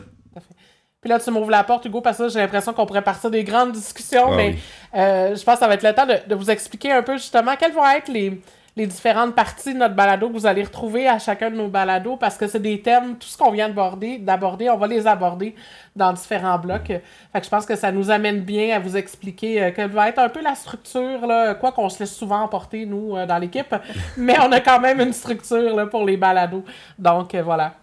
Puis 1.03 1.09
là, 1.09 1.19
tu 1.19 1.29
m'ouvres 1.31 1.51
la 1.51 1.65
porte, 1.65 1.83
Hugo, 1.83 1.99
parce 1.99 2.17
que 2.17 2.29
j'ai 2.29 2.39
l'impression 2.39 2.71
qu'on 2.71 2.85
pourrait 2.85 3.01
partir 3.01 3.29
des 3.29 3.43
grandes 3.43 3.73
discussions, 3.73 4.29
ah 4.31 4.35
mais 4.37 4.55
euh, 4.95 5.35
je 5.35 5.43
pense 5.43 5.55
que 5.55 5.59
ça 5.59 5.67
va 5.67 5.73
être 5.73 5.83
le 5.83 5.93
temps 5.93 6.05
de, 6.05 6.15
de 6.25 6.33
vous 6.33 6.49
expliquer 6.49 6.93
un 6.93 7.03
peu 7.03 7.13
justement 7.13 7.55
quels 7.59 7.73
vont 7.73 7.85
être 7.85 8.07
les, 8.07 8.41
les 8.75 8.87
différentes 8.87 9.35
parties 9.35 9.73
de 9.73 9.79
notre 9.79 9.95
balado 9.95 10.29
que 10.29 10.33
vous 10.33 10.45
allez 10.45 10.63
retrouver 10.63 11.07
à 11.07 11.19
chacun 11.19 11.51
de 11.51 11.55
nos 11.55 11.67
balados 11.67 12.15
parce 12.15 12.37
que 12.37 12.47
c'est 12.47 12.61
des 12.61 12.81
thèmes, 12.81 13.17
tout 13.17 13.27
ce 13.27 13.37
qu'on 13.37 13.51
vient 13.51 13.69
d'aborder, 13.69 14.69
on 14.69 14.77
va 14.77 14.87
les 14.87 15.05
aborder 15.05 15.55
dans 15.95 16.13
différents 16.13 16.57
blocs. 16.57 16.87
Fait 16.87 17.39
que 17.39 17.43
je 17.43 17.49
pense 17.49 17.65
que 17.65 17.75
ça 17.75 17.91
nous 17.91 18.09
amène 18.09 18.41
bien 18.41 18.75
à 18.75 18.79
vous 18.79 18.97
expliquer 18.97 19.61
euh, 19.61 19.71
quelle 19.75 19.91
va 19.91 20.09
être 20.09 20.19
un 20.19 20.29
peu 20.29 20.41
la 20.41 20.55
structure, 20.55 21.27
là, 21.27 21.53
quoi 21.53 21.71
qu'on 21.71 21.89
se 21.89 21.99
laisse 21.99 22.15
souvent 22.15 22.41
emporter, 22.41 22.85
nous, 22.85 23.15
euh, 23.15 23.25
dans 23.25 23.37
l'équipe, 23.37 23.75
mais 24.17 24.37
on 24.39 24.51
a 24.51 24.59
quand 24.59 24.79
même 24.79 25.01
une 25.01 25.13
structure 25.13 25.75
là, 25.75 25.85
pour 25.85 26.05
les 26.05 26.17
balados. 26.17 26.63
Donc, 26.97 27.35
voilà. 27.35 27.73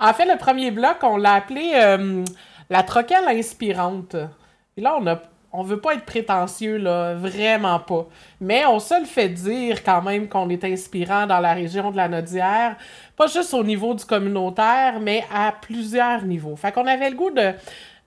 En 0.00 0.12
fait, 0.12 0.24
le 0.24 0.36
premier 0.38 0.70
bloc, 0.70 0.98
on 1.02 1.16
l'a 1.16 1.34
appelé 1.34 1.72
la 2.70 2.82
troquelle 2.82 3.26
inspirante. 3.28 4.16
Et 4.76 4.80
là, 4.80 4.96
on 5.00 5.06
a 5.06 5.20
on 5.52 5.62
veut 5.62 5.80
pas 5.80 5.94
être 5.94 6.04
prétentieux, 6.04 6.76
là, 6.76 7.14
vraiment 7.14 7.78
pas. 7.80 8.06
Mais 8.40 8.66
on 8.66 8.78
se 8.78 8.98
le 8.98 9.06
fait 9.06 9.28
dire 9.28 9.82
quand 9.82 10.02
même 10.02 10.28
qu'on 10.28 10.48
est 10.50 10.62
inspirant 10.64 11.26
dans 11.26 11.40
la 11.40 11.54
région 11.54 11.90
de 11.90 11.96
la 11.96 12.08
Nodière, 12.08 12.76
pas 13.16 13.26
juste 13.26 13.54
au 13.54 13.64
niveau 13.64 13.94
du 13.94 14.04
communautaire, 14.04 15.00
mais 15.00 15.24
à 15.34 15.52
plusieurs 15.52 16.22
niveaux. 16.24 16.54
Fait 16.56 16.70
qu'on 16.72 16.86
avait 16.86 17.08
le 17.10 17.16
goût 17.16 17.30
de, 17.30 17.52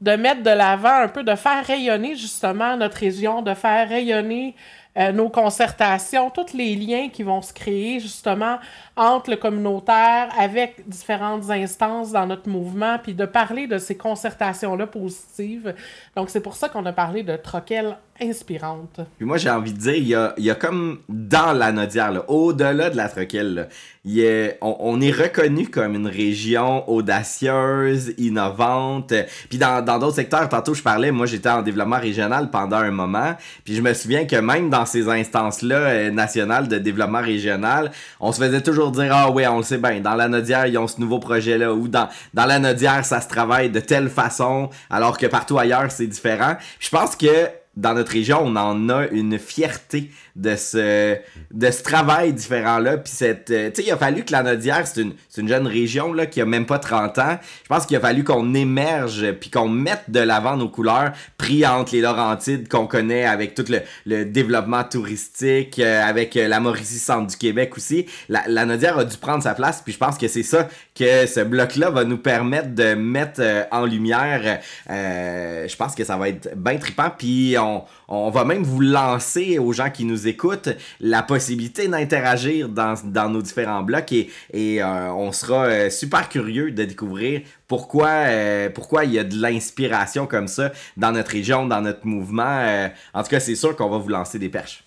de 0.02 0.12
mettre 0.12 0.44
de 0.44 0.52
l'avant 0.52 1.02
un 1.04 1.08
peu, 1.08 1.24
de 1.24 1.36
faire 1.36 1.66
rayonner 1.66 2.16
justement 2.16 2.78
notre 2.78 2.98
région, 2.98 3.42
de 3.42 3.56
faire 3.56 3.90
rayonner 3.90 4.56
euh, 4.98 5.12
nos 5.14 5.30
concertations, 5.30 6.30
tous 6.30 6.54
les 6.54 6.76
liens 6.76 7.10
qui 7.10 7.24
vont 7.24 7.42
se 7.42 7.54
créer 7.54 8.00
justement 8.00 8.60
entre 8.98 9.30
le 9.30 9.38
communautaire 9.38 10.30
avec 10.38 10.88
différentes 10.88 11.50
instances 11.50 12.12
dans 12.12 12.26
notre 12.26 12.50
mouvement, 12.50 12.98
puis 13.02 13.14
de 13.14 13.26
parler 13.26 13.68
de 13.68 13.78
ces 13.78 13.96
concertations-là 13.96 14.88
positives. 14.88 15.74
Donc, 16.16 16.30
c'est 16.30 16.42
pour 16.42 16.56
ça 16.56 16.68
qu'on 16.68 16.86
a 16.86 16.94
parlé 16.94 17.24
de 17.24 17.38
troquel 17.38 17.98
inspirante. 18.22 19.02
Puis 19.18 19.26
moi, 19.26 19.38
j'ai 19.38 19.50
envie 19.50 19.74
de 19.74 19.78
dire, 19.78 19.96
il 19.96 20.08
y 20.08 20.16
a, 20.16 20.34
il 20.38 20.44
y 20.46 20.52
a 20.52 20.56
comme 20.56 21.00
dans 21.10 21.54
la 21.54 21.72
Nodière, 21.72 22.24
au-delà 22.30 22.90
de 22.90 22.98
la 22.98 23.10
Troquelle, 23.10 23.68
il 24.04 24.56
on, 24.62 25.00
est 25.00 25.12
reconnu 25.12 25.68
comme 25.68 25.94
une 25.94 26.08
région 26.08 26.90
audacieuse, 26.90 28.14
innovante. 28.18 29.14
Puis 29.50 29.60
dans 29.60 29.84
d'autres 30.00 30.16
secteurs, 30.16 30.50
tantôt 30.50 30.74
je 30.74 30.82
parlais, 30.82 31.12
moi 31.12 31.28
j'étais 31.28 31.50
en 31.50 31.62
développement 31.62 32.00
régional 32.00 32.50
pendant 32.50 32.78
un 32.78 32.92
moment. 32.92 33.36
Puis 33.64 33.76
je 33.76 33.82
me 33.82 33.94
souviens 33.94 34.26
que 34.26 34.36
même 34.38 34.70
dans 34.70 34.86
ces 34.86 35.08
instances-là 35.08 35.76
euh, 35.76 36.12
nationales 36.12 36.68
de 36.68 36.80
développement 36.80 37.22
régional, 37.22 37.92
on 38.20 38.32
se 38.32 38.42
faisait 38.42 38.62
toujours 38.62 38.92
dire, 38.92 39.12
ah 39.12 39.30
ouais, 39.30 39.46
on 39.48 39.58
le 39.58 39.64
sait 39.64 39.78
bien, 39.78 40.00
dans 40.00 40.16
la 40.16 40.28
Nodière, 40.28 40.66
ils 40.66 40.78
ont 40.78 40.88
ce 40.88 41.00
nouveau 41.00 41.20
projet-là. 41.20 41.74
Ou 41.74 41.88
dans, 41.88 42.10
dans 42.34 42.46
la 42.46 42.58
Nodière, 42.58 43.06
ça 43.06 43.22
se 43.22 43.28
travaille 43.28 43.70
de 43.70 43.80
telle 43.80 44.10
façon, 44.10 44.70
alors 44.90 45.18
que 45.18 45.28
partout 45.28 45.60
ailleurs, 45.60 45.92
c'est 45.92 46.08
différent. 46.08 46.56
je 46.80 46.90
pense 46.90 47.16
que 47.16 47.61
dans 47.76 47.94
notre 47.94 48.12
région, 48.12 48.40
on 48.44 48.56
en 48.56 48.90
a 48.90 49.08
une 49.08 49.40
fierté 49.40 50.12
de 50.36 50.56
ce, 50.56 51.18
de 51.52 51.72
ce 51.72 51.84
travail 51.84 52.34
différent-là. 52.34 52.98
Puis 52.98 53.14
cette, 53.14 53.46
tu 53.46 53.54
sais, 53.54 53.84
il 53.86 53.92
a 53.92 53.98
fallu 53.98 54.24
que 54.24 54.32
la 54.32 54.44
Nodière, 54.44 54.86
c'est 54.88 55.02
une, 55.02 55.14
une 55.38 55.48
jeune 55.48 55.68
région 55.68 56.14
là, 56.14 56.26
qui 56.26 56.42
a 56.42 56.46
même 56.46 56.66
pas 56.66 56.80
30 56.80 57.18
ans. 57.20 57.40
Je 57.64 57.68
pense 57.68 57.86
qu'il 57.86 57.98
a 57.98 58.00
fallu 58.00 58.24
qu'on 58.24 58.54
émerge 58.54 59.32
puis 59.34 59.50
qu'on 59.50 59.68
mette 59.68 60.10
de 60.10 60.20
l'avant 60.20 60.58
nos 60.58 60.70
couleurs 60.70 61.12
pris 61.38 61.66
entre 61.66 61.94
les 61.94 62.02
Laurentides 62.02 62.68
qu'on 62.68 62.88
connaît 62.88 63.26
avec 63.26 63.56
tout 63.56 63.66
le, 63.70 63.82
le 64.06 64.26
développement 64.26 64.84
touristique, 64.84 65.80
avec 65.80 66.36
la 66.36 66.60
Mauricie 66.60 67.00
centre 67.00 67.28
du 67.28 67.38
Québec 67.38 67.76
aussi. 67.76 68.06
La, 68.30 68.44
la 68.48 68.66
Nodière 68.66 68.98
a 68.98 69.06
dû 69.06 69.18
prendre 69.18 69.44
sa 69.44 69.54
place. 69.54 69.82
Puis 69.82 69.94
je 69.94 69.98
pense 69.98 70.18
que 70.18 70.28
c'est 70.28 70.44
ça 70.44 70.68
que 70.96 71.26
ce 71.26 71.42
bloc-là 71.42 71.90
va 71.90 72.04
nous 72.04 72.18
permettre 72.18 72.74
de 72.74 72.94
mettre 72.94 73.42
en 73.72 73.86
lumière. 73.86 74.60
je 74.88 75.76
pense 75.76 75.96
que 75.96 76.04
ça 76.04 76.18
va 76.18 76.30
être 76.30 76.56
bien 76.56 76.78
trippant. 76.78 77.12
Puis 77.18 77.56
on, 77.58 77.84
on 78.08 78.30
va 78.30 78.46
même 78.46 78.64
vous 78.64 78.82
lancer 78.82 79.58
aux 79.58 79.74
gens 79.74 79.90
qui 79.90 80.06
nous 80.06 80.21
écoutent 80.28 80.70
la 81.00 81.24
possibilité 81.24 81.88
d'interagir 81.88 82.70
dans, 82.70 83.30
nos 83.30 83.42
différents 83.42 83.84
blocs 83.84 84.12
et, 84.12 84.30
euh, 84.54 85.14
on 85.14 85.32
sera 85.32 85.66
euh, 85.66 85.90
super 85.90 86.30
curieux 86.30 86.72
de 86.72 86.84
découvrir 86.84 87.42
pourquoi, 87.68 88.10
euh, 88.10 88.70
pourquoi 88.70 89.06
il 89.06 89.14
y 89.14 89.20
a 89.20 89.24
de 89.24 89.36
l'inspiration 89.36 90.28
comme 90.28 90.48
ça 90.48 90.72
dans 90.98 91.12
notre 91.12 91.32
région, 91.32 91.66
dans 91.66 91.82
notre 91.82 92.06
mouvement. 92.06 92.90
en 93.14 93.24
tout 93.24 93.30
cas, 93.30 93.40
c'est 93.40 93.56
sûr 93.56 93.76
qu'on 93.76 93.90
va 93.90 93.98
vous 93.98 94.10
lancer 94.10 94.40
des 94.40 94.50
perches. 94.50 94.84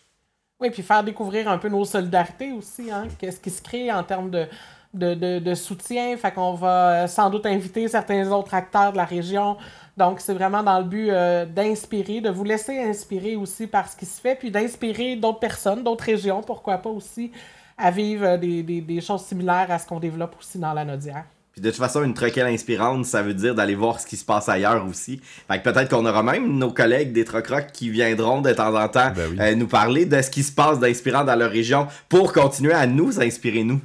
Oui, 0.61 0.71
puis 0.71 0.83
faire 0.83 1.03
découvrir 1.03 1.49
un 1.49 1.59
peu 1.59 1.69
nos 1.69 1.85
solidarités 1.85 2.53
aussi, 2.53 2.91
hein? 2.91 3.09
qu'est-ce 3.19 3.41
qui 3.41 3.51
se 3.51 3.63
crée 3.63 3.91
en 3.91 4.03
termes 4.03 4.31
de, 4.31 5.39
de 5.39 5.55
soutien? 5.55 6.17
Fait 6.17 6.33
qu'on 6.33 6.55
va 6.55 7.09
sans 7.09 7.31
doute 7.31 7.47
inviter 7.47 7.89
certains 7.89 8.31
autres 8.31 8.55
acteurs 8.55 8.93
de 8.93 8.97
la 8.97 9.05
région 9.05 9.57
donc, 9.97 10.21
c'est 10.21 10.35
vraiment 10.35 10.63
dans 10.63 10.79
le 10.79 10.85
but 10.85 11.11
euh, 11.11 11.47
d'inspirer, 11.47 12.21
de 12.21 12.31
vous 12.31 12.45
laisser 12.45 12.79
inspirer 12.81 13.37
aussi 13.37 13.67
par 13.67 13.89
ce 13.89 13.97
qui 13.97 14.07
se 14.07 14.21
fait, 14.21 14.35
puis 14.35 14.51
d'inspirer 14.51 15.17
d'autres 15.17 15.39
personnes, 15.39 15.85
d'autres 15.85 16.05
régions, 16.05 16.43
pourquoi 16.43 16.79
pas 16.79 16.91
aussi, 16.91 17.31
à 17.79 17.91
vivre 17.91 18.27
euh, 18.27 18.37
des, 18.37 18.63
des, 18.63 18.81
des 18.81 19.01
choses 19.01 19.23
similaires 19.23 19.71
à 19.71 19.79
ce 19.79 19.87
qu'on 19.87 20.01
développe 20.01 20.35
aussi 20.39 20.59
dans 20.59 20.73
la 20.73 20.85
Nodière. 20.85 21.25
Puis 21.53 21.61
de 21.61 21.71
toute 21.71 21.79
façon, 21.79 22.03
une 22.03 22.15
troquelle 22.15 22.49
inspirante, 22.49 23.05
ça 23.05 23.23
veut 23.23 23.33
dire 23.33 23.55
d'aller 23.55 23.77
voir 23.77 24.01
ce 24.01 24.07
qui 24.09 24.17
se 24.17 24.25
passe 24.25 24.49
ailleurs 24.49 24.85
aussi. 24.89 25.21
Fait 25.49 25.61
que 25.61 25.63
peut-être 25.63 25.89
qu'on 25.89 26.05
aura 26.05 26.25
même 26.25 26.59
nos 26.59 26.73
collègues 26.73 27.13
des 27.13 27.25
troc 27.25 27.45
qui 27.73 27.91
viendront 27.91 28.41
de 28.41 28.53
temps 28.53 28.75
en 28.75 28.89
temps 28.89 29.13
ben 29.15 29.39
euh, 29.41 29.55
nous 29.55 29.69
parler 29.69 30.05
de 30.05 30.21
ce 30.21 30.31
qui 30.31 30.43
se 30.43 30.51
passe 30.51 30.81
d'inspirant 30.81 31.23
dans 31.23 31.37
leur 31.37 31.53
région 31.53 31.87
pour 32.09 32.33
continuer 32.33 32.73
à 32.73 32.89
nous 32.89 33.21
inspirer, 33.21 33.63
nous. 33.63 33.81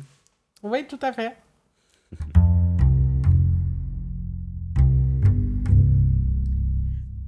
Oui, 0.64 0.86
tout 0.90 0.98
à 1.04 1.14
fait. 1.14 1.34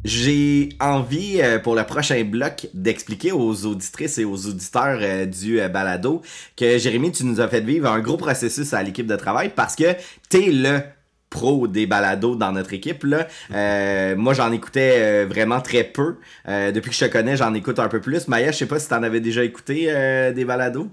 J'ai 0.04 0.70
envie 0.80 1.42
euh, 1.42 1.60
pour 1.60 1.76
le 1.76 1.84
prochain 1.84 2.24
bloc 2.24 2.68
d'expliquer 2.74 3.32
aux 3.32 3.66
auditrices 3.66 4.18
et 4.18 4.26
aux 4.26 4.48
auditeurs 4.48 4.98
euh, 5.02 5.26
du 5.28 5.62
euh, 5.62 5.68
balado 5.68 6.24
que 6.58 6.80
Jérémy, 6.80 7.12
tu 7.12 7.24
nous 7.24 7.40
as 7.40 7.48
fait 7.48 7.62
vivre 7.62 7.88
un 7.88 8.00
gros 8.00 8.18
processus 8.18 8.74
à 8.74 8.82
l'équipe 8.82 9.06
de 9.06 9.16
travail 9.16 9.52
parce 9.56 9.76
que 9.76 9.96
t'es 10.28 10.48
le 10.52 10.80
pro 11.30 11.68
des 11.68 11.86
balados 11.86 12.36
dans 12.36 12.52
notre 12.52 12.74
équipe 12.74 13.04
là. 13.04 13.28
moi 14.16 14.34
j'en 14.34 14.52
écoutais 14.52 15.24
vraiment 15.24 15.62
très 15.62 15.86
peu. 15.86 16.18
depuis 16.46 16.90
que 16.90 16.96
je 16.96 17.06
te 17.06 17.10
connais, 17.10 17.38
j'en 17.38 17.54
écoute 17.54 17.80
un 17.80 17.88
peu 17.88 18.02
plus. 18.02 18.28
Maya, 18.28 18.52
je 18.52 18.58
sais 18.58 18.66
pas 18.66 18.80
si 18.80 18.90
t'en 18.90 19.02
avais 19.02 19.22
déjà 19.22 19.42
écouté 19.46 19.86
des 20.36 20.44
balados. 20.44 20.90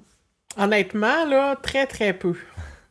Honnêtement 0.56 1.24
là, 1.24 1.56
très 1.56 1.86
très 1.86 2.12
peu. 2.12 2.34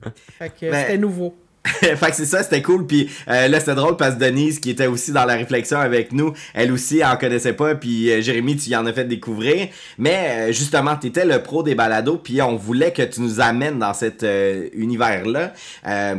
fait 0.37 0.49
que 0.49 0.69
ben, 0.69 0.81
c'était 0.81 0.97
nouveau. 0.97 1.37
fait 1.81 2.09
que 2.09 2.15
c'est 2.15 2.25
ça, 2.25 2.43
c'était 2.43 2.61
cool. 2.61 2.85
Puis 2.85 3.09
euh, 3.27 3.47
là, 3.47 3.59
c'était 3.59 3.75
drôle 3.75 3.97
parce 3.97 4.15
que 4.15 4.19
Denise, 4.19 4.59
qui 4.59 4.69
était 4.69 4.87
aussi 4.87 5.11
dans 5.11 5.25
la 5.25 5.35
réflexion 5.35 5.77
avec 5.77 6.11
nous, 6.11 6.33
elle 6.53 6.71
aussi, 6.71 6.99
elle 6.99 7.07
en 7.07 7.17
connaissait 7.17 7.53
pas. 7.53 7.75
Puis 7.75 8.11
euh, 8.11 8.21
Jérémy, 8.21 8.55
tu 8.55 8.69
y 8.69 8.75
en 8.75 8.85
as 8.85 8.93
fait 8.93 9.05
découvrir. 9.05 9.67
Mais 9.97 10.49
euh, 10.49 10.51
justement, 10.51 10.95
tu 10.95 11.07
étais 11.07 11.25
le 11.25 11.41
pro 11.41 11.63
des 11.63 11.75
balados. 11.75 12.17
Puis 12.17 12.41
on 12.41 12.55
voulait 12.55 12.93
que 12.93 13.01
tu 13.01 13.21
nous 13.21 13.39
amènes 13.39 13.79
dans 13.79 13.93
cet 13.93 14.25
univers-là 14.73 15.53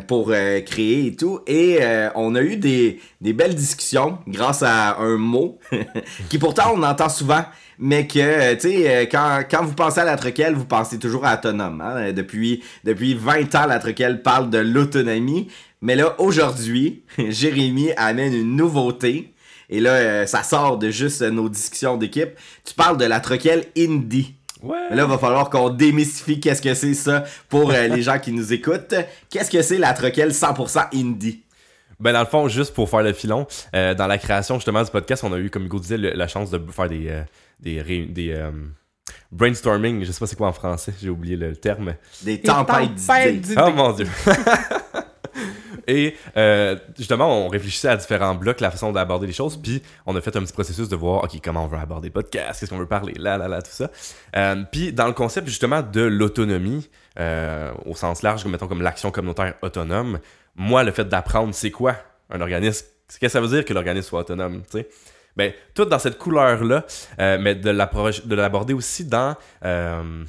pour 0.06 0.32
créer 0.66 1.06
et 1.06 1.16
tout. 1.16 1.40
Et 1.46 1.80
on 2.14 2.34
a 2.34 2.42
eu 2.42 2.56
des, 2.56 3.00
des 3.20 3.32
belles 3.32 3.54
discussions 3.54 4.18
grâce 4.26 4.62
à 4.62 4.98
un 4.98 5.16
mot 5.16 5.58
qui 6.28 6.38
pourtant 6.38 6.72
on 6.74 6.82
entend 6.82 7.08
souvent 7.08 7.44
mais 7.78 8.06
que, 8.06 8.18
euh, 8.18 8.54
tu 8.54 8.70
sais, 8.70 8.96
euh, 8.96 9.06
quand, 9.10 9.42
quand 9.48 9.64
vous 9.64 9.74
pensez 9.74 10.00
à 10.00 10.04
la 10.04 10.16
troquelle, 10.16 10.54
vous 10.54 10.64
pensez 10.64 10.98
toujours 10.98 11.24
à 11.24 11.34
autonome. 11.34 11.80
Hein? 11.80 12.12
Depuis, 12.12 12.62
depuis 12.84 13.14
20 13.14 13.54
ans, 13.54 13.66
la 13.66 13.78
troquelle 13.78 14.22
parle 14.22 14.50
de 14.50 14.58
l'autonomie. 14.58 15.48
Mais 15.80 15.94
là, 15.94 16.20
aujourd'hui, 16.20 17.02
Jérémy 17.18 17.92
amène 17.96 18.34
une 18.34 18.56
nouveauté. 18.56 19.32
Et 19.70 19.80
là, 19.80 19.90
euh, 19.92 20.26
ça 20.26 20.42
sort 20.42 20.78
de 20.78 20.90
juste 20.90 21.22
nos 21.22 21.48
discussions 21.48 21.96
d'équipe. 21.96 22.30
Tu 22.64 22.74
parles 22.74 22.96
de 22.96 23.04
la 23.04 23.20
troquelle 23.20 23.66
indie. 23.76 24.34
Ouais. 24.60 24.76
Mais 24.90 24.96
là, 24.96 25.04
il 25.04 25.08
va 25.08 25.18
falloir 25.18 25.48
qu'on 25.48 25.70
démystifie 25.70 26.40
qu'est-ce 26.40 26.62
que 26.62 26.74
c'est 26.74 26.94
ça 26.94 27.24
pour 27.48 27.70
les 27.70 28.02
gens 28.02 28.18
qui 28.18 28.32
nous 28.32 28.52
écoutent. 28.52 28.94
Qu'est-ce 29.30 29.52
que 29.52 29.62
c'est 29.62 29.78
la 29.78 29.92
troquelle 29.92 30.30
100% 30.30 30.88
indie? 30.94 31.42
Ben 32.00 32.12
dans 32.12 32.20
le 32.20 32.26
fond, 32.26 32.48
juste 32.48 32.74
pour 32.74 32.88
faire 32.88 33.02
le 33.02 33.12
filon, 33.12 33.46
dans 33.72 34.06
la 34.08 34.18
création 34.18 34.56
justement 34.56 34.82
du 34.82 34.90
podcast, 34.90 35.22
on 35.22 35.32
a 35.32 35.38
eu, 35.38 35.48
comme 35.48 35.64
Hugo 35.64 35.78
disait, 35.78 35.96
la 35.96 36.26
chance 36.26 36.50
de 36.50 36.60
faire 36.72 36.88
des, 36.88 37.22
des, 37.60 38.06
des 38.06 38.32
euh, 38.32 38.50
brainstorming, 39.32 40.04
je 40.04 40.12
sais 40.12 40.18
pas 40.18 40.26
c'est 40.26 40.36
quoi 40.36 40.48
en 40.48 40.52
français, 40.52 40.94
j'ai 41.00 41.08
oublié 41.08 41.36
le 41.36 41.56
terme. 41.56 41.94
Des 42.22 42.40
tempêtes 42.40 42.94
d'idées. 42.94 43.54
Oh 43.60 43.70
mon 43.70 43.92
dieu. 43.92 44.06
Et 45.86 46.16
euh, 46.36 46.76
justement, 46.98 47.46
on 47.46 47.48
réfléchissait 47.48 47.88
à 47.88 47.96
différents 47.96 48.34
blocs, 48.34 48.60
la 48.60 48.70
façon 48.70 48.92
d'aborder 48.92 49.26
les 49.26 49.32
choses, 49.32 49.56
puis 49.56 49.82
on 50.04 50.14
a 50.16 50.20
fait 50.20 50.36
un 50.36 50.40
petit 50.40 50.52
processus 50.52 50.86
de 50.90 50.96
voir, 50.96 51.24
OK, 51.24 51.30
comment 51.42 51.64
on 51.64 51.66
veut 51.66 51.78
aborder 51.78 52.08
le 52.08 52.12
podcast, 52.12 52.60
qu'est-ce 52.60 52.70
qu'on 52.70 52.78
veut 52.78 52.86
parler, 52.86 53.14
là, 53.14 53.38
là, 53.38 53.48
là, 53.48 53.62
tout 53.62 53.70
ça. 53.70 53.90
Euh, 54.36 54.64
puis 54.70 54.92
dans 54.92 55.06
le 55.06 55.14
concept 55.14 55.48
justement 55.48 55.80
de 55.80 56.02
l'autonomie, 56.02 56.90
au 57.86 57.96
sens 57.96 58.22
large, 58.22 58.44
mettons 58.44 58.68
comme 58.68 58.82
l'action 58.82 59.10
communautaire 59.10 59.54
autonome, 59.62 60.18
moi, 60.54 60.84
le 60.84 60.92
fait 60.92 61.04
d'apprendre 61.06 61.54
c'est 61.54 61.70
quoi 61.70 61.96
un 62.30 62.40
organisme, 62.42 62.86
qu'est-ce 63.08 63.18
que 63.18 63.28
ça 63.28 63.40
veut 63.40 63.48
dire 63.48 63.64
que 63.64 63.72
l'organisme 63.72 64.08
soit 64.08 64.20
autonome, 64.20 64.62
tu 64.70 64.80
sais? 64.80 64.88
Ben, 65.38 65.52
tout 65.72 65.84
dans 65.84 66.00
cette 66.00 66.18
couleur-là, 66.18 66.84
euh, 67.20 67.38
mais 67.40 67.54
de 67.54 67.70
l'aborder 67.70 68.74
aussi 68.74 69.04
dans 69.04 69.36
euh, 69.64 70.24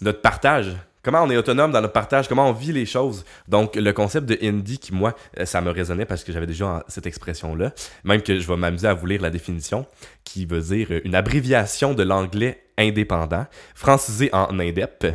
notre 0.00 0.20
partage. 0.20 0.76
Comment 1.04 1.22
on 1.22 1.30
est 1.30 1.36
autonome 1.36 1.70
dans 1.70 1.80
notre 1.80 1.92
partage, 1.92 2.26
comment 2.26 2.50
on 2.50 2.52
vit 2.52 2.72
les 2.72 2.84
choses. 2.84 3.24
Donc, 3.46 3.76
le 3.76 3.92
concept 3.92 4.28
de 4.28 4.36
indie, 4.42 4.78
qui, 4.78 4.92
moi, 4.92 5.14
euh, 5.38 5.44
ça 5.44 5.60
me 5.60 5.70
résonnait 5.70 6.06
parce 6.06 6.24
que 6.24 6.32
j'avais 6.32 6.48
déjà 6.48 6.84
cette 6.88 7.06
expression-là, 7.06 7.72
même 8.02 8.20
que 8.20 8.40
je 8.40 8.48
vais 8.48 8.56
m'amuser 8.56 8.88
à 8.88 8.94
vous 8.94 9.06
lire 9.06 9.22
la 9.22 9.30
définition, 9.30 9.86
qui 10.24 10.44
veut 10.44 10.60
dire 10.60 10.88
une 11.04 11.14
abréviation 11.14 11.94
de 11.94 12.02
l'anglais 12.02 12.64
indépendant, 12.76 13.46
francisé 13.76 14.28
en 14.32 14.58
indep, 14.58 15.06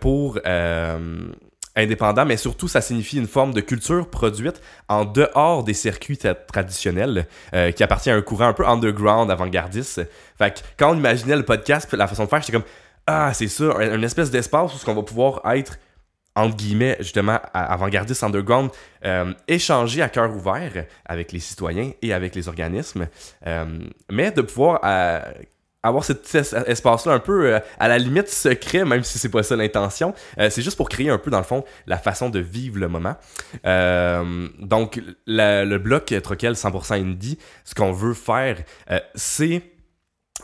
pour 0.00 0.38
indépendant, 1.76 2.24
mais 2.24 2.36
surtout 2.36 2.68
ça 2.68 2.80
signifie 2.80 3.18
une 3.18 3.26
forme 3.26 3.52
de 3.52 3.60
culture 3.60 4.08
produite 4.08 4.60
en 4.88 5.04
dehors 5.04 5.64
des 5.64 5.74
circuits 5.74 6.18
traditionnels, 6.46 7.26
euh, 7.54 7.70
qui 7.72 7.82
appartient 7.82 8.10
à 8.10 8.14
un 8.14 8.22
courant 8.22 8.48
un 8.48 8.52
peu 8.52 8.66
underground, 8.66 9.30
avant-gardiste. 9.30 10.02
Fait 10.38 10.54
que 10.54 10.60
quand 10.76 10.92
on 10.92 10.96
imaginait 10.96 11.36
le 11.36 11.44
podcast, 11.44 11.92
la 11.92 12.06
façon 12.06 12.24
de 12.24 12.28
faire, 12.28 12.40
j'étais 12.40 12.52
comme 12.52 12.64
ah 13.06 13.32
c'est 13.34 13.48
ça, 13.48 13.64
une 13.80 14.04
espèce 14.04 14.30
d'espace 14.30 14.74
où 14.74 14.78
ce 14.78 14.84
qu'on 14.84 14.94
va 14.94 15.02
pouvoir 15.02 15.40
être 15.54 15.78
entre 16.34 16.56
guillemets, 16.56 16.96
justement, 17.00 17.38
avant-gardiste 17.52 18.22
underground, 18.22 18.70
euh, 19.04 19.34
échanger 19.48 20.00
à 20.00 20.08
cœur 20.08 20.34
ouvert 20.34 20.86
avec 21.04 21.32
les 21.32 21.40
citoyens 21.40 21.90
et 22.00 22.12
avec 22.14 22.34
les 22.34 22.48
organismes, 22.48 23.06
euh, 23.46 23.78
mais 24.10 24.30
de 24.30 24.40
pouvoir 24.40 24.80
avoir 25.82 26.04
cet 26.04 26.32
espace-là 26.34 27.12
un 27.12 27.18
peu 27.18 27.46
euh, 27.46 27.60
à 27.78 27.88
la 27.88 27.98
limite 27.98 28.28
secret, 28.28 28.84
même 28.84 29.02
si 29.02 29.18
c'est 29.18 29.28
pas 29.28 29.42
ça 29.42 29.56
l'intention. 29.56 30.14
Euh, 30.38 30.48
c'est 30.50 30.62
juste 30.62 30.76
pour 30.76 30.88
créer 30.88 31.10
un 31.10 31.18
peu, 31.18 31.30
dans 31.30 31.38
le 31.38 31.44
fond, 31.44 31.64
la 31.86 31.98
façon 31.98 32.30
de 32.30 32.38
vivre 32.38 32.78
le 32.78 32.88
moment. 32.88 33.16
Euh, 33.66 34.48
donc, 34.60 35.00
le 35.26 35.76
bloc 35.78 36.14
Troquel 36.22 36.54
100% 36.54 37.00
Indie, 37.00 37.38
ce 37.64 37.74
qu'on 37.74 37.92
veut 37.92 38.14
faire, 38.14 38.58
c'est 39.14 39.62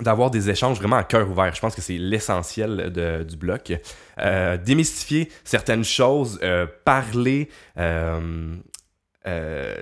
d'avoir 0.00 0.30
des 0.30 0.50
échanges 0.50 0.78
vraiment 0.78 0.96
à 0.96 1.04
cœur 1.04 1.28
ouvert. 1.30 1.54
Je 1.54 1.60
pense 1.60 1.74
que 1.74 1.82
c'est 1.82 1.98
l'essentiel 1.98 2.92
du 3.26 3.36
bloc. 3.36 3.72
démystifier 4.64 5.30
certaines 5.44 5.84
choses, 5.84 6.40
parler... 6.84 7.48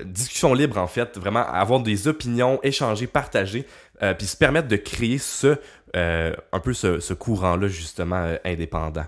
discussion 0.04 0.54
libre 0.54 0.78
en 0.78 0.86
fait, 0.86 1.16
vraiment 1.18 1.46
avoir 1.46 1.80
des 1.80 2.08
opinions, 2.08 2.58
échanger, 2.62 3.06
partager, 3.06 3.66
euh, 4.02 4.14
puis 4.14 4.26
se 4.26 4.36
permettre 4.36 4.68
de 4.68 4.76
créer 4.76 5.18
ce, 5.18 5.56
euh, 5.96 6.34
un 6.52 6.60
peu 6.60 6.72
ce, 6.72 7.00
ce 7.00 7.14
courant-là, 7.14 7.68
justement, 7.68 8.22
euh, 8.24 8.36
indépendant. 8.44 9.06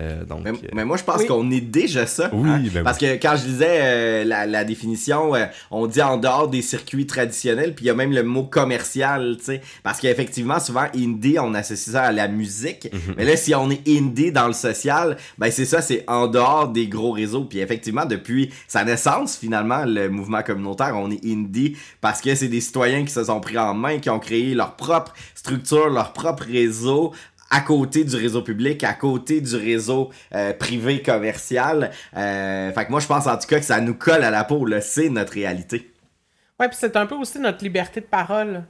Euh, 0.00 0.24
donc, 0.24 0.42
mais, 0.44 0.52
mais, 0.72 0.84
moi, 0.84 0.96
je 0.96 1.04
pense 1.04 1.24
qu'on 1.24 1.50
est 1.50 1.60
déjà 1.60 2.06
ça. 2.06 2.30
Oui, 2.32 2.48
hein. 2.48 2.62
ben 2.72 2.84
Parce 2.84 2.98
que 2.98 3.14
quand 3.14 3.34
je 3.36 3.44
disais 3.44 4.24
la, 4.24 4.46
la, 4.46 4.64
définition, 4.64 5.32
on 5.70 5.86
dit 5.86 6.02
en 6.02 6.16
dehors 6.16 6.48
des 6.48 6.62
circuits 6.62 7.06
traditionnels, 7.06 7.74
puis 7.74 7.86
il 7.86 7.88
y 7.88 7.90
a 7.90 7.94
même 7.94 8.12
le 8.12 8.22
mot 8.22 8.44
commercial, 8.44 9.36
tu 9.38 9.44
sais. 9.44 9.60
Parce 9.82 9.98
qu'effectivement, 10.00 10.60
souvent, 10.60 10.86
indie, 10.94 11.38
on 11.40 11.54
associe 11.54 11.94
ça 11.94 12.04
à 12.04 12.12
la 12.12 12.28
musique. 12.28 12.88
Mhm. 12.92 13.14
Mais 13.16 13.24
là, 13.24 13.36
si 13.36 13.54
on 13.54 13.70
est 13.70 13.88
indie 13.88 14.32
dans 14.32 14.46
le 14.46 14.52
social, 14.52 15.16
ben 15.38 15.50
c'est 15.50 15.64
ça, 15.64 15.80
c'est 15.82 16.04
en 16.06 16.26
dehors 16.26 16.68
des 16.68 16.86
gros 16.86 17.12
réseaux. 17.12 17.44
Puis 17.44 17.60
effectivement, 17.60 18.04
depuis 18.04 18.50
sa 18.66 18.84
naissance, 18.84 19.36
finalement, 19.36 19.84
le 19.84 20.08
mouvement 20.08 20.42
communautaire, 20.42 20.94
on 20.96 21.10
est 21.10 21.24
indie 21.24 21.76
parce 22.00 22.20
que 22.20 22.34
c'est 22.34 22.48
des 22.48 22.60
citoyens 22.60 23.04
qui 23.04 23.12
se 23.12 23.24
sont 23.24 23.40
pris 23.40 23.58
en 23.58 23.74
main, 23.74 23.98
qui 23.98 24.10
ont 24.10 24.18
créé 24.18 24.54
leur 24.54 24.76
propre 24.76 25.12
structure, 25.34 25.88
leur 25.88 26.12
propre 26.12 26.44
réseau 26.44 27.12
à 27.50 27.60
côté 27.60 28.04
du 28.04 28.16
réseau 28.16 28.42
public, 28.42 28.84
à 28.84 28.94
côté 28.94 29.40
du 29.40 29.56
réseau 29.56 30.10
euh, 30.34 30.52
privé 30.52 31.02
commercial. 31.02 31.90
Euh, 32.16 32.72
fait 32.72 32.86
que 32.86 32.90
moi, 32.90 33.00
je 33.00 33.06
pense 33.06 33.26
en 33.26 33.36
tout 33.36 33.46
cas 33.46 33.58
que 33.58 33.64
ça 33.64 33.80
nous 33.80 33.94
colle 33.94 34.22
à 34.24 34.30
la 34.30 34.44
peau. 34.44 34.66
C'est 34.80 35.08
notre 35.08 35.32
réalité. 35.32 35.92
Oui, 36.60 36.66
puis 36.68 36.76
c'est 36.78 36.96
un 36.96 37.06
peu 37.06 37.14
aussi 37.14 37.38
notre 37.38 37.62
liberté 37.62 38.00
de 38.00 38.06
parole. 38.06 38.64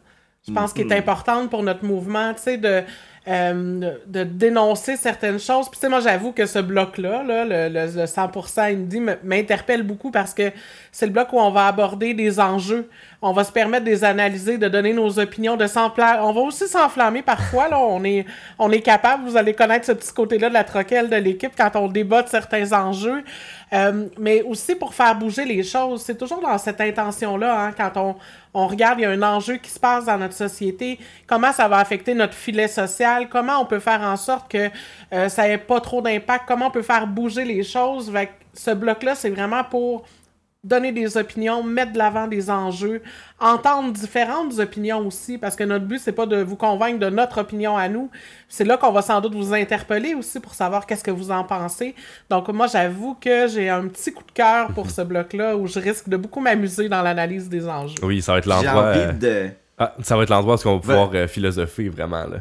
Je 0.47 0.53
pense 0.53 0.73
qu'il 0.73 0.83
est 0.83 0.95
mm-hmm. 0.95 0.99
importante 0.99 1.51
pour 1.51 1.63
notre 1.63 1.85
mouvement, 1.85 2.33
tu 2.33 2.43
sais, 2.43 2.59
de, 2.59 2.83
euh, 3.29 3.93
de 4.07 4.25
dénoncer 4.25 4.97
certaines 4.97 5.39
choses. 5.39 5.69
Puis, 5.69 5.79
tu 5.79 5.81
sais, 5.83 5.89
moi, 5.91 6.01
j'avoue 6.01 6.33
que 6.33 6.47
ce 6.47 6.59
bloc-là, 6.59 7.23
là, 7.23 7.45
le, 7.45 7.69
le, 7.69 8.05
100% 8.07 8.61
indie, 8.61 9.03
m'interpelle 9.23 9.83
beaucoup 9.83 10.11
parce 10.11 10.33
que 10.33 10.51
c'est 10.93 11.05
le 11.05 11.13
bloc 11.13 11.33
où 11.33 11.39
on 11.39 11.51
va 11.51 11.67
aborder 11.67 12.15
des 12.15 12.41
enjeux. 12.41 12.89
On 13.21 13.33
va 13.33 13.45
se 13.45 13.53
permettre 13.53 13.85
de 13.85 13.91
les 13.91 14.05
analyser, 14.05 14.57
de 14.57 14.69
donner 14.69 14.95
nos 14.95 15.19
opinions, 15.19 15.57
de 15.57 15.67
s'enflammer. 15.67 16.21
On 16.23 16.33
va 16.33 16.41
aussi 16.41 16.69
s'enflammer 16.69 17.21
parfois, 17.21 17.69
là. 17.69 17.79
On 17.79 18.03
est, 18.03 18.25
on 18.59 18.71
est 18.71 18.81
capable, 18.81 19.29
vous 19.29 19.37
allez 19.37 19.53
connaître 19.53 19.85
ce 19.85 19.93
petit 19.93 20.13
côté-là 20.13 20.49
de 20.49 20.55
la 20.55 20.65
troquelle 20.65 21.11
de 21.11 21.17
l'équipe 21.17 21.53
quand 21.57 21.77
on 21.77 21.89
débat 21.89 22.23
de 22.23 22.29
certains 22.29 22.73
enjeux. 22.73 23.25
Euh, 23.73 24.09
mais 24.19 24.43
aussi 24.43 24.75
pour 24.75 24.95
faire 24.95 25.15
bouger 25.17 25.45
les 25.45 25.63
choses. 25.63 26.03
C'est 26.03 26.17
toujours 26.17 26.41
dans 26.41 26.57
cette 26.59 26.81
intention-là, 26.81 27.67
hein, 27.67 27.73
quand 27.77 27.97
on, 27.97 28.17
on 28.55 28.67
regarde, 28.67 28.99
il 28.99 29.03
y 29.03 29.05
a 29.05 29.11
un 29.11 29.23
enjeu 29.23 29.57
qui 29.57 29.71
se 29.71 29.79
passe 29.79 30.07
dans 30.07 30.17
notre 30.17 30.35
société, 30.35 30.99
comment 31.27 31.53
ça 31.53 31.69
va 31.69 31.79
affecter 31.79 32.15
notre 32.15 32.35
filet 32.35 32.69
social, 32.69 33.29
comment 33.29 33.61
on 33.61 33.67
peut 33.67 33.79
faire 33.79 34.01
en 34.01 34.17
sorte 34.17 34.51
que 34.51 34.71
euh, 35.13 35.29
ça 35.29 35.47
n'ait 35.47 35.59
pas 35.59 35.81
trop 35.81 36.01
d'impact, 36.01 36.45
comment 36.47 36.69
on 36.69 36.71
peut 36.71 36.83
faire 36.83 37.07
bouger 37.07 37.45
les 37.45 37.63
choses. 37.63 38.13
ce 38.55 38.71
bloc-là, 38.71 39.15
c'est 39.15 39.31
vraiment 39.31 39.65
pour 39.65 40.05
donner 40.65 40.91
des 40.91 41.17
opinions, 41.17 41.63
mettre 41.63 41.93
de 41.93 41.99
l'avant 41.99 42.27
des 42.27 42.51
enjeux, 42.51 43.01
entendre 43.39 43.93
différentes 43.93 44.59
opinions 44.59 45.07
aussi, 45.07 45.39
parce 45.39 45.55
que 45.55 45.63
notre 45.63 45.85
but, 45.85 46.01
c'est 46.01 46.13
pas 46.13 46.27
de 46.27 46.43
vous 46.43 46.57
convaincre 46.57 46.99
de 46.99 47.09
notre 47.09 47.41
opinion 47.41 47.77
à 47.77 47.89
nous. 47.89 48.11
C'est 48.49 48.65
là 48.65 48.77
qu'on 48.77 48.91
va 48.91 49.03
sans 49.03 49.21
doute 49.21 49.35
vous 49.35 49.55
interpeller 49.55 50.15
aussi 50.15 50.41
pour 50.41 50.55
savoir 50.55 50.87
qu'est-ce 50.87 51.05
que 51.05 51.13
vous 51.13 51.31
en 51.31 51.45
pensez. 51.45 51.95
Donc, 52.29 52.49
moi, 52.49 52.67
j'avoue 52.67 53.15
que 53.15 53.47
j'ai 53.47 53.69
un 53.69 53.87
petit 53.87 54.13
coup 54.13 54.25
de 54.25 54.33
cœur 54.33 54.73
pour 54.75 54.91
ce 54.91 55.03
bloc-là 55.03 55.57
où 55.57 55.67
je 55.69 55.79
risque 55.79 56.09
de 56.09 56.17
beaucoup 56.17 56.41
m'amuser 56.41 56.89
dans 56.89 57.03
l'analyse 57.03 57.49
des 57.49 57.69
enjeux. 57.69 57.99
Oui, 58.03 58.21
ça 58.21 58.33
va 58.33 58.39
être 58.39 58.47
l'endroit. 58.47 58.83
Euh, 58.83 59.13
de... 59.13 59.51
Ah, 59.79 59.95
ça 60.03 60.17
va 60.17 60.25
être 60.25 60.31
l'endroit 60.31 60.57
où 60.57 60.69
on 60.69 60.75
va 60.75 60.81
pouvoir 60.81 61.11
euh, 61.15 61.29
philosopher 61.29 61.89
vraiment, 61.89 62.25
là. 62.25 62.39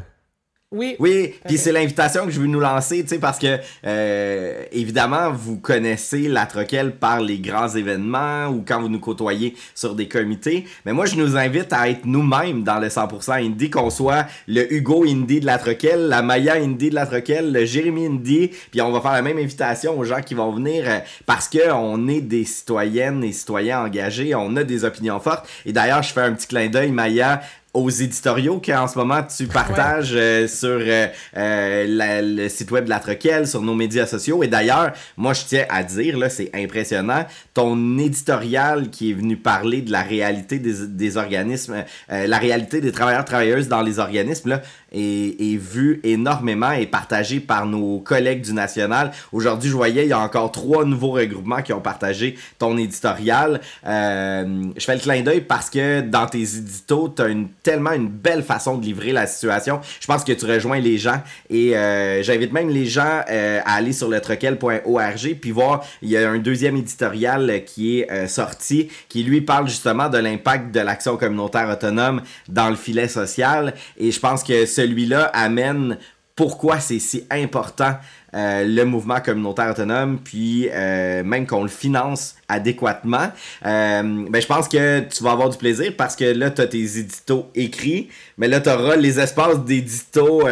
Oui. 0.70 0.96
Oui, 0.98 1.34
puis 1.46 1.56
c'est 1.56 1.72
l'invitation 1.72 2.26
que 2.26 2.30
je 2.30 2.38
veux 2.38 2.46
nous 2.46 2.60
lancer, 2.60 3.02
tu 3.02 3.08
sais, 3.08 3.18
parce 3.18 3.38
que 3.38 3.58
euh, 3.86 4.64
évidemment, 4.70 5.32
vous 5.32 5.56
connaissez 5.56 6.28
la 6.28 6.44
Troquelle 6.44 6.94
par 6.94 7.22
les 7.22 7.38
grands 7.38 7.70
événements 7.70 8.48
ou 8.48 8.62
quand 8.68 8.78
vous 8.78 8.90
nous 8.90 9.00
côtoyez 9.00 9.56
sur 9.74 9.94
des 9.94 10.08
comités. 10.08 10.66
Mais 10.84 10.92
moi, 10.92 11.06
je 11.06 11.16
nous 11.16 11.38
invite 11.38 11.72
à 11.72 11.88
être 11.88 12.04
nous-mêmes 12.04 12.64
dans 12.64 12.78
le 12.80 12.88
100% 12.88 13.46
Indie, 13.46 13.70
qu'on 13.70 13.88
soit 13.88 14.26
le 14.46 14.70
Hugo 14.70 15.06
Indie 15.06 15.40
de 15.40 15.46
la 15.46 15.56
Troquelle, 15.56 16.06
la 16.08 16.20
Maya 16.20 16.56
Indie 16.56 16.90
de 16.90 16.94
la 16.96 17.06
Troquelle, 17.06 17.50
le 17.50 17.64
Jérémy 17.64 18.04
Indie, 18.04 18.50
puis 18.70 18.82
on 18.82 18.92
va 18.92 19.00
faire 19.00 19.12
la 19.12 19.22
même 19.22 19.38
invitation 19.38 19.98
aux 19.98 20.04
gens 20.04 20.20
qui 20.20 20.34
vont 20.34 20.52
venir 20.52 20.84
euh, 20.86 20.98
parce 21.24 21.48
que 21.48 21.72
on 21.72 22.08
est 22.08 22.20
des 22.20 22.44
citoyennes 22.44 23.24
et 23.24 23.32
citoyens 23.32 23.84
engagés, 23.84 24.34
on 24.34 24.54
a 24.56 24.64
des 24.64 24.84
opinions 24.84 25.18
fortes. 25.18 25.48
Et 25.64 25.72
d'ailleurs, 25.72 26.02
je 26.02 26.12
fais 26.12 26.20
un 26.20 26.32
petit 26.32 26.46
clin 26.46 26.68
d'œil, 26.68 26.90
Maya, 26.90 27.40
aux 27.74 27.90
éditoriaux 27.90 28.60
qu'en 28.64 28.88
ce 28.88 28.98
moment 28.98 29.22
tu 29.22 29.46
partages 29.46 30.12
euh, 30.14 30.48
sur 30.48 30.78
euh, 30.80 31.06
euh, 31.36 32.22
le 32.22 32.48
site 32.48 32.70
web 32.70 32.84
de 32.84 32.90
la 32.90 32.98
Troquelle, 32.98 33.46
sur 33.46 33.62
nos 33.62 33.74
médias 33.74 34.06
sociaux. 34.06 34.42
Et 34.42 34.48
d'ailleurs, 34.48 34.92
moi 35.16 35.34
je 35.34 35.42
tiens 35.44 35.66
à 35.68 35.82
dire, 35.82 36.16
là, 36.18 36.30
c'est 36.30 36.50
impressionnant, 36.54 37.26
ton 37.52 37.98
éditorial 37.98 38.90
qui 38.90 39.10
est 39.10 39.14
venu 39.14 39.36
parler 39.36 39.82
de 39.82 39.92
la 39.92 40.02
réalité 40.02 40.58
des, 40.58 40.86
des 40.86 41.16
organismes, 41.16 41.84
la 42.08 42.38
réalité 42.38 42.80
des 42.80 42.92
travailleurs 42.92 43.24
travailleuses 43.24 43.68
dans 43.68 43.82
les 43.82 43.98
organismes, 43.98 44.50
là, 44.50 44.62
est, 44.92 45.56
vu 45.56 46.00
énormément 46.04 46.72
et 46.72 46.86
partagé 46.86 47.40
par 47.40 47.66
nos 47.66 47.98
collègues 47.98 48.42
du 48.42 48.52
national. 48.52 49.12
Aujourd'hui, 49.32 49.70
je 49.70 49.74
voyais, 49.74 50.04
il 50.04 50.08
y 50.08 50.12
a 50.12 50.18
encore 50.18 50.52
trois 50.52 50.84
nouveaux 50.84 51.12
regroupements 51.12 51.62
qui 51.62 51.72
ont 51.72 51.80
partagé 51.80 52.36
ton 52.58 52.76
éditorial. 52.76 53.60
Euh, 53.86 54.64
je 54.76 54.84
fais 54.84 54.94
le 54.94 55.00
clin 55.00 55.22
d'œil 55.22 55.40
parce 55.42 55.70
que 55.70 56.00
dans 56.00 56.26
tes 56.26 56.42
éditos, 56.42 57.12
tu 57.16 57.22
as 57.22 57.28
une, 57.28 57.48
tellement 57.68 57.92
une 57.92 58.08
belle 58.08 58.42
façon 58.42 58.78
de 58.78 58.84
livrer 58.86 59.12
la 59.12 59.26
situation. 59.26 59.80
Je 60.00 60.06
pense 60.06 60.24
que 60.24 60.32
tu 60.32 60.46
rejoins 60.46 60.78
les 60.78 60.96
gens 60.96 61.20
et 61.50 61.76
euh, 61.76 62.22
j'invite 62.22 62.50
même 62.50 62.70
les 62.70 62.86
gens 62.86 63.20
euh, 63.28 63.60
à 63.62 63.74
aller 63.74 63.92
sur 63.92 64.08
le 64.08 64.22
troquel.org 64.22 65.36
puis 65.38 65.50
voir, 65.50 65.84
il 66.00 66.08
y 66.08 66.16
a 66.16 66.30
un 66.30 66.38
deuxième 66.38 66.78
éditorial 66.78 67.62
qui 67.66 68.00
est 68.00 68.26
sorti 68.26 68.88
qui 69.10 69.22
lui 69.22 69.42
parle 69.42 69.68
justement 69.68 70.08
de 70.08 70.16
l'impact 70.16 70.74
de 70.74 70.80
l'action 70.80 71.18
communautaire 71.18 71.68
autonome 71.68 72.22
dans 72.48 72.70
le 72.70 72.76
filet 72.76 73.06
social 73.06 73.74
et 73.98 74.12
je 74.12 74.18
pense 74.18 74.42
que 74.42 74.64
celui-là 74.64 75.24
amène 75.34 75.98
pourquoi 76.38 76.80
c'est 76.80 77.00
si 77.00 77.26
important 77.30 77.98
euh, 78.34 78.62
le 78.64 78.84
mouvement 78.84 79.20
communautaire 79.20 79.70
autonome, 79.70 80.18
puis 80.22 80.68
euh, 80.70 81.22
même 81.24 81.46
qu'on 81.46 81.62
le 81.62 81.68
finance 81.68 82.36
adéquatement, 82.46 83.32
euh, 83.64 84.26
ben, 84.28 84.42
je 84.42 84.46
pense 84.46 84.68
que 84.68 85.00
tu 85.00 85.24
vas 85.24 85.30
avoir 85.30 85.48
du 85.48 85.56
plaisir 85.56 85.92
parce 85.96 86.14
que 86.14 86.24
là, 86.24 86.50
tu 86.50 86.60
as 86.60 86.66
tes 86.66 86.98
éditos 86.98 87.50
écrits, 87.54 88.10
mais 88.36 88.46
là, 88.46 88.60
tu 88.60 88.68
auras 88.68 88.96
les 88.96 89.18
espaces 89.18 89.64
d'éditos 89.64 90.42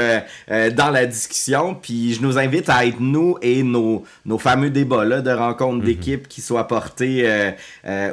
dans 0.49 0.91
la 0.91 1.07
discussion, 1.07 1.75
puis 1.75 2.15
je 2.15 2.23
nous 2.23 2.39
invite 2.39 2.71
à 2.71 2.87
être 2.87 3.01
nous 3.01 3.37
et 3.43 3.63
nos, 3.63 4.05
nos 4.25 4.39
fameux 4.39 4.71
débats 4.71 5.05
là, 5.05 5.21
de 5.21 5.31
rencontres 5.31 5.79
mhm. 5.79 5.85
d'équipe 5.85 6.29
qui 6.29 6.41
soient 6.41 6.67
portés 6.67 7.53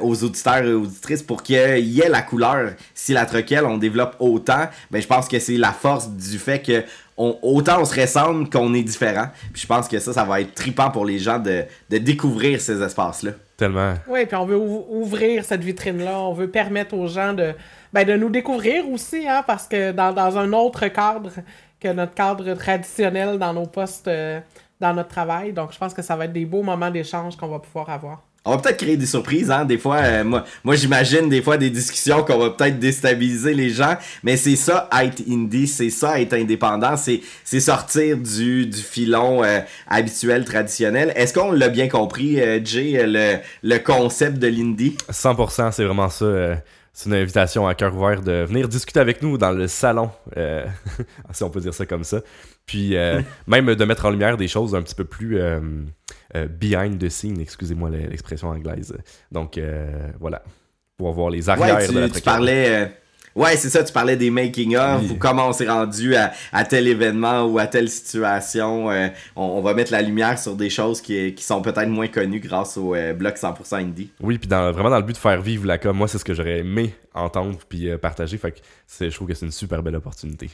aux 0.01 0.23
auditeurs 0.23 0.63
et 0.63 0.73
auditrices 0.73 1.23
pour 1.23 1.41
qu'il 1.41 1.87
y 1.87 2.01
ait 2.01 2.09
la 2.09 2.21
couleur. 2.21 2.73
Si 2.93 3.13
la 3.13 3.25
troquelle, 3.25 3.65
on 3.65 3.77
développe 3.77 4.15
autant, 4.19 4.69
ben, 4.91 5.01
je 5.01 5.07
pense 5.07 5.27
que 5.27 5.39
c'est 5.39 5.57
la 5.57 5.71
force 5.71 6.09
du 6.09 6.37
fait 6.37 6.61
que 6.61 6.83
autant 7.17 7.81
on 7.81 7.85
se 7.85 7.99
ressemble 7.99 8.49
qu'on 8.49 8.73
est 8.73 8.83
différent. 8.83 9.27
Puis 9.51 9.61
je 9.61 9.67
pense 9.67 9.87
que 9.87 9.99
ça, 9.99 10.13
ça 10.13 10.23
va 10.23 10.41
être 10.41 10.53
tripant 10.53 10.89
pour 10.89 11.05
les 11.05 11.19
gens 11.19 11.39
de, 11.39 11.65
découvrir 11.89 12.59
ces 12.59 12.81
espaces-là. 12.81 13.31
Tellement. 13.57 13.93
Oui, 14.07 14.25
puis 14.25 14.35
on 14.35 14.45
veut 14.45 14.57
ouvrir 14.57 15.45
cette 15.45 15.63
vitrine-là. 15.63 16.19
On 16.19 16.33
veut 16.33 16.49
permettre 16.49 16.95
aux 16.95 17.07
gens 17.07 17.33
de, 17.33 17.53
ben, 17.91 18.05
de 18.05 18.13
nous 18.15 18.29
découvrir 18.29 18.89
aussi, 18.89 19.27
hein, 19.27 19.43
parce 19.45 19.67
que 19.67 19.91
dans, 19.91 20.37
un 20.37 20.53
autre 20.53 20.87
cadre 20.87 21.31
que 21.79 21.89
notre 21.89 22.13
cadre 22.13 22.53
traditionnel 22.55 23.37
dans 23.37 23.53
nos 23.53 23.67
postes, 23.67 24.07
euh, 24.07 24.39
dans 24.79 24.93
notre 24.93 25.09
travail. 25.09 25.53
Donc, 25.53 25.71
je 25.71 25.77
pense 25.77 25.93
que 25.93 26.01
ça 26.01 26.15
va 26.15 26.25
être 26.25 26.33
des 26.33 26.45
beaux 26.45 26.63
moments 26.63 26.91
d'échange 26.91 27.37
qu'on 27.37 27.47
va 27.47 27.59
pouvoir 27.59 27.89
avoir. 27.89 28.21
On 28.45 28.51
va 28.51 28.57
peut-être 28.57 28.77
créer 28.77 28.97
des 28.97 29.05
surprises, 29.05 29.49
hein. 29.49 29.63
Des 29.63 29.77
fois, 29.77 29.99
euh, 29.99 30.23
moi, 30.25 30.43
moi 30.65 30.75
j'imagine 30.75 31.29
des 31.29 31.41
fois 31.41 31.55
des 31.55 31.69
discussions 31.69 32.23
qu'on 32.23 32.37
va 32.37 32.49
peut-être 32.49 32.77
déstabiliser 32.77 33.53
les 33.53 33.69
gens, 33.69 33.95
mais 34.21 34.35
c'est 34.35 34.57
ça 34.57 34.89
être 35.01 35.23
indie, 35.29 35.65
c'est 35.65 35.89
ça 35.89 36.19
être 36.19 36.33
indépendant, 36.33 36.97
c'est 36.97 37.21
c'est 37.45 37.61
sortir 37.61 38.17
du 38.17 38.65
du 38.65 38.79
filon 38.79 39.45
euh, 39.45 39.59
habituel 39.87 40.43
traditionnel. 40.43 41.13
Est-ce 41.15 41.33
qu'on 41.33 41.53
l'a 41.53 41.69
bien 41.69 41.87
compris, 41.87 42.41
euh, 42.41 42.59
Jay, 42.63 43.05
le 43.07 43.37
le 43.63 43.77
concept 43.77 44.39
de 44.39 44.47
l'indie? 44.47 44.97
100%, 45.09 45.71
c'est 45.71 45.85
vraiment 45.85 46.09
ça 46.09 46.25
c'est 46.95 47.09
une 47.09 47.15
invitation 47.15 47.65
à 47.65 47.73
cœur 47.73 47.95
ouvert 47.95 48.21
de 48.21 48.43
venir 48.43 48.67
discuter 48.67 48.99
avec 48.99 49.23
nous 49.23 49.37
dans 49.37 49.51
le 49.51 49.67
salon, 49.67 50.11
si 51.31 51.43
on 51.43 51.49
peut 51.49 51.61
dire 51.61 51.73
ça 51.73 51.85
comme 51.85 52.03
ça. 52.03 52.19
Puis 52.65 52.95
euh, 52.95 53.21
même 53.47 53.73
de 53.73 53.85
mettre 53.85 54.05
en 54.05 54.09
lumière 54.09 54.37
des 54.37 54.47
choses 54.47 54.75
un 54.75 54.81
petit 54.81 54.95
peu 54.95 55.05
plus 55.05 55.39
euh, 56.35 56.47
behind 56.47 56.99
the 56.99 57.09
scene, 57.09 57.39
excusez-moi 57.39 57.89
l'expression 57.89 58.49
anglaise. 58.49 58.95
Donc 59.31 59.59
voilà, 60.19 60.43
pour 60.97 61.11
voir 61.11 61.29
les 61.29 61.49
arrières 61.49 61.91
de 61.91 61.99
la 61.99 62.09
tu 62.09 62.21
parlais 62.21 62.91
Ouais, 63.35 63.57
c'est 63.57 63.69
ça, 63.69 63.83
tu 63.83 63.91
parlais 63.91 64.15
des 64.15 64.29
making-of, 64.29 65.09
ou 65.09 65.15
comment 65.15 65.47
on 65.47 65.53
s'est 65.53 65.67
rendu 65.67 66.15
à, 66.15 66.65
tel 66.65 66.87
événement 66.87 67.45
ou 67.45 67.57
à 67.57 67.65
telle 67.65 67.89
situation. 67.89 68.91
Euh, 68.91 69.07
on, 69.35 69.59
va 69.61 69.73
mettre 69.73 69.91
la 69.91 70.03
lumière 70.03 70.37
sur 70.37 70.55
des 70.55 70.69
choses 70.69 71.01
qui, 71.01 71.33
qui 71.33 71.43
sont 71.43 71.61
peut-être 71.63 71.87
moins 71.87 72.07
connues 72.07 72.39
grâce 72.39 72.77
au 72.77 72.93
euh, 72.93 73.13
blog 73.13 73.33
100% 73.33 73.75
indie. 73.77 74.11
Oui, 74.21 74.37
puis 74.37 74.47
dans, 74.47 74.71
vraiment 74.71 74.91
dans 74.91 74.97
le 74.97 75.03
but 75.03 75.13
de 75.13 75.17
faire 75.17 75.41
vivre 75.41 75.65
la 75.65 75.79
com, 75.79 75.97
moi, 75.97 76.07
c'est 76.07 76.19
ce 76.19 76.25
que 76.25 76.35
j'aurais 76.35 76.59
aimé 76.59 76.93
entendre 77.15 77.57
puis 77.67 77.89
euh, 77.89 77.97
partager. 77.97 78.37
Fait 78.37 78.51
que 78.51 78.59
je 78.99 79.13
trouve 79.15 79.27
que 79.27 79.33
c'est 79.33 79.47
une 79.47 79.51
super 79.51 79.81
belle 79.81 79.95
opportunité. 79.95 80.51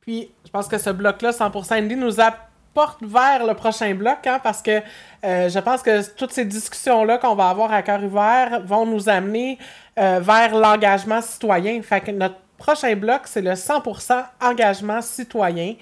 Puis, 0.00 0.30
je 0.44 0.50
pense 0.50 0.68
que 0.68 0.78
ce 0.78 0.90
bloc-là, 0.90 1.30
100% 1.30 1.72
indie, 1.72 1.96
nous 1.96 2.20
a 2.20 2.36
porte 2.74 2.98
vers 3.02 3.46
le 3.46 3.54
prochain 3.54 3.94
bloc, 3.94 4.26
hein, 4.26 4.40
parce 4.42 4.60
que 4.60 4.82
euh, 5.24 5.48
je 5.48 5.58
pense 5.60 5.82
que 5.82 6.06
toutes 6.14 6.32
ces 6.32 6.44
discussions-là 6.44 7.18
qu'on 7.18 7.34
va 7.34 7.48
avoir 7.48 7.72
à 7.72 7.82
cœur 7.82 8.02
ouvert 8.02 8.60
vont 8.64 8.84
nous 8.84 9.08
amener 9.08 9.58
euh, 9.98 10.20
vers 10.20 10.54
l'engagement 10.54 11.22
citoyen. 11.22 11.80
Fait 11.82 12.00
que 12.00 12.10
notre 12.10 12.36
prochain 12.58 12.94
bloc, 12.96 13.22
c'est 13.24 13.42
le 13.42 13.52
100% 13.52 14.24
engagement 14.42 15.00
citoyen. 15.00 15.74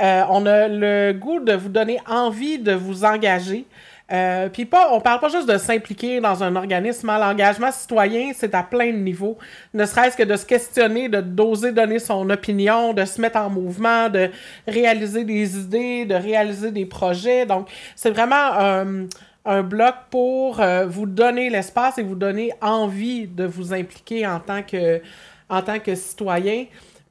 Euh, 0.00 0.22
on 0.30 0.46
a 0.46 0.68
le 0.68 1.12
goût 1.12 1.40
de 1.40 1.52
vous 1.54 1.68
donner 1.68 1.98
envie 2.06 2.58
de 2.58 2.72
vous 2.72 3.04
engager. 3.04 3.66
Euh, 4.12 4.48
Puis 4.48 4.66
pas, 4.66 4.90
on 4.92 5.00
parle 5.00 5.18
pas 5.20 5.28
juste 5.28 5.48
de 5.48 5.58
s'impliquer 5.58 6.20
dans 6.20 6.42
un 6.44 6.54
organisme. 6.54 7.10
Hein. 7.10 7.18
L'engagement 7.18 7.72
citoyen, 7.72 8.30
c'est 8.34 8.54
à 8.54 8.62
plein 8.62 8.92
de 8.92 8.98
niveaux. 8.98 9.36
Ne 9.74 9.84
serait-ce 9.84 10.16
que 10.16 10.22
de 10.22 10.36
se 10.36 10.46
questionner, 10.46 11.08
de 11.08 11.20
d'oser 11.20 11.72
donner 11.72 11.98
son 11.98 12.30
opinion, 12.30 12.92
de 12.92 13.04
se 13.04 13.20
mettre 13.20 13.38
en 13.38 13.50
mouvement, 13.50 14.08
de 14.08 14.30
réaliser 14.68 15.24
des 15.24 15.58
idées, 15.58 16.04
de 16.04 16.14
réaliser 16.14 16.70
des 16.70 16.86
projets. 16.86 17.46
Donc, 17.46 17.68
c'est 17.96 18.10
vraiment 18.10 18.36
un, 18.36 19.06
un 19.44 19.62
bloc 19.62 19.94
pour 20.10 20.60
euh, 20.60 20.86
vous 20.86 21.06
donner 21.06 21.50
l'espace 21.50 21.98
et 21.98 22.02
vous 22.02 22.14
donner 22.16 22.52
envie 22.60 23.26
de 23.26 23.44
vous 23.44 23.72
impliquer 23.72 24.26
en 24.26 24.40
tant 24.40 24.62
que, 24.62 25.00
en 25.48 25.62
tant 25.62 25.78
que 25.80 25.94
citoyen. 25.94 26.66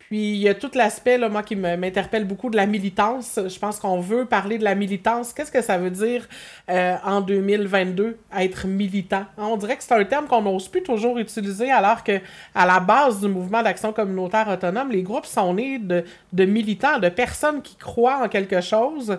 Puis 0.10 0.34
il 0.34 0.38
y 0.38 0.50
a 0.50 0.54
tout 0.54 0.70
l'aspect, 0.76 1.18
moi, 1.30 1.44
qui 1.44 1.56
m'interpelle 1.56 2.26
beaucoup 2.26 2.50
de 2.50 2.56
la 2.56 2.66
militance. 2.66 3.40
Je 3.48 3.60
pense 3.60 3.80
qu'on 3.80 4.00
veut 4.00 4.26
parler 4.26 4.58
de 4.58 4.64
la 4.64 4.76
militance. 4.76 5.34
Qu'est-ce 5.34 5.52
que 5.52 5.62
ça 5.62 5.78
veut 5.78 5.90
dire 5.90 6.28
euh, 6.70 6.96
en 7.04 7.22
2022, 7.22 8.18
être 8.38 8.68
militant? 8.68 9.26
On 9.38 9.58
dirait 9.58 9.78
que 9.78 9.84
c'est 9.84 9.94
un 9.94 10.06
terme 10.06 10.28
qu'on 10.28 10.42
n'ose 10.42 10.68
plus 10.68 10.84
toujours 10.84 11.18
utiliser, 11.18 11.72
alors 11.72 12.04
que 12.04 12.20
à 12.54 12.66
la 12.66 12.80
base 12.80 13.20
du 13.20 13.28
mouvement 13.28 13.64
d'action 13.64 13.94
communautaire 13.94 14.48
autonome, 14.48 14.92
les 14.92 15.04
groupes 15.04 15.26
sont 15.26 15.54
nés 15.54 15.80
de 15.80 16.46
militants, 16.46 17.00
de 17.00 17.10
personnes 17.10 17.62
qui 17.62 17.76
croient 17.76 18.24
en 18.24 18.30
quelque 18.30 18.62
chose 18.62 19.18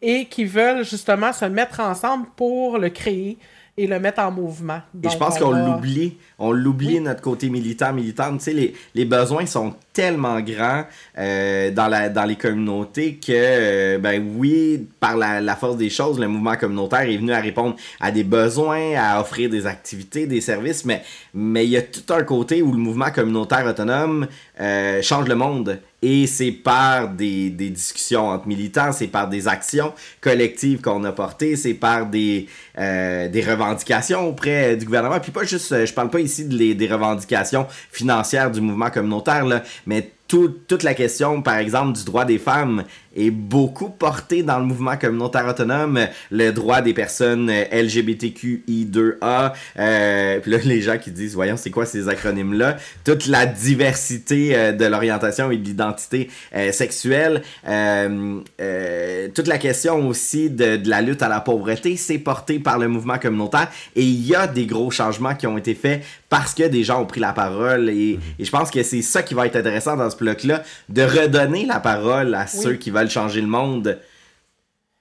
et 0.00 0.26
qui 0.26 0.44
veulent 0.44 0.84
justement 0.84 1.32
se 1.32 1.44
mettre 1.44 1.80
ensemble 1.80 2.26
pour 2.36 2.78
le 2.78 2.88
créer 2.90 3.38
et 3.78 3.86
le 3.86 4.00
mettre 4.00 4.20
en 4.20 4.32
mouvement. 4.32 4.80
et 5.02 5.08
je 5.08 5.16
pense 5.16 5.38
qu'on 5.38 5.52
l'oublie. 5.52 6.16
On 6.40 6.50
l'oublie, 6.50 7.00
notre 7.00 7.22
côté 7.22 7.48
militant, 7.48 7.92
militant. 7.92 8.36
Tu 8.36 8.40
sais, 8.44 8.52
les, 8.52 8.74
les 8.94 9.04
besoins 9.04 9.46
sont 9.46 9.74
tellement 9.92 10.40
grands 10.40 10.84
euh, 11.16 11.70
dans, 11.70 11.86
la, 11.86 12.08
dans 12.08 12.24
les 12.24 12.34
communautés 12.34 13.14
que, 13.14 13.32
euh, 13.32 13.98
ben 13.98 14.34
oui, 14.36 14.88
par 14.98 15.16
la, 15.16 15.40
la, 15.40 15.54
force 15.54 15.76
des 15.76 15.90
choses, 15.90 16.18
le 16.18 16.26
mouvement 16.26 16.56
communautaire 16.56 17.02
est 17.02 17.16
venu 17.16 17.32
à 17.32 17.40
répondre 17.40 17.76
à 18.00 18.10
des 18.10 18.24
besoins, 18.24 18.94
à 18.96 19.20
offrir 19.20 19.48
des 19.48 19.66
activités, 19.66 20.26
des 20.26 20.40
services, 20.40 20.84
mais 20.84 21.02
mais 21.32 21.64
il 21.64 21.70
y 21.70 21.76
a 21.76 21.82
tout 21.82 22.12
un 22.12 22.24
côté 22.24 22.62
où 22.62 22.72
le 22.72 22.78
mouvement 22.78 23.10
communautaire 23.10 23.64
autonome 23.64 24.26
euh, 24.60 25.00
change 25.02 25.28
le 25.28 25.36
monde. 25.36 25.78
Et 26.00 26.26
c'est 26.28 26.52
par 26.52 27.08
des, 27.08 27.50
discussions 27.50 28.28
entre 28.28 28.46
militants, 28.46 28.92
c'est 28.92 29.08
par 29.08 29.28
des 29.28 29.48
actions 29.48 29.92
collectives 30.20 30.80
qu'on 30.80 31.02
a 31.04 31.10
portées, 31.10 31.56
c'est 31.56 31.74
par 31.74 32.06
des, 32.06 32.46
euh, 32.78 33.28
revendications 33.46 34.28
auprès 34.28 34.76
du 34.76 34.84
gouvernement. 34.84 35.18
Puis 35.18 35.32
pas 35.32 35.44
juste, 35.44 35.84
je 35.84 35.92
parle 35.92 36.10
pas 36.10 36.20
ici 36.20 36.44
de 36.44 36.72
des 36.72 36.86
revendications 36.86 37.66
financières 37.90 38.50
du 38.50 38.60
mouvement 38.60 38.90
communautaire, 38.90 39.44
là, 39.44 39.62
mais 39.86 40.10
toute 40.28 40.82
la 40.82 40.92
question, 40.94 41.40
par 41.40 41.56
exemple, 41.56 41.96
du 41.98 42.04
droit 42.04 42.26
des 42.26 42.38
femmes 42.38 42.84
est 43.18 43.30
beaucoup 43.30 43.90
portée 43.90 44.42
dans 44.42 44.58
le 44.58 44.64
mouvement 44.64 44.96
communautaire 44.96 45.46
autonome. 45.46 46.00
Le 46.30 46.50
droit 46.50 46.80
des 46.80 46.94
personnes 46.94 47.50
LGBTQI2A. 47.50 49.52
Euh, 49.78 50.40
puis 50.40 50.50
là, 50.50 50.58
les 50.64 50.80
gens 50.80 50.98
qui 50.98 51.10
disent, 51.10 51.34
voyons, 51.34 51.56
c'est 51.56 51.70
quoi 51.70 51.86
ces 51.86 52.08
acronymes-là? 52.08 52.76
Toute 53.04 53.26
la 53.26 53.46
diversité 53.46 54.54
euh, 54.54 54.72
de 54.72 54.84
l'orientation 54.84 55.50
et 55.50 55.56
de 55.56 55.64
l'identité 55.64 56.30
euh, 56.54 56.72
sexuelle. 56.72 57.42
Euh, 57.66 58.40
euh, 58.60 59.28
toute 59.34 59.46
la 59.46 59.58
question 59.58 60.08
aussi 60.08 60.50
de, 60.50 60.76
de, 60.76 60.88
la 60.88 61.02
lutte 61.02 61.22
à 61.22 61.28
la 61.28 61.40
pauvreté, 61.40 61.96
c'est 61.96 62.18
porté 62.18 62.58
par 62.58 62.78
le 62.78 62.88
mouvement 62.88 63.18
communautaire. 63.18 63.68
Et 63.96 64.02
il 64.02 64.26
y 64.26 64.34
a 64.34 64.46
des 64.46 64.66
gros 64.66 64.90
changements 64.90 65.34
qui 65.34 65.46
ont 65.46 65.58
été 65.58 65.74
faits 65.74 66.04
parce 66.28 66.54
que 66.54 66.64
des 66.64 66.84
gens 66.84 67.02
ont 67.02 67.06
pris 67.06 67.20
la 67.20 67.32
parole. 67.32 67.90
Et, 67.90 68.18
et 68.38 68.44
je 68.44 68.50
pense 68.50 68.70
que 68.70 68.82
c'est 68.82 69.02
ça 69.02 69.22
qui 69.22 69.34
va 69.34 69.46
être 69.46 69.56
intéressant 69.56 69.96
dans 69.96 70.10
ce 70.10 70.16
bloc-là, 70.16 70.62
de 70.88 71.02
redonner 71.02 71.66
la 71.66 71.80
parole 71.80 72.34
à 72.34 72.42
oui. 72.42 72.60
ceux 72.62 72.74
qui 72.74 72.90
veulent 72.90 73.07
changer 73.08 73.40
le 73.40 73.46
monde. 73.46 73.98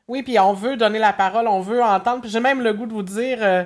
Oui, 0.08 0.24
puis 0.24 0.40
on 0.40 0.54
veut 0.54 0.78
donner 0.78 1.00
la 1.00 1.14
parole, 1.14 1.48
on 1.48 1.60
veut 1.60 1.84
entendre. 1.84 2.22
Puis 2.22 2.30
j'ai 2.30 2.40
même 2.40 2.62
le 2.62 2.74
goût 2.74 2.86
de 2.86 2.94
vous 2.94 3.04
dire, 3.04 3.40
euh, 3.42 3.64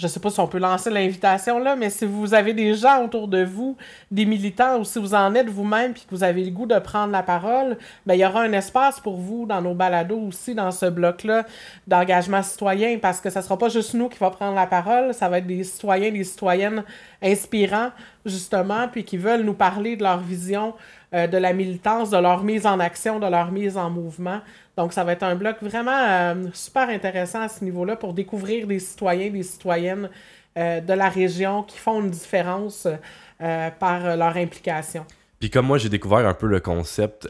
je 0.00 0.06
sais 0.06 0.20
pas 0.20 0.30
si 0.30 0.40
on 0.40 0.46
peut 0.46 0.58
lancer 0.58 0.88
l'invitation 0.88 1.58
là, 1.58 1.76
mais 1.76 1.90
si 1.90 2.06
vous 2.06 2.32
avez 2.32 2.54
des 2.54 2.74
gens 2.74 3.04
autour 3.04 3.28
de 3.28 3.44
vous, 3.44 3.76
des 4.10 4.24
militants, 4.24 4.78
ou 4.78 4.84
si 4.84 4.98
vous 4.98 5.14
en 5.14 5.34
êtes 5.34 5.48
vous-même, 5.48 5.92
puis 5.92 6.04
que 6.08 6.14
vous 6.14 6.24
avez 6.24 6.44
le 6.44 6.50
goût 6.50 6.66
de 6.66 6.78
prendre 6.78 7.12
la 7.12 7.22
parole, 7.22 7.76
ben 8.06 8.14
il 8.14 8.20
y 8.20 8.24
aura 8.24 8.42
un 8.42 8.52
espace 8.52 8.98
pour 9.00 9.16
vous 9.16 9.46
dans 9.46 9.60
nos 9.60 9.74
balados 9.74 10.20
aussi, 10.28 10.54
dans 10.54 10.70
ce 10.70 10.86
bloc-là 10.86 11.44
d'engagement 11.86 12.42
citoyen, 12.42 12.98
parce 12.98 13.20
que 13.20 13.28
ça 13.28 13.42
sera 13.42 13.58
pas 13.58 13.68
juste 13.68 13.94
nous 13.94 14.08
qui 14.08 14.18
va 14.18 14.30
prendre 14.30 14.54
la 14.54 14.66
parole, 14.66 15.12
ça 15.12 15.28
va 15.28 15.38
être 15.38 15.46
des 15.46 15.64
citoyens, 15.64 16.10
des 16.10 16.24
citoyennes 16.24 16.84
inspirants, 17.22 17.90
justement, 18.24 18.88
puis 18.88 19.04
qui 19.04 19.18
veulent 19.18 19.42
nous 19.42 19.54
parler 19.54 19.96
de 19.96 20.02
leur 20.02 20.20
vision 20.20 20.74
euh, 21.12 21.26
de 21.26 21.36
la 21.36 21.52
militance, 21.52 22.10
de 22.10 22.18
leur 22.18 22.44
mise 22.44 22.66
en 22.66 22.78
action, 22.78 23.18
de 23.18 23.26
leur 23.26 23.50
mise 23.50 23.76
en 23.76 23.90
mouvement. 23.90 24.40
Donc, 24.76 24.92
ça 24.92 25.02
va 25.02 25.12
être 25.12 25.24
un 25.24 25.34
bloc 25.34 25.56
vraiment 25.60 26.06
euh, 26.08 26.34
super 26.52 26.88
intéressant 26.88 27.40
à 27.40 27.48
ce 27.48 27.64
niveau-là 27.64 27.96
pour 27.96 28.14
découvrir 28.14 28.68
des 28.68 28.78
citoyens, 28.78 29.28
des 29.28 29.42
citoyennes 29.42 30.08
euh, 30.56 30.80
de 30.80 30.92
la 30.92 31.08
région 31.08 31.64
qui 31.64 31.78
font 31.78 32.00
une 32.00 32.10
différence 32.10 32.86
par 33.78 34.16
leur 34.16 34.36
implication. 34.36 35.06
Puis 35.38 35.48
comme 35.48 35.66
moi, 35.66 35.78
j'ai 35.78 35.88
découvert 35.88 36.26
un 36.26 36.34
peu 36.34 36.46
le 36.46 36.60
concept 36.60 37.26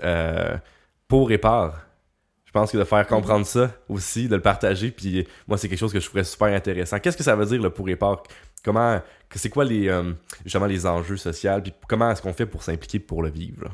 pour 1.07 1.31
et 1.31 1.39
par. 1.39 1.87
Je 2.45 2.51
pense 2.51 2.73
que 2.73 2.77
de 2.77 2.83
faire 2.83 3.07
comprendre 3.07 3.47
ça 3.47 3.71
aussi, 3.89 4.27
de 4.27 4.35
le 4.35 4.43
partager, 4.43 4.91
puis 4.91 5.25
moi, 5.47 5.57
c'est 5.57 5.69
quelque 5.69 5.79
chose 5.79 5.93
que 5.93 6.01
je 6.01 6.05
trouverais 6.07 6.25
super 6.25 6.49
intéressant. 6.49 6.99
Qu'est-ce 6.99 7.17
que 7.17 7.23
ça 7.23 7.37
veut 7.37 7.47
dire, 7.47 7.63
le 7.63 7.71
pour 7.71 7.89
et 7.89 7.95
par? 7.95 8.25
Comment, 8.65 9.01
c'est 9.35 9.49
quoi 9.49 9.65
les, 9.65 9.89
euh, 9.89 10.13
justement 10.45 10.67
les 10.67 10.87
enjeux 10.87 11.17
sociaux, 11.17 11.61
puis 11.63 11.73
comment 11.89 12.11
est-ce 12.11 12.23
qu'on 12.23 12.33
fait 12.33 12.47
pour 12.47 12.63
s'impliquer 12.63 12.99
pour 12.99 13.23
le 13.23 13.31
vivre? 13.31 13.65
Là? 13.65 13.71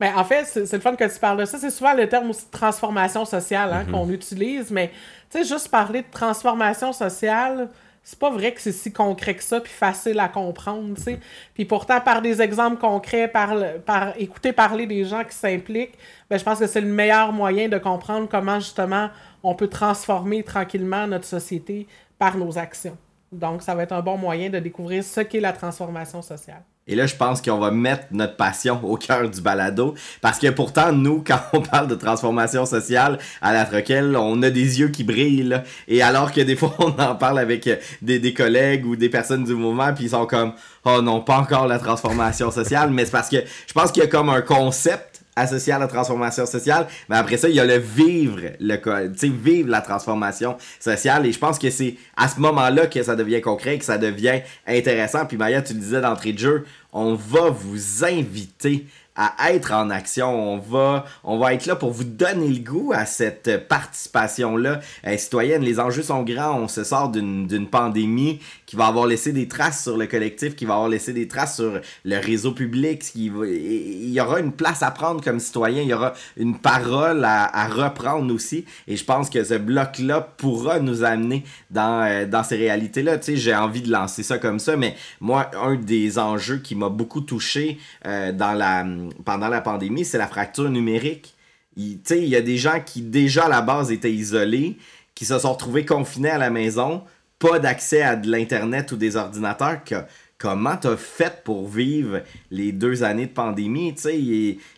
Ben, 0.00 0.16
en 0.16 0.24
fait, 0.24 0.44
c'est 0.46 0.72
le 0.72 0.80
fun 0.80 0.96
que 0.96 1.12
tu 1.12 1.20
parles 1.20 1.38
de 1.38 1.44
ça. 1.44 1.58
C'est 1.58 1.70
souvent 1.70 1.92
le 1.92 2.08
terme 2.08 2.30
aussi 2.30 2.46
de 2.46 2.50
transformation 2.50 3.26
sociale 3.26 3.70
hein, 3.70 3.84
mm 3.84 3.88
-hmm. 3.88 3.92
qu'on 3.92 4.08
utilise, 4.10 4.70
mais 4.70 4.90
tu 5.30 5.38
sais, 5.38 5.44
juste 5.44 5.68
parler 5.70 6.00
de 6.00 6.10
transformation 6.10 6.92
sociale, 6.94 7.68
c'est 8.02 8.18
pas 8.18 8.30
vrai 8.30 8.54
que 8.54 8.60
c'est 8.62 8.72
si 8.72 8.90
concret 8.92 9.34
que 9.34 9.42
ça, 9.42 9.60
puis 9.60 9.72
facile 9.72 10.18
à 10.20 10.28
comprendre, 10.28 10.94
tu 10.96 11.02
sais. 11.02 11.12
Mm 11.12 11.16
-hmm. 11.16 11.52
Puis 11.54 11.64
pourtant, 11.66 12.00
par 12.00 12.22
des 12.22 12.40
exemples 12.40 12.78
concrets, 12.80 13.28
par, 13.28 13.50
par 13.84 14.04
écouter 14.16 14.52
parler 14.54 14.86
des 14.86 15.04
gens 15.04 15.24
qui 15.28 15.36
s'impliquent, 15.44 15.98
ben, 16.28 16.38
je 16.38 16.44
pense 16.44 16.58
que 16.60 16.66
c'est 16.66 16.84
le 16.88 16.94
meilleur 17.00 17.30
moyen 17.32 17.68
de 17.68 17.78
comprendre 17.78 18.26
comment, 18.34 18.58
justement, 18.58 19.06
on 19.42 19.54
peut 19.54 19.68
transformer 19.68 20.42
tranquillement 20.42 21.06
notre 21.06 21.28
société 21.36 21.86
par 22.18 22.32
nos 22.42 22.52
actions. 22.66 22.96
Donc, 23.32 23.62
ça 23.62 23.74
va 23.74 23.84
être 23.84 23.92
un 23.92 24.02
bon 24.02 24.16
moyen 24.16 24.50
de 24.50 24.58
découvrir 24.58 25.04
ce 25.04 25.20
qu'est 25.20 25.40
la 25.40 25.52
transformation 25.52 26.20
sociale. 26.20 26.62
Et 26.90 26.96
là, 26.96 27.06
je 27.06 27.14
pense 27.14 27.40
qu'on 27.40 27.58
va 27.58 27.70
mettre 27.70 28.06
notre 28.10 28.34
passion 28.34 28.80
au 28.82 28.96
cœur 28.96 29.30
du 29.30 29.40
balado. 29.40 29.94
Parce 30.20 30.40
que 30.40 30.48
pourtant, 30.48 30.92
nous, 30.92 31.22
quand 31.26 31.38
on 31.52 31.60
parle 31.60 31.86
de 31.86 31.94
transformation 31.94 32.66
sociale 32.66 33.18
à 33.40 33.52
la 33.52 33.64
troquelle, 33.64 34.16
on 34.16 34.42
a 34.42 34.50
des 34.50 34.80
yeux 34.80 34.88
qui 34.88 35.04
brillent. 35.04 35.62
Et 35.86 36.02
alors 36.02 36.32
que 36.32 36.40
des 36.40 36.56
fois, 36.56 36.74
on 36.80 36.90
en 37.00 37.14
parle 37.14 37.38
avec 37.38 37.68
des, 38.02 38.18
des 38.18 38.34
collègues 38.34 38.84
ou 38.86 38.96
des 38.96 39.08
personnes 39.08 39.44
du 39.44 39.54
mouvement, 39.54 39.92
puis 39.94 40.06
ils 40.06 40.10
sont 40.10 40.26
comme 40.26 40.54
«Oh 40.84 41.00
non, 41.00 41.20
pas 41.20 41.38
encore 41.38 41.68
la 41.68 41.78
transformation 41.78 42.50
sociale.» 42.50 42.90
Mais 42.92 43.04
c'est 43.04 43.12
parce 43.12 43.28
que 43.28 43.38
je 43.66 43.72
pense 43.72 43.92
qu'il 43.92 44.02
y 44.02 44.06
a 44.06 44.08
comme 44.08 44.28
un 44.28 44.42
concept 44.42 45.09
associé 45.36 45.72
à 45.72 45.78
la 45.78 45.86
transformation 45.86 46.46
sociale, 46.46 46.86
mais 47.08 47.16
après 47.16 47.36
ça, 47.36 47.48
il 47.48 47.54
y 47.54 47.60
a 47.60 47.64
le 47.64 47.78
vivre, 47.78 48.40
le 48.58 48.76
tu 49.12 49.18
sais, 49.18 49.28
vivre 49.28 49.68
la 49.70 49.80
transformation 49.80 50.56
sociale, 50.78 51.26
et 51.26 51.32
je 51.32 51.38
pense 51.38 51.58
que 51.58 51.70
c'est 51.70 51.96
à 52.16 52.28
ce 52.28 52.40
moment-là 52.40 52.86
que 52.86 53.02
ça 53.02 53.16
devient 53.16 53.40
concret, 53.40 53.78
que 53.78 53.84
ça 53.84 53.98
devient 53.98 54.40
intéressant, 54.66 55.26
puis 55.26 55.36
Maya, 55.36 55.62
tu 55.62 55.74
le 55.74 55.80
disais 55.80 56.00
d'entrée 56.00 56.32
de 56.32 56.38
jeu, 56.38 56.64
on 56.92 57.14
va 57.14 57.50
vous 57.50 58.04
inviter 58.04 58.86
à 59.16 59.52
être 59.52 59.72
en 59.72 59.90
action. 59.90 60.54
On 60.54 60.58
va, 60.58 61.04
on 61.24 61.38
va 61.38 61.52
être 61.54 61.66
là 61.66 61.76
pour 61.76 61.90
vous 61.90 62.04
donner 62.04 62.48
le 62.48 62.58
goût 62.58 62.92
à 62.94 63.06
cette 63.06 63.68
participation-là 63.68 64.80
euh, 65.06 65.16
citoyenne. 65.16 65.62
Les 65.62 65.80
enjeux 65.80 66.02
sont 66.02 66.22
grands. 66.22 66.58
On 66.58 66.68
se 66.68 66.84
sort 66.84 67.10
d'une 67.10 67.68
pandémie 67.68 68.40
qui 68.66 68.76
va 68.76 68.86
avoir 68.86 69.06
laissé 69.06 69.32
des 69.32 69.48
traces 69.48 69.82
sur 69.82 69.96
le 69.96 70.06
collectif, 70.06 70.54
qui 70.56 70.64
va 70.64 70.74
avoir 70.74 70.88
laissé 70.88 71.12
des 71.12 71.28
traces 71.28 71.56
sur 71.56 71.80
le 72.04 72.16
réseau 72.18 72.52
public. 72.52 73.04
Il 73.14 74.10
y 74.10 74.20
aura 74.20 74.40
une 74.40 74.52
place 74.52 74.82
à 74.82 74.90
prendre 74.90 75.22
comme 75.22 75.40
citoyen. 75.40 75.82
Il 75.82 75.88
y 75.88 75.94
aura 75.94 76.14
une 76.36 76.58
parole 76.58 77.24
à, 77.24 77.44
à 77.44 77.68
reprendre 77.68 78.32
aussi. 78.32 78.64
Et 78.86 78.96
je 78.96 79.04
pense 79.04 79.28
que 79.28 79.44
ce 79.44 79.54
bloc-là 79.54 80.20
pourra 80.36 80.78
nous 80.78 81.04
amener 81.04 81.44
dans, 81.70 82.04
euh, 82.04 82.26
dans 82.26 82.44
ces 82.44 82.56
réalités-là. 82.56 83.18
Tu 83.18 83.32
sais, 83.32 83.36
j'ai 83.36 83.54
envie 83.54 83.82
de 83.82 83.90
lancer 83.90 84.22
ça 84.22 84.38
comme 84.38 84.58
ça, 84.58 84.76
mais 84.76 84.94
moi, 85.20 85.50
un 85.60 85.74
des 85.74 86.18
enjeux 86.18 86.58
qui 86.58 86.74
m'a 86.74 86.88
beaucoup 86.88 87.20
touché 87.20 87.78
euh, 88.06 88.32
dans 88.32 88.52
la 88.52 88.84
pendant 89.24 89.48
la 89.48 89.60
pandémie, 89.60 90.04
c'est 90.04 90.18
la 90.18 90.26
fracture 90.26 90.70
numérique. 90.70 91.34
Il, 91.76 92.00
il 92.10 92.28
y 92.28 92.36
a 92.36 92.42
des 92.42 92.56
gens 92.56 92.80
qui 92.84 93.02
déjà 93.02 93.44
à 93.44 93.48
la 93.48 93.62
base 93.62 93.90
étaient 93.90 94.12
isolés, 94.12 94.76
qui 95.14 95.24
se 95.24 95.38
sont 95.38 95.52
retrouvés 95.52 95.84
confinés 95.84 96.30
à 96.30 96.38
la 96.38 96.50
maison, 96.50 97.02
pas 97.38 97.58
d'accès 97.58 98.02
à 98.02 98.16
de 98.16 98.30
l'internet 98.30 98.92
ou 98.92 98.96
des 98.96 99.16
ordinateurs. 99.16 99.82
Que, 99.84 99.96
comment 100.38 100.76
t'as 100.76 100.96
fait 100.96 101.44
pour 101.44 101.68
vivre 101.68 102.22
les 102.50 102.72
deux 102.72 103.02
années 103.02 103.26
de 103.26 103.32
pandémie? 103.32 103.94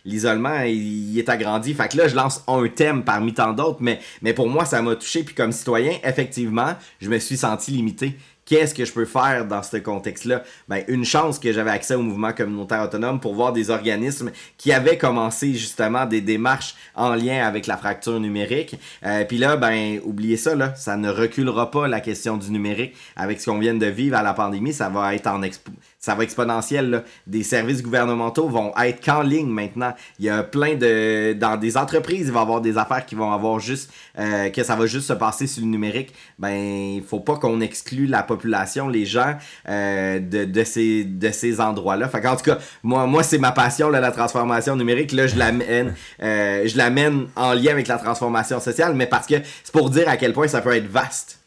L'isolement, 0.05 0.61
il, 0.61 1.11
il, 1.11 1.17
est 1.17 1.29
agrandi. 1.29 1.73
Fait 1.73 1.87
que 1.87 1.97
là, 1.97 2.07
je 2.07 2.15
lance 2.15 2.43
un 2.47 2.67
thème 2.67 3.03
parmi 3.03 3.33
tant 3.33 3.53
d'autres, 3.53 3.79
mais, 3.81 3.99
mais 4.21 4.33
pour 4.33 4.49
moi, 4.49 4.65
ça 4.65 4.81
m'a 4.81 4.95
touché. 4.95 5.23
Puis 5.23 5.33
comme 5.33 5.51
citoyen, 5.51 5.93
effectivement, 6.03 6.75
je 6.99 7.09
me 7.09 7.17
suis 7.19 7.37
senti 7.37 7.71
limité 7.71 8.17
qu'est-ce 8.53 8.75
que 8.75 8.85
je 8.85 8.93
peux 8.93 9.05
faire 9.05 9.47
dans 9.47 9.63
ce 9.63 9.77
contexte-là? 9.77 10.43
Ben, 10.67 10.83
une 10.87 11.05
chance 11.05 11.39
que 11.39 11.51
j'avais 11.51 11.71
accès 11.71 11.95
au 11.95 12.03
mouvement 12.03 12.33
communautaire 12.33 12.83
autonome 12.83 13.19
pour 13.19 13.33
voir 13.33 13.51
des 13.51 13.71
organismes 13.71 14.31
qui 14.59 14.71
avaient 14.71 14.99
commencé 14.99 15.53
justement 15.55 16.05
des 16.05 16.21
démarches 16.21 16.75
en 16.93 17.15
lien 17.15 17.47
avec 17.47 17.65
la 17.65 17.77
fracture 17.77 18.19
numérique. 18.19 18.75
Euh, 19.03 19.25
Puis 19.25 19.39
là, 19.39 19.57
ben, 19.57 19.99
oubliez 20.03 20.37
ça, 20.37 20.53
ça 20.75 20.97
ne 20.97 21.09
reculera 21.09 21.71
pas 21.71 21.87
la 21.87 21.99
question 21.99 22.37
du 22.37 22.51
numérique 22.51 22.95
avec 23.15 23.41
ce 23.41 23.49
qu'on 23.49 23.57
vient 23.57 23.73
de 23.73 23.87
vivre 23.87 24.17
à 24.17 24.21
la 24.21 24.35
pandémie. 24.35 24.71
Ça 24.71 24.87
va 24.89 25.15
être 25.15 25.25
en 25.25 25.41
expo 25.41 25.71
ça 26.03 26.15
va 26.15 26.23
exponentiel. 26.23 26.89
Là. 26.89 27.03
Des 27.27 27.43
services 27.43 27.81
gouvernementaux 27.81 28.49
vont 28.49 28.73
être 28.77 29.01
qu'en 29.01 29.21
ligne 29.21 29.47
maintenant. 29.47 29.93
Il 30.19 30.25
y 30.25 30.29
a 30.29 30.43
plein 30.43 30.75
de... 30.75 31.31
Dans 31.31 31.55
des 31.55 31.77
entreprises, 31.77 32.27
il 32.27 32.33
va 32.33 32.41
y 32.41 32.43
avoir 32.43 32.59
des 32.59 32.77
affaires 32.77 33.05
qui 33.05 33.15
vont 33.15 33.31
avoir 33.31 33.61
juste... 33.61 33.89
Euh, 34.19 34.49
que 34.49 34.63
ça 34.63 34.75
va 34.75 34.85
juste 34.85 35.07
se 35.07 35.13
passer 35.13 35.47
sur 35.47 35.63
le 35.63 35.69
numérique. 35.69 36.13
Ben, 36.37 36.95
il 36.97 37.03
faut 37.03 37.21
pas 37.21 37.37
qu'on 37.37 37.61
exclue 37.61 38.05
la 38.05 38.21
population, 38.21 38.89
les 38.89 39.05
gens, 39.05 39.37
euh, 39.69 40.19
de, 40.19 40.43
de, 40.43 40.63
ces, 40.65 41.05
de 41.05 41.31
ces 41.31 41.61
endroits-là. 41.61 42.09
Fait 42.09 42.27
en 42.27 42.35
tout 42.35 42.43
cas, 42.43 42.57
moi, 42.83 43.07
moi 43.07 43.23
c'est 43.23 43.37
ma 43.37 43.53
passion, 43.53 43.89
là, 43.89 44.01
la 44.01 44.11
transformation 44.11 44.75
numérique. 44.75 45.13
Là, 45.13 45.27
je 45.27 45.37
l'amène, 45.37 45.95
euh, 46.21 46.67
je 46.67 46.77
l'amène 46.77 47.27
en 47.37 47.53
lien 47.53 47.71
avec 47.71 47.87
la 47.87 47.97
transformation 47.97 48.59
sociale, 48.59 48.93
mais 48.93 49.07
parce 49.07 49.25
que 49.25 49.35
c'est 49.63 49.71
pour 49.71 49.89
dire 49.89 50.09
à 50.09 50.17
quel 50.17 50.33
point 50.33 50.49
ça 50.49 50.59
peut 50.59 50.75
être 50.75 50.87
vaste. 50.87 51.42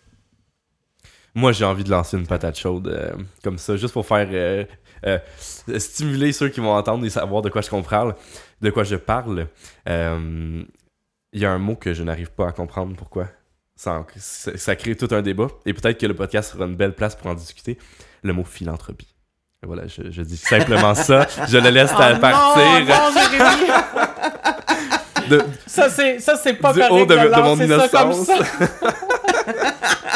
Moi, 1.37 1.53
j'ai 1.53 1.67
envie 1.67 1.85
de 1.85 1.91
lancer 1.91 2.17
une 2.17 2.27
patate 2.27 2.59
chaude 2.59 2.89
euh, 2.89 3.11
comme 3.45 3.59
ça, 3.59 3.77
juste 3.77 3.93
pour 3.93 4.07
faire 4.07 4.27
euh, 4.33 4.65
euh, 5.05 5.19
stimuler 5.77 6.33
ceux 6.33 6.49
qui 6.49 6.61
vont 6.61 6.75
entendre 6.75 7.05
et 7.05 7.11
savoir 7.11 7.43
de 7.43 7.51
quoi 7.51 7.61
je 7.61 7.69
comprends, 7.69 8.15
de 8.63 8.71
quoi 8.71 8.85
je 8.85 8.97
parle. 8.97 9.47
Il 9.87 10.65
y 11.35 11.45
a 11.45 11.51
un 11.53 11.59
mot 11.59 11.77
que 11.77 11.93
je 11.93 12.03
n'arrive 12.03 12.31
pas 12.31 12.49
à 12.49 12.53
comprendre 12.53 12.97
pourquoi. 12.97 13.27
Ça, 13.75 14.07
ça, 14.17 14.77
crée 14.77 14.97
tout 14.97 15.09
un 15.11 15.21
débat 15.21 15.49
et 15.67 15.75
peut-être 15.75 16.01
que 16.01 16.07
le 16.07 16.15
podcast 16.15 16.53
sera 16.53 16.65
une 16.65 16.77
belle 16.77 16.95
place 16.95 17.15
pour 17.15 17.27
en 17.27 17.35
discuter. 17.35 17.77
Le 18.23 18.33
mot 18.33 18.45
philanthropie. 18.45 19.15
Voilà, 19.63 19.87
je, 19.89 20.23
dis 20.23 20.39
simplement 20.39 20.95
ça. 20.95 21.27
Je 21.51 21.59
le 21.59 21.69
laisse 21.69 21.91
oh 21.93 22.19
partir. 22.19 22.87
Non, 25.29 25.45
ça, 25.67 25.91
c'est, 25.91 26.19
ça, 26.19 26.37
c'est 26.37 26.55
pas 26.55 26.73
correct 26.73 27.11
de, 27.11 27.15
de, 27.15 27.35
de 27.35 27.41
mon 27.43 27.61
innocence. 27.61 28.31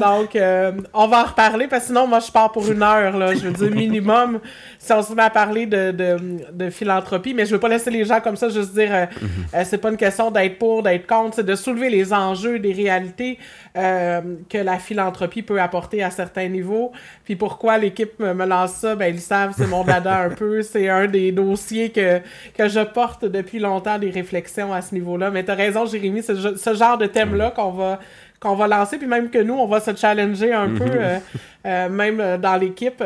Donc, 0.00 0.34
euh, 0.34 0.72
on 0.94 1.06
va 1.06 1.20
en 1.20 1.24
reparler 1.24 1.66
parce 1.68 1.82
que 1.82 1.88
sinon, 1.88 2.06
moi, 2.06 2.20
je 2.20 2.32
pars 2.32 2.50
pour 2.50 2.70
une 2.70 2.82
heure. 2.82 3.16
Là. 3.16 3.34
Je 3.34 3.48
veux 3.48 3.52
dire, 3.52 3.70
minimum, 3.70 4.40
si 4.78 4.92
on 4.92 5.02
se 5.02 5.12
met 5.12 5.22
à 5.22 5.30
parler 5.30 5.66
de, 5.66 5.90
de, 5.90 6.16
de, 6.52 6.70
philanthropie. 6.70 7.34
Mais 7.34 7.44
je 7.44 7.52
veux 7.52 7.60
pas 7.60 7.68
laisser 7.68 7.90
les 7.90 8.04
gens 8.04 8.20
comme 8.20 8.36
ça 8.36 8.48
juste 8.48 8.72
dire 8.72 8.88
euh, 8.92 9.06
mhm. 9.20 9.28
euh, 9.54 9.62
c'est 9.64 9.78
pas 9.78 9.90
une 9.90 9.98
question 9.98 10.30
d'être 10.30 10.58
pour, 10.58 10.82
d'être 10.82 11.06
contre. 11.06 11.36
C'est 11.36 11.44
de 11.44 11.54
soulever 11.54 11.90
les 11.90 12.12
enjeux, 12.12 12.58
des 12.58 12.72
réalités 12.72 13.38
que 13.72 14.58
la 14.58 14.78
philanthropie 14.78 15.42
peut 15.42 15.60
apporter 15.60 16.02
à 16.02 16.10
certains 16.10 16.48
niveaux. 16.48 16.90
Puis 17.24 17.36
pourquoi 17.36 17.78
l'équipe 17.78 18.18
me, 18.18 18.44
lance 18.44 18.72
ça, 18.72 18.96
ben, 18.96 19.14
ils 19.14 19.20
savent, 19.20 19.54
c'est 19.56 19.68
mon 19.68 19.84
dada 19.84 20.22
un 20.22 20.30
peu. 20.30 20.62
C'est 20.62 20.88
un 20.88 21.06
des 21.06 21.30
dossiers 21.30 21.90
que, 21.90 22.18
que 22.56 22.68
je 22.68 22.80
porte 22.80 23.24
depuis 23.24 23.60
longtemps, 23.60 23.96
des 23.98 24.10
réflexions 24.10 24.72
à 24.72 24.82
ce 24.82 24.92
niveau-là. 24.94 25.30
Mais 25.30 25.44
tu 25.44 25.52
as 25.52 25.54
raison, 25.54 25.86
Jérémy, 25.86 26.22
c'est 26.22 26.34
ce 26.34 26.74
genre 26.74 26.98
de 26.98 27.06
thème-là 27.06 27.48
mhm. 27.48 27.54
qu'on 27.54 27.70
va 27.70 28.00
qu'on 28.40 28.54
va 28.54 28.66
lancer, 28.66 28.96
puis 28.96 29.06
même 29.06 29.28
que 29.28 29.38
nous, 29.38 29.52
on 29.52 29.66
va 29.66 29.80
se 29.80 29.94
challenger 29.94 30.54
un 30.54 30.68
peu, 30.68 30.84
mhm. 30.84 30.94
euh, 30.94 31.18
euh, 31.66 31.88
même 31.90 32.20
euh, 32.20 32.38
dans 32.38 32.56
l'équipe, 32.56 33.04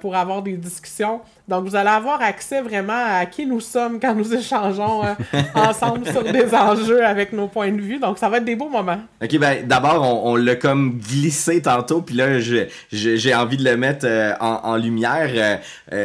pour 0.00 0.14
avoir 0.14 0.42
des 0.42 0.56
discussions. 0.56 1.20
Donc, 1.48 1.64
vous 1.64 1.74
allez 1.74 1.88
avoir 1.88 2.22
accès 2.22 2.60
vraiment 2.60 2.92
à 2.92 3.26
qui 3.26 3.44
nous 3.44 3.60
sommes 3.60 3.98
quand 3.98 4.14
nous 4.14 4.32
échangeons 4.32 5.02
ensemble 5.54 6.06
sur 6.06 6.22
des 6.22 6.54
enjeux 6.54 7.04
avec 7.04 7.32
nos 7.32 7.48
points 7.48 7.72
de 7.72 7.80
vue. 7.80 7.98
Donc, 7.98 8.18
ça 8.18 8.28
va 8.28 8.36
être 8.36 8.44
des 8.44 8.54
beaux 8.54 8.68
moments. 8.68 9.00
OK, 9.22 9.38
ben 9.38 9.66
d'abord, 9.66 10.24
on, 10.24 10.36
l'a 10.36 10.54
comme 10.54 10.98
glissé 10.98 11.60
tantôt, 11.60 12.02
puis 12.02 12.14
là, 12.14 12.38
j'ai 12.38 13.34
envie 13.34 13.56
de 13.56 13.64
le 13.64 13.76
mettre 13.76 14.06
en, 14.40 14.60
en, 14.62 14.76
lumière. 14.76 15.58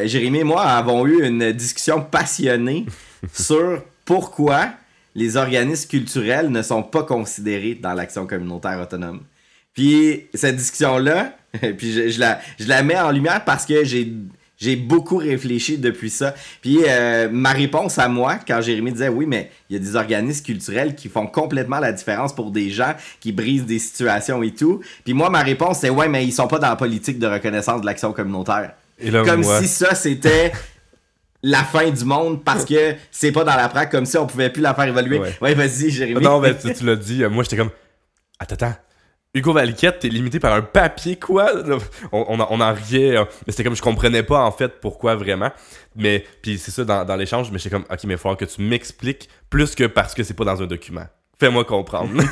Jérémy 0.06 0.40
et 0.40 0.44
moi 0.44 0.64
avons 0.64 1.06
eu 1.06 1.24
une 1.24 1.52
discussion 1.52 2.02
passionnée 2.02 2.86
sur 3.34 3.84
pourquoi 4.06 4.70
les 5.16 5.38
organismes 5.38 5.90
culturels 5.90 6.50
ne 6.50 6.62
sont 6.62 6.84
pas 6.84 7.04
considérés 7.04 7.76
dans 7.76 7.94
l'action 7.94 8.26
communautaire 8.26 8.80
autonome. 8.80 9.22
Puis 9.74 10.28
cette 10.34 10.56
discussion-là, 10.56 11.36
puis 11.78 12.12
je, 12.12 12.20
la, 12.20 12.40
je 12.60 12.68
la 12.68 12.84
mets 12.84 13.00
en 13.00 13.12
lumière 13.12 13.44
parce 13.46 13.66
que 13.66 13.84
j'ai 13.84 14.14
j'ai 14.64 14.76
beaucoup 14.78 15.18
réfléchi 15.18 15.78
depuis 15.78 16.10
ça. 16.10 16.34
Puis 16.62 16.80
euh, 16.88 17.28
ma 17.30 17.52
réponse 17.52 17.98
à 17.98 18.08
moi, 18.08 18.38
quand 18.48 18.62
Jérémy 18.62 18.94
disait 18.94 19.10
oui, 19.10 19.26
mais 19.26 19.52
il 19.70 19.74
y 19.74 19.76
a 19.76 19.80
des 19.80 19.96
organismes 19.96 20.46
culturels 20.46 20.96
qui 20.96 21.10
font 21.10 21.28
complètement 21.28 21.80
la 21.80 21.92
différence 21.92 22.34
pour 22.34 22.52
des 22.52 22.70
gens 22.70 22.94
qui 23.20 23.34
brisent 23.34 23.66
des 23.66 23.80
situations 23.80 24.42
et 24.42 24.52
tout. 24.52 24.80
Puis 25.04 25.14
moi, 25.14 25.30
ma 25.30 25.42
réponse, 25.42 25.80
c'est 25.80 25.90
ouais, 25.90 26.08
mais 26.08 26.26
ils 26.26 26.32
sont 26.32 26.48
pas 26.48 26.60
dans 26.60 26.70
la 26.70 26.76
politique 26.78 27.20
de 27.20 27.28
reconnaissance 27.28 27.82
de 27.82 27.86
l'action 27.86 28.14
communautaire. 28.14 28.72
Comme 29.26 29.44
si 29.44 29.68
ça, 29.68 29.96
c'était 29.96 30.54
la 31.44 31.64
fin 31.64 31.90
du 31.90 32.06
monde 32.06 32.44
parce 32.44 32.66
que 32.66 32.96
c'est 33.12 33.32
pas 33.32 33.44
dans 33.44 33.56
la 33.56 33.68
pratique 33.70 33.92
comme 33.92 34.06
si 34.06 34.18
on 34.18 34.26
pouvait 34.26 34.50
plus 34.50 34.62
la 34.62 34.74
faire 34.74 34.86
évoluer. 34.86 35.22
Ouais, 35.42 35.54
vas-y, 35.54 35.92
Jérémy. 35.92 36.22
Non, 36.22 36.40
ben, 36.40 36.56
tu, 36.58 36.86
l'as 36.86 36.96
dit. 36.96 37.24
Moi, 37.26 37.44
j'étais 37.44 37.58
comme. 37.58 37.72
Attends, 38.40 38.56
attends. 38.56 38.76
Hugo 39.36 39.52
Valiquette, 39.52 40.00
t'es 40.00 40.10
limité 40.10 40.40
par 40.40 40.54
un 40.54 40.62
papier, 40.62 41.18
quoi? 41.18 41.52
On, 42.12 42.26
on, 42.30 42.48
on 42.50 42.62
en 42.62 42.74
riait. 42.74 43.18
Hein. 43.18 43.28
Mais 43.46 43.52
c'était 43.52 43.64
comme, 43.64 43.76
je 43.76 43.82
comprenais 43.82 44.22
pas, 44.22 44.44
en 44.44 44.52
fait, 44.52 44.80
pourquoi 44.80 45.16
vraiment. 45.16 45.52
Mais, 45.96 46.24
puis 46.44 46.60
c'est 46.60 46.70
ça, 46.70 46.86
dans, 46.86 47.04
dans 47.04 47.16
l'échange, 47.16 47.50
mais 47.52 47.58
j'étais 47.58 47.72
comme, 47.72 47.86
ok, 47.90 48.04
mais 48.06 48.14
il 48.14 48.20
faut 48.20 48.36
que 48.36 48.46
tu 48.46 48.62
m'expliques 48.62 49.30
plus 49.50 49.74
que 49.74 49.86
parce 49.86 50.14
que 50.14 50.24
c'est 50.24 50.36
pas 50.36 50.46
dans 50.46 50.62
un 50.62 50.68
document. 50.68 51.08
Fais-moi 51.40 51.66
comprendre. 51.66 52.12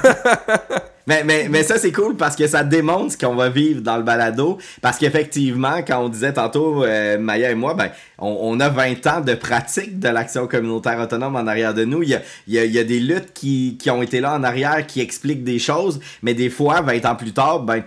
Mais, 1.07 1.23
mais, 1.23 1.47
mais 1.49 1.63
ça, 1.63 1.77
c'est 1.77 1.91
cool 1.91 2.15
parce 2.15 2.35
que 2.35 2.47
ça 2.47 2.63
démontre 2.63 3.13
ce 3.13 3.17
qu'on 3.17 3.35
va 3.35 3.49
vivre 3.49 3.81
dans 3.81 3.97
le 3.97 4.03
balado. 4.03 4.57
Parce 4.81 4.97
qu'effectivement, 4.97 5.81
quand 5.85 6.03
on 6.03 6.09
disait 6.09 6.33
tantôt, 6.33 6.83
euh, 6.83 7.17
Maya 7.17 7.51
et 7.51 7.55
moi, 7.55 7.73
ben, 7.73 7.89
on, 8.17 8.59
a 8.59 8.69
20 8.69 9.07
ans 9.07 9.21
de 9.21 9.33
pratique 9.33 9.99
de 9.99 10.09
l'action 10.09 10.47
communautaire 10.47 10.99
autonome 10.99 11.35
en 11.35 11.47
arrière 11.47 11.73
de 11.73 11.85
nous. 11.85 12.03
Il 12.03 12.09
y 12.09 12.15
a, 12.15 12.21
il 12.47 12.71
y 12.71 12.79
a, 12.79 12.83
des 12.83 12.99
luttes 12.99 13.33
qui, 13.33 13.77
qui 13.79 13.89
ont 13.89 14.01
été 14.01 14.19
là 14.19 14.35
en 14.35 14.43
arrière, 14.43 14.85
qui 14.85 15.01
expliquent 15.01 15.43
des 15.43 15.59
choses, 15.59 15.99
mais 16.21 16.33
des 16.33 16.49
fois, 16.49 16.81
20 16.81 17.05
ans 17.05 17.15
plus 17.15 17.33
tard, 17.33 17.61
ben, 17.61 17.83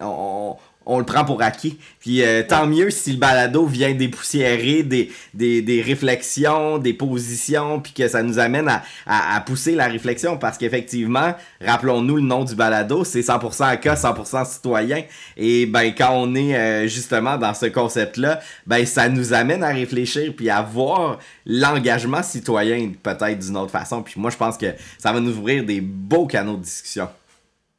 on, 0.00 0.56
on 0.86 0.98
le 0.98 1.04
prend 1.04 1.24
pour 1.24 1.42
acquis. 1.42 1.78
Puis 2.00 2.22
euh, 2.22 2.42
tant 2.46 2.66
mieux 2.66 2.90
si 2.90 3.12
le 3.12 3.18
balado 3.18 3.66
vient 3.66 3.92
dépoussiérer 3.92 4.82
des, 4.82 5.10
des, 5.34 5.62
des 5.62 5.82
réflexions, 5.82 6.78
des 6.78 6.94
positions, 6.94 7.80
puis 7.80 7.92
que 7.92 8.08
ça 8.08 8.22
nous 8.22 8.38
amène 8.38 8.68
à, 8.68 8.82
à, 9.06 9.40
pousser 9.40 9.74
la 9.74 9.86
réflexion. 9.86 10.36
Parce 10.36 10.58
qu'effectivement, 10.58 11.34
rappelons-nous 11.60 12.16
le 12.16 12.22
nom 12.22 12.44
du 12.44 12.54
balado, 12.54 13.04
c'est 13.04 13.20
100% 13.20 13.64
à 13.64 13.76
cas, 13.76 13.94
100% 13.94 14.46
citoyen. 14.46 15.02
Et 15.36 15.66
ben 15.66 15.92
quand 15.96 16.12
on 16.12 16.34
est 16.34 16.56
euh, 16.56 16.86
justement 16.86 17.36
dans 17.36 17.54
ce 17.54 17.66
concept-là, 17.66 18.40
ben 18.66 18.84
ça 18.86 19.08
nous 19.08 19.32
amène 19.32 19.62
à 19.62 19.68
réfléchir 19.68 20.32
puis 20.36 20.50
à 20.50 20.62
voir 20.62 21.18
l'engagement 21.46 22.22
citoyen 22.22 22.92
peut-être 23.02 23.38
d'une 23.38 23.56
autre 23.56 23.70
façon. 23.70 24.02
Puis 24.02 24.14
moi, 24.20 24.30
je 24.30 24.36
pense 24.36 24.56
que 24.56 24.66
ça 24.98 25.12
va 25.12 25.20
nous 25.20 25.36
ouvrir 25.36 25.64
des 25.64 25.80
beaux 25.80 26.26
canaux 26.26 26.56
de 26.56 26.62
discussion. 26.62 27.08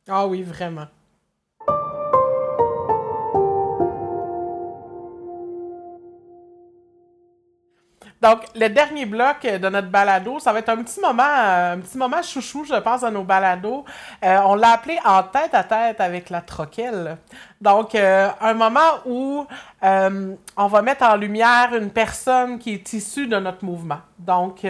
Ah 0.08 0.28
oui, 0.28 0.42
vraiment. 0.42 0.88
Donc, 8.24 8.44
le 8.56 8.70
dernier 8.70 9.06
bloc 9.06 9.42
de 9.44 9.68
notre 9.68 9.90
balado, 9.90 10.40
ça 10.40 10.54
va 10.54 10.60
être 10.60 10.70
un 10.70 10.82
petit 10.82 11.02
moment, 11.02 11.24
un 11.24 11.78
petit 11.80 11.98
moment 11.98 12.22
chouchou, 12.22 12.64
je 12.64 12.76
pense, 12.76 13.02
dans 13.02 13.12
nos 13.12 13.26
balados. 13.26 13.84
Euh, 14.24 14.38
on 14.46 14.56
l'a 14.56 14.70
appelé 14.70 14.98
en 15.04 15.24
tête 15.24 15.54
à 15.54 15.66
tête 15.66 16.00
avec 16.00 16.30
la 16.30 16.40
troquelle. 16.40 17.18
Donc, 17.60 17.96
euh, 17.96 18.30
un 18.40 18.54
moment 18.54 18.80
où 19.06 19.46
euh, 19.84 20.36
on 20.56 20.68
va 20.68 20.82
mettre 20.82 21.04
en 21.04 21.18
lumière 21.18 21.76
une 21.76 21.90
personne 21.90 22.60
qui 22.60 22.76
est 22.76 22.94
issue 22.94 23.28
de 23.28 23.38
notre 23.38 23.66
mouvement. 23.66 24.00
Donc, 24.18 24.66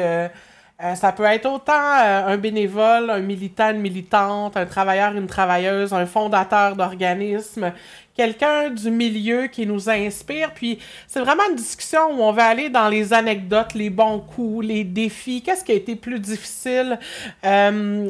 ça 0.95 1.11
peut 1.11 1.23
être 1.23 1.45
autant 1.45 1.73
un 1.73 2.35
bénévole, 2.37 3.11
un 3.11 3.19
militant, 3.19 3.69
une 3.69 3.81
militante, 3.81 4.57
un 4.57 4.65
travailleur, 4.65 5.13
une 5.13 5.27
travailleuse, 5.27 5.93
un 5.93 6.07
fondateur 6.07 6.75
d'organisme 6.75 7.71
quelqu'un 8.15 8.69
du 8.69 8.91
milieu 8.91 9.47
qui 9.47 9.65
nous 9.65 9.89
inspire. 9.89 10.53
Puis 10.53 10.79
c'est 11.07 11.19
vraiment 11.19 11.43
une 11.49 11.55
discussion 11.55 12.11
où 12.11 12.21
on 12.21 12.31
va 12.31 12.45
aller 12.45 12.69
dans 12.69 12.89
les 12.89 13.13
anecdotes, 13.13 13.73
les 13.73 13.89
bons 13.89 14.19
coups, 14.19 14.65
les 14.65 14.83
défis, 14.83 15.41
qu'est-ce 15.41 15.63
qui 15.63 15.71
a 15.71 15.75
été 15.75 15.95
plus 15.95 16.19
difficile? 16.19 16.99
Euh, 17.45 18.09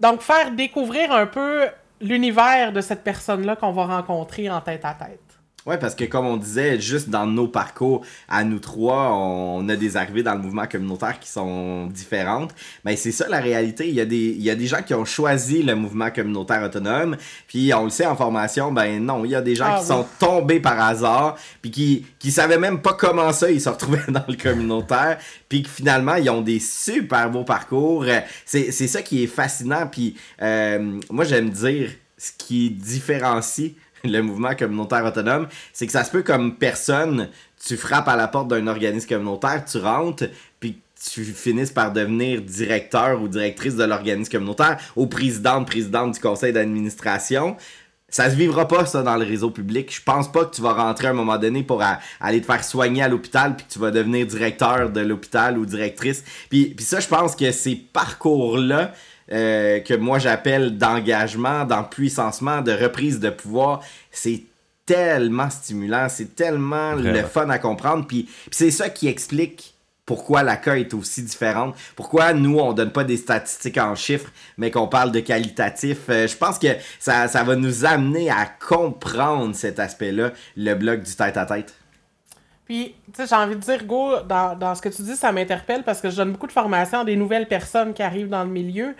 donc 0.00 0.20
faire 0.20 0.50
découvrir 0.50 1.12
un 1.12 1.26
peu 1.26 1.66
l'univers 2.00 2.72
de 2.72 2.80
cette 2.80 3.02
personne-là 3.02 3.56
qu'on 3.56 3.72
va 3.72 3.86
rencontrer 3.86 4.50
en 4.50 4.60
tête 4.60 4.84
à 4.84 4.94
tête. 4.94 5.25
Ouais, 5.66 5.78
parce 5.78 5.96
que 5.96 6.04
comme 6.04 6.26
on 6.26 6.36
disait, 6.36 6.80
juste 6.80 7.08
dans 7.08 7.26
nos 7.26 7.48
parcours 7.48 8.06
à 8.28 8.44
nous 8.44 8.60
trois, 8.60 9.10
on 9.12 9.68
a 9.68 9.74
des 9.74 9.96
arrivées 9.96 10.22
dans 10.22 10.34
le 10.34 10.40
mouvement 10.40 10.68
communautaire 10.68 11.18
qui 11.18 11.28
sont 11.28 11.88
différentes. 11.88 12.54
Mais 12.84 12.92
ben, 12.92 12.96
c'est 12.96 13.10
ça 13.10 13.26
la 13.28 13.40
réalité. 13.40 13.88
Il 13.88 13.94
y, 13.96 14.00
a 14.00 14.04
des, 14.04 14.16
il 14.16 14.42
y 14.42 14.50
a 14.50 14.54
des 14.54 14.68
gens 14.68 14.80
qui 14.82 14.94
ont 14.94 15.04
choisi 15.04 15.64
le 15.64 15.74
mouvement 15.74 16.12
communautaire 16.12 16.62
autonome. 16.62 17.16
Puis 17.48 17.74
on 17.74 17.82
le 17.82 17.90
sait 17.90 18.06
en 18.06 18.14
formation, 18.14 18.70
ben 18.70 19.04
non, 19.04 19.24
il 19.24 19.32
y 19.32 19.34
a 19.34 19.42
des 19.42 19.56
gens 19.56 19.66
ah 19.68 19.80
qui 19.80 19.86
sont 19.86 20.06
tombés 20.20 20.60
par 20.60 20.80
hasard. 20.80 21.36
Puis 21.60 21.72
qui, 21.72 22.06
qui 22.20 22.30
savaient 22.30 22.58
même 22.58 22.80
pas 22.80 22.94
comment 22.94 23.32
ça 23.32 23.50
ils 23.50 23.60
se 23.60 23.68
retrouvaient 23.68 24.04
dans 24.08 24.24
le 24.28 24.36
communautaire. 24.36 25.18
Puis 25.48 25.64
que 25.64 25.68
finalement, 25.68 26.14
ils 26.14 26.30
ont 26.30 26.42
des 26.42 26.60
super 26.60 27.28
beaux 27.28 27.44
parcours. 27.44 28.04
C'est, 28.44 28.70
c'est 28.70 28.86
ça 28.86 29.02
qui 29.02 29.24
est 29.24 29.26
fascinant. 29.26 29.88
Puis 29.90 30.16
euh, 30.42 31.00
moi, 31.10 31.24
j'aime 31.24 31.50
dire 31.50 31.90
ce 32.18 32.30
qui 32.38 32.70
différencie 32.70 33.72
le 34.10 34.22
mouvement 34.22 34.54
communautaire 34.54 35.04
autonome, 35.04 35.48
c'est 35.72 35.86
que 35.86 35.92
ça 35.92 36.04
se 36.04 36.10
peut 36.10 36.22
comme 36.22 36.56
personne, 36.56 37.28
tu 37.64 37.76
frappes 37.76 38.08
à 38.08 38.16
la 38.16 38.28
porte 38.28 38.48
d'un 38.48 38.66
organisme 38.66 39.08
communautaire, 39.08 39.64
tu 39.64 39.78
rentres, 39.78 40.24
puis 40.60 40.80
tu 41.12 41.24
finisses 41.24 41.70
par 41.70 41.92
devenir 41.92 42.40
directeur 42.40 43.20
ou 43.20 43.28
directrice 43.28 43.76
de 43.76 43.84
l'organisme 43.84 44.30
communautaire, 44.30 44.78
ou 44.96 45.06
présidente, 45.06 45.66
présidente 45.66 46.14
du 46.14 46.20
conseil 46.20 46.52
d'administration. 46.52 47.56
ça 48.08 48.30
se 48.30 48.36
vivra 48.36 48.66
pas 48.66 48.86
ça 48.86 49.02
dans 49.02 49.16
le 49.16 49.24
réseau 49.24 49.50
public. 49.50 49.94
Je 49.94 50.02
pense 50.02 50.30
pas 50.30 50.44
que 50.44 50.54
tu 50.54 50.62
vas 50.62 50.72
rentrer 50.72 51.08
à 51.08 51.10
un 51.10 51.14
moment 51.14 51.38
donné 51.38 51.62
pour 51.62 51.82
aller 52.20 52.40
te 52.40 52.46
faire 52.46 52.64
soigner 52.64 53.02
à 53.02 53.08
l'hôpital 53.08 53.56
puis 53.56 53.66
que 53.66 53.72
tu 53.72 53.78
vas 53.78 53.90
devenir 53.90 54.26
directeur 54.26 54.90
de 54.90 55.00
l'hôpital 55.00 55.58
ou 55.58 55.66
directrice. 55.66 56.24
Puis, 56.48 56.66
puis 56.74 56.84
ça, 56.84 57.00
je 57.00 57.08
pense 57.08 57.36
que 57.36 57.50
ces 57.52 57.76
parcours-là 57.76 58.92
euh, 59.32 59.80
que 59.80 59.94
moi 59.94 60.18
j'appelle 60.18 60.78
d'engagement, 60.78 61.64
d'empuissancement, 61.64 62.62
de 62.62 62.72
reprise 62.72 63.20
de 63.20 63.30
pouvoir, 63.30 63.82
c'est 64.10 64.42
tellement 64.84 65.50
stimulant, 65.50 66.08
c'est 66.08 66.36
tellement 66.36 66.94
le 66.94 67.22
fun 67.22 67.50
à 67.50 67.58
comprendre. 67.58 68.06
Puis, 68.06 68.22
puis 68.24 68.50
c'est 68.52 68.70
ça 68.70 68.88
qui 68.88 69.08
explique 69.08 69.74
pourquoi 70.06 70.44
la 70.44 70.56
cas 70.56 70.76
est 70.76 70.94
aussi 70.94 71.22
différente, 71.22 71.74
pourquoi 71.96 72.32
nous, 72.32 72.58
on 72.58 72.72
donne 72.72 72.92
pas 72.92 73.02
des 73.02 73.16
statistiques 73.16 73.76
en 73.76 73.96
chiffres, 73.96 74.30
mais 74.56 74.70
qu'on 74.70 74.86
parle 74.86 75.10
de 75.10 75.18
qualitatif. 75.18 75.98
Euh, 76.08 76.28
je 76.28 76.36
pense 76.36 76.60
que 76.60 76.68
ça, 77.00 77.26
ça 77.26 77.42
va 77.42 77.56
nous 77.56 77.84
amener 77.84 78.30
à 78.30 78.46
comprendre 78.46 79.54
cet 79.56 79.80
aspect-là, 79.80 80.30
le 80.56 80.74
bloc 80.74 81.02
du 81.02 81.14
tête-à-tête. 81.14 81.74
Puis, 82.66 82.94
tu 83.14 83.22
sais, 83.22 83.28
j'ai 83.28 83.36
envie 83.36 83.54
de 83.54 83.60
dire, 83.60 83.84
Go, 83.84 84.20
dans, 84.28 84.74
ce 84.74 84.82
que 84.82 84.88
tu 84.88 85.02
dis, 85.02 85.16
ça 85.16 85.32
m'interpelle 85.32 85.84
parce 85.84 86.00
que 86.00 86.10
je 86.10 86.16
donne 86.16 86.32
beaucoup 86.32 86.48
de 86.48 86.52
formations 86.52 87.00
à 87.00 87.04
des 87.04 87.16
nouvelles 87.16 87.46
personnes 87.46 87.94
qui 87.94 88.02
arrivent 88.02 88.28
dans 88.28 88.44
le 88.44 88.50
milieu. 88.50 88.94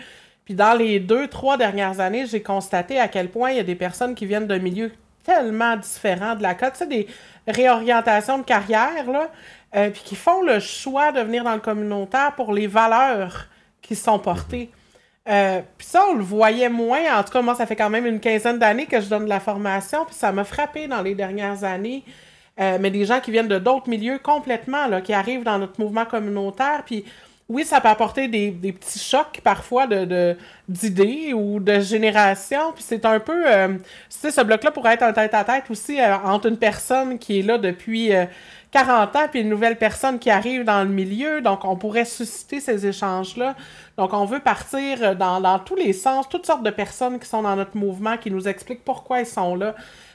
Puis, 0.45 0.55
dans 0.55 0.73
les 0.73 1.01
deux, 1.01 1.27
trois 1.27 1.57
dernières 1.57 1.99
années, 1.99 2.27
j'ai 2.27 2.43
constaté 2.43 2.99
à 3.01 3.09
quel 3.09 3.29
point 3.29 3.51
il 3.51 3.57
y 3.57 3.61
a 3.61 3.65
des 3.65 3.75
personnes 3.75 4.15
qui 4.15 4.25
viennent 4.25 4.47
d'un 4.47 4.61
milieu 4.61 4.93
tellement 5.25 5.77
différent 5.77 6.37
de 6.37 6.43
la 6.43 6.55
côte. 6.55 6.75
Tu 6.75 6.79
sais, 6.79 6.87
des 6.87 7.09
réorientations 7.49 8.39
de 8.39 8.45
carrière, 8.45 9.11
là. 9.11 9.29
Euh, 9.75 9.91
puis 9.91 10.03
qui 10.05 10.15
font 10.15 10.43
le 10.43 10.61
choix 10.61 11.11
de 11.11 11.21
venir 11.21 11.43
dans 11.43 11.55
le 11.55 11.61
communautaire 11.61 12.33
pour 12.37 12.53
les 12.53 12.69
valeurs 12.69 13.49
qui 13.83 13.97
sont 13.97 14.19
portées. 14.21 14.71
Euh, 15.29 15.61
puis 15.77 15.87
ça, 15.87 16.05
on 16.09 16.15
le 16.15 16.23
voyait 16.23 16.69
moins. 16.69 17.19
En 17.19 17.25
tout 17.25 17.33
cas, 17.33 17.43
moi, 17.43 17.57
ça 17.57 17.67
fait 17.67 17.75
quand 17.75 17.91
même 17.91 18.07
une 18.07 18.21
quinzaine 18.21 18.59
d'années 18.59 18.87
que 18.87 19.01
je 19.01 19.09
donne 19.09 19.25
de 19.25 19.29
la 19.29 19.41
formation, 19.41 20.05
puis 20.05 20.15
ça 20.15 20.31
m'a 20.31 20.45
frappé 20.45 20.87
dans 20.87 21.03
les 21.03 21.15
dernières 21.17 21.65
années. 21.65 22.05
Euh, 22.59 22.79
mais 22.81 22.91
des 22.91 23.05
gens 23.05 23.21
qui 23.21 23.31
viennent 23.31 23.49
de 23.49 23.59
d'autres 23.59 23.89
milieux 23.89 24.19
complètement, 24.19 24.87
là, 24.87 25.01
qui 25.01 25.13
arrivent 25.13 25.45
dans 25.45 25.59
notre 25.59 25.79
mouvement 25.81 26.07
communautaire, 26.07 26.83
puis 26.87 27.05
oui, 27.49 27.65
ça 27.65 27.81
peut 27.81 27.89
apporter 27.89 28.27
des, 28.29 28.51
des 28.51 28.73
petits 28.73 28.99
chocs 28.99 29.41
parfois 29.45 29.87
de, 29.87 30.37
d'idées 30.69 31.33
ou 31.33 31.61
de 31.61 31.79
génération. 31.79 32.73
Puis 32.75 32.83
c'est 32.85 33.05
un 33.05 33.21
peu. 33.21 33.45
Euh, 33.47 33.69
tu 33.69 33.83
sais, 34.09 34.31
ce 34.33 34.41
bloc-là 34.41 34.73
pourrait 34.73 34.95
être 34.95 35.05
un 35.05 35.13
tête-à-tête 35.13 35.65
aussi 35.71 35.99
entre 36.25 36.47
une 36.49 36.59
personne 36.59 37.19
qui 37.19 37.39
est 37.39 37.43
là 37.43 37.59
depuis 37.59 38.11
40 38.71 39.17
ans, 39.17 39.29
puis 39.31 39.41
une 39.41 39.49
nouvelle 39.49 39.77
personne 39.79 40.19
qui 40.19 40.31
arrive 40.31 40.65
dans 40.65 40.83
le 40.83 40.91
milieu. 40.91 41.41
Donc, 41.41 41.65
on 41.65 41.77
pourrait 41.77 42.05
susciter 42.05 42.61
ces 42.61 42.87
échanges-là. 42.87 43.55
Donc, 43.97 44.13
on 44.13 44.25
veut 44.25 44.41
partir 44.41 45.17
dans, 45.17 45.59
tous 45.61 45.77
les 45.77 45.93
sens, 45.93 46.29
toutes 46.29 46.47
sortes 46.47 46.63
de 46.63 46.71
personnes 46.71 47.19
qui 47.19 47.29
sont 47.29 47.43
dans 47.43 47.57
notre 47.57 47.77
mouvement, 47.77 48.17
qui 48.17 48.31
nous 48.31 48.49
expliquent 48.49 48.85
pourquoi 48.85 49.21
ils 49.21 49.27
sont 49.27 49.55
là. 49.55 49.75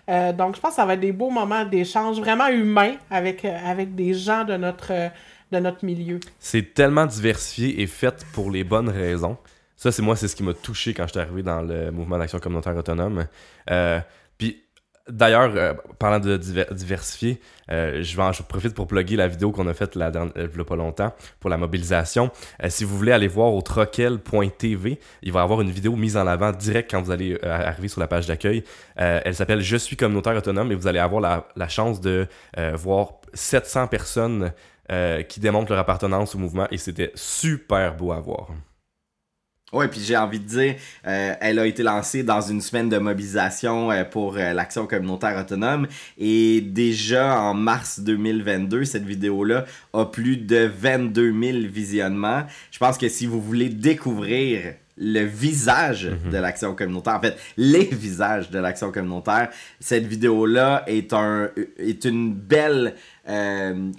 Euh, 0.10 0.34
donc, 0.34 0.56
je 0.56 0.62
pense 0.62 0.72
que 0.72 0.76
ça 0.76 0.86
va 0.86 0.94
être 0.94 1.00
des 1.00 1.12
beaux 1.12 1.30
moments 1.30 1.66
d'échange 1.66 2.20
vraiment 2.20 2.48
humains 2.48 2.96
avec, 3.10 3.46
avec 3.46 3.96
des 3.96 4.14
gens 4.14 4.44
de 4.44 4.58
notre, 4.58 5.86
milieu. 5.86 6.20
C'est 6.40 6.74
tellement 6.74 7.06
diversifié 7.06 7.82
et 7.82 7.88
fait 7.88 8.26
pour 8.34 8.52
les 8.52 8.64
bonnes 8.64 8.90
raisons. 8.90 9.38
Ça, 9.76 9.92
c'est 9.92 10.02
moi, 10.04 10.16
c'est 10.16 10.28
ce 10.28 10.36
qui 10.36 10.44
m'a 10.44 10.54
touché 10.54 10.94
quand 10.94 11.08
je 11.08 11.12
suis 11.12 11.20
arrivé 11.20 11.42
dans 11.42 11.62
le 11.62 11.90
mouvement 11.92 12.18
d'action 12.18 12.40
communautaire 12.40 12.76
autonome. 12.76 13.26
Euh, 13.72 14.00
D'ailleurs, 15.10 15.52
euh, 15.56 15.74
parlant 15.98 16.20
de 16.20 16.38
diversifier, 16.38 17.42
euh, 17.72 18.04
je, 18.04 18.16
vais 18.16 18.34
je 18.34 18.44
profite 18.44 18.76
pour 18.76 18.86
plugger 18.86 19.16
la 19.16 19.28
vidéo 19.28 19.52
qu'on 19.52 19.68
a 19.68 19.74
faite 19.74 19.98
dernière, 19.98 20.32
il 20.36 20.64
pas 20.64 20.76
longtemps 20.76 21.14
pour 21.40 21.50
la 21.50 21.58
mobilisation. 21.58 22.30
Euh, 22.64 22.70
si 22.70 22.84
vous 22.84 22.98
voulez 22.98 23.12
aller 23.12 23.28
voir 23.28 23.54
au 23.54 23.62
troquel.tv, 23.62 25.00
il 25.24 25.32
va 25.32 25.40
y 25.40 25.44
avoir 25.44 25.62
une 25.62 25.72
vidéo 25.72 25.96
mise 25.96 26.18
en 26.18 26.28
avant 26.28 26.52
direct 26.52 26.92
quand 26.92 27.02
vous 27.02 27.12
allez 27.12 27.42
arriver 27.44 27.88
sur 27.88 28.00
la 28.00 28.08
page 28.08 28.28
d'accueil. 28.28 28.64
elle 28.96 29.34
s'appelle 29.34 29.62
Je 29.62 29.78
suis 29.78 29.96
communautaire 29.96 30.36
autonome 30.36 30.72
et 30.72 30.76
vous 30.76 30.88
allez 30.88 31.00
avoir 31.00 31.22
la, 31.22 31.48
la 31.56 31.68
chance 31.68 32.00
de 32.00 32.28
voir 32.76 33.14
700 33.34 33.88
personnes 33.88 34.52
qui 35.28 35.40
démontrent 35.40 35.72
leur 35.72 35.80
appartenance 35.80 36.36
au 36.36 36.38
mouvement 36.38 36.68
et 36.70 36.78
c'était 36.78 37.12
super 37.16 37.96
beau 37.96 38.12
à 38.12 38.20
voir. 38.20 38.50
Oui, 39.74 39.88
puis 39.88 40.02
j'ai 40.02 40.18
envie 40.18 40.40
de 40.40 40.48
dire, 40.48 40.76
euh, 41.08 41.34
elle 41.40 41.58
a 41.58 41.66
été 41.66 41.82
lancée 41.82 42.24
dans 42.24 42.42
une 42.42 42.60
semaine 42.60 42.90
de 42.90 42.98
mobilisation 42.98 43.90
euh, 43.90 44.04
pour 44.04 44.36
euh, 44.36 44.52
l'action 44.52 44.86
communautaire 44.86 45.40
autonome 45.40 45.88
et 46.18 46.60
déjà 46.60 47.40
en 47.40 47.54
mars 47.54 48.02
2022, 48.02 48.84
cette 48.84 49.06
vidéo-là 49.06 49.64
a 49.94 50.06
plus 50.06 50.36
de 50.36 50.70
22 50.78 51.34
000 51.42 51.58
visionnements. 51.72 52.44
Je 52.70 52.80
pense 52.80 52.98
que 52.98 53.08
si 53.08 53.26
vous 53.26 53.42
voulez 53.42 53.70
découvrir 53.70 54.74
le 54.98 55.22
visage 55.22 56.08
mhm. 56.26 56.32
de 56.32 56.38
l'action 56.38 56.76
communautaire, 56.76 57.16
en 57.16 57.22
fait, 57.22 57.38
les 57.56 57.86
visages 57.86 58.52
de 58.52 58.60
l'action 58.60 58.92
communautaire, 58.92 59.52
cette 59.80 60.06
vidéo-là 60.06 60.84
est, 60.88 61.14
un, 61.14 61.50
est 61.78 62.04
une 62.04 62.34
belle 62.34 62.96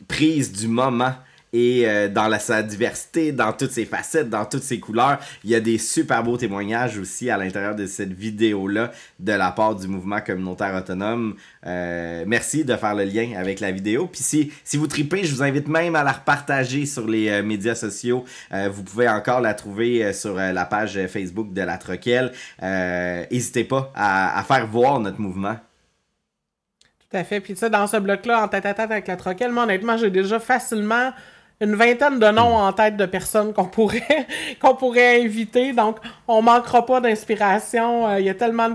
prise 0.07 0.53
du 0.53 0.68
moment 0.68 1.14
et 1.53 1.87
euh, 1.87 2.09
dans 2.09 2.29
la, 2.29 2.39
sa 2.39 2.63
diversité, 2.63 3.31
dans 3.31 3.53
toutes 3.53 3.73
ses 3.73 3.85
facettes, 3.85 4.31
dans 4.31 4.45
toutes 4.45 4.63
ses 4.63 4.81
couleurs. 4.81 5.19
Il 5.45 5.51
y 5.51 5.55
a 5.55 5.61
des 5.61 5.77
super 5.79 6.23
beaux 6.23 6.37
témoignages 6.37 6.99
aussi 6.99 7.29
à 7.31 7.37
l'intérieur 7.37 7.75
de 7.75 7.87
cette 7.87 8.13
vidéo-là 8.13 8.91
de 9.21 9.33
la 9.33 9.51
part 9.53 9.77
du 9.77 9.87
mouvement 9.87 10.21
communautaire 10.21 10.75
autonome. 10.75 11.37
Euh, 11.67 12.25
merci 12.27 12.65
de 12.65 12.75
faire 12.77 12.95
le 12.95 13.05
lien 13.05 13.33
avec 13.37 13.61
la 13.61 13.71
vidéo. 13.71 14.07
Puis 14.07 14.23
si, 14.23 14.53
si 14.65 14.77
vous 14.79 14.87
tripez, 14.87 15.25
je 15.25 15.35
vous 15.35 15.43
invite 15.43 15.69
même 15.69 15.95
à 15.95 16.03
la 16.03 16.13
repartager 16.13 16.87
sur 16.87 17.07
les 17.07 17.29
euh, 17.29 17.43
médias 17.43 17.75
sociaux. 17.75 18.25
vous 18.71 18.83
pouvez 18.83 19.09
encore 19.09 19.41
la 19.41 19.55
trouver 19.55 20.13
sur 20.13 20.35
la 20.35 20.65
page 20.65 20.99
Facebook 21.07 21.53
de 21.53 21.63
la 21.63 21.77
Troquelle. 21.77 22.33
N'hésitez 22.63 23.65
pas 23.65 23.93
à, 23.95 24.39
à 24.39 24.43
faire 24.43 24.67
voir 24.67 25.01
notre 25.01 25.21
mouvement. 25.21 25.57
Tout 27.11 27.17
à 27.17 27.25
fait. 27.25 27.41
Puis 27.41 27.57
ça, 27.57 27.69
dans 27.69 27.87
ce 27.87 27.97
bloc-là, 27.97 28.43
en 28.43 28.49
tête 28.49 28.67
à 28.67 28.75
tête 28.75 28.91
avec 28.91 29.07
la 29.07 29.17
Troquelle, 29.17 29.53
moi, 29.53 29.65
honnêtement, 29.65 29.97
j'ai 29.97 30.11
déjà 30.11 30.39
facilement 30.39 31.13
une 31.63 31.77
vingtaine 31.77 32.19
de 32.19 32.27
noms 32.27 32.57
en 32.57 32.73
tête 32.73 32.97
de 32.97 33.07
personnes 33.07 33.53
qu'on 33.53 33.67
pourrait, 33.67 34.27
qu'on 34.61 34.75
pourrait 34.75 35.23
inviter. 35.23 35.73
Donc, 35.73 35.99
on 36.27 36.43
manquera 36.43 36.85
pas 36.85 37.01
d'inspiration. 37.01 38.09
Euh, 38.09 38.21
il 38.21 38.27
y 38.27 38.29
a 38.29 38.35
tellement 38.35 38.71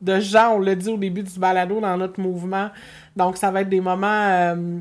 de 0.00 0.18
gens, 0.18 0.56
on 0.56 0.58
l'a 0.58 0.74
dit 0.74 0.90
au 0.90 0.96
début 0.96 1.22
du 1.22 1.38
balado, 1.38 1.80
dans 1.80 1.96
notre 1.96 2.20
mouvement. 2.20 2.70
Donc, 3.16 3.36
ça 3.36 3.52
va 3.52 3.60
être 3.60 3.68
des 3.68 3.80
moments, 3.80 4.26
euh, 4.30 4.80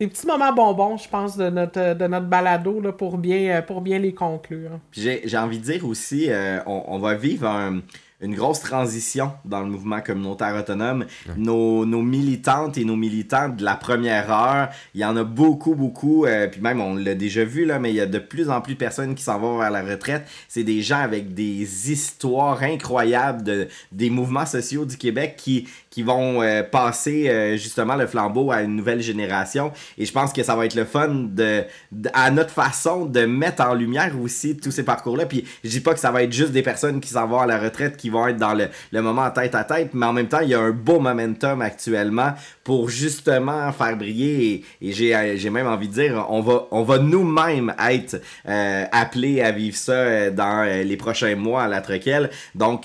des 0.00 0.06
petits 0.06 0.26
moments 0.26 0.52
bonbons, 0.52 0.96
je 0.96 1.08
pense, 1.08 1.36
de 1.36 1.50
notre, 1.50 1.94
de 1.94 2.06
notre 2.06 2.26
balado 2.26 2.80
là, 2.80 2.92
pour, 2.92 3.18
bien, 3.18 3.60
pour 3.60 3.82
bien 3.82 3.98
les 3.98 4.14
conclure. 4.14 4.80
J'ai 4.92 5.36
envie 5.36 5.58
de 5.58 5.64
dire 5.64 5.86
aussi, 5.86 6.30
euh, 6.30 6.58
on, 6.64 6.84
on, 6.88 6.98
va 6.98 7.14
vivre 7.14 7.46
un 7.46 7.80
une 8.20 8.34
grosse 8.34 8.60
transition 8.60 9.32
dans 9.44 9.60
le 9.60 9.66
mouvement 9.66 10.00
communautaire 10.00 10.54
autonome. 10.56 11.04
Nos, 11.36 11.84
nos, 11.84 12.02
militantes 12.02 12.78
et 12.78 12.84
nos 12.84 12.96
militants 12.96 13.48
de 13.48 13.64
la 13.64 13.74
première 13.74 14.30
heure, 14.30 14.68
il 14.94 15.00
y 15.00 15.04
en 15.04 15.16
a 15.16 15.24
beaucoup, 15.24 15.74
beaucoup, 15.74 16.24
euh, 16.24 16.46
puis 16.46 16.60
même 16.60 16.80
on 16.80 16.94
l'a 16.94 17.14
déjà 17.14 17.44
vu, 17.44 17.64
là, 17.64 17.78
mais 17.78 17.90
il 17.90 17.96
y 17.96 18.00
a 18.00 18.06
de 18.06 18.18
plus 18.18 18.50
en 18.50 18.60
plus 18.60 18.74
de 18.74 18.78
personnes 18.78 19.14
qui 19.14 19.22
s'en 19.22 19.38
vont 19.38 19.58
vers 19.58 19.70
la 19.70 19.82
retraite. 19.82 20.26
C'est 20.48 20.62
des 20.62 20.80
gens 20.80 21.00
avec 21.00 21.34
des 21.34 21.92
histoires 21.92 22.62
incroyables 22.62 23.42
de, 23.42 23.68
des 23.92 24.10
mouvements 24.10 24.46
sociaux 24.46 24.84
du 24.84 24.96
Québec 24.96 25.34
qui, 25.36 25.68
qui 25.90 26.02
vont 26.02 26.42
euh, 26.42 26.62
passer 26.62 27.28
euh, 27.28 27.56
justement 27.56 27.96
le 27.96 28.06
flambeau 28.06 28.52
à 28.52 28.62
une 28.62 28.76
nouvelle 28.76 29.00
génération. 29.00 29.72
Et 29.98 30.06
je 30.06 30.12
pense 30.12 30.32
que 30.32 30.42
ça 30.42 30.56
va 30.56 30.66
être 30.66 30.74
le 30.74 30.84
fun 30.84 31.08
de, 31.08 31.64
à 32.12 32.30
notre 32.30 32.50
façon 32.50 33.06
de 33.06 33.26
mettre 33.26 33.62
en 33.62 33.74
lumière 33.74 34.12
aussi 34.20 34.56
tous 34.56 34.70
ces 34.70 34.82
parcours-là. 34.82 35.26
Puis 35.26 35.44
je 35.62 35.68
dis 35.68 35.80
pas 35.80 35.94
que 35.94 36.00
ça 36.00 36.10
va 36.10 36.22
être 36.22 36.32
juste 36.32 36.52
des 36.52 36.62
personnes 36.62 37.00
qui 37.00 37.10
s'en 37.10 37.26
vont 37.26 37.40
à 37.40 37.46
la 37.46 37.58
retraite 37.58 37.96
qui 37.96 38.03
vont 38.10 38.26
être 38.28 38.36
dans 38.36 38.54
le, 38.54 38.68
le 38.92 39.02
moment 39.02 39.30
tête 39.30 39.54
à 39.54 39.64
tête, 39.64 39.90
mais 39.94 40.06
en 40.06 40.12
même 40.12 40.28
temps, 40.28 40.40
il 40.40 40.48
y 40.48 40.54
a 40.54 40.60
un 40.60 40.70
beau 40.70 41.00
momentum 41.00 41.62
actuellement 41.62 42.34
pour 42.64 42.88
justement 42.88 43.70
faire 43.72 43.96
briller. 43.96 44.64
Et, 44.80 44.88
et 44.88 44.92
j'ai 45.36 45.50
même 45.50 45.66
envie 45.66 45.88
de 45.88 45.92
dire, 45.92 46.26
on 46.30 46.40
va, 46.40 46.66
on 46.70 46.82
va 46.82 46.98
nous-mêmes 46.98 47.74
être 47.90 48.20
euh, 48.48 48.84
appelés 48.90 49.42
à 49.42 49.52
vivre 49.52 49.76
ça 49.76 49.92
euh, 49.92 50.30
dans 50.30 50.66
euh, 50.66 50.82
les 50.82 50.96
prochains 50.96 51.36
mois 51.36 51.64
à 51.64 51.68
la 51.68 51.80
Troquelle. 51.80 52.30
Donc, 52.54 52.84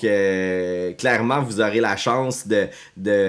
clairement, 0.98 1.40
vous 1.42 1.60
aurez 1.60 1.80
la 1.80 1.96
chance 1.96 2.46
de 2.46 2.68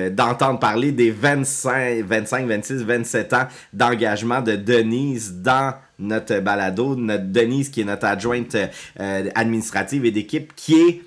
d'entendre 0.10 0.60
parler 0.60 0.92
des 0.92 1.12
25, 1.12 2.04
25, 2.04 2.48
26, 2.48 2.84
27 2.84 3.34
ans 3.34 3.48
d'engagement 3.72 4.42
de 4.42 4.56
Denise 4.56 5.34
dans 5.34 5.74
notre 5.98 6.40
balado, 6.40 6.96
notre 6.96 7.26
Denise 7.26 7.70
qui 7.70 7.82
est 7.82 7.86
notre 7.86 8.06
adjointe 8.06 8.58
administrative 8.98 10.06
et 10.06 10.12
d'équipe, 10.12 10.54
qui 10.56 10.76
est 10.76 11.02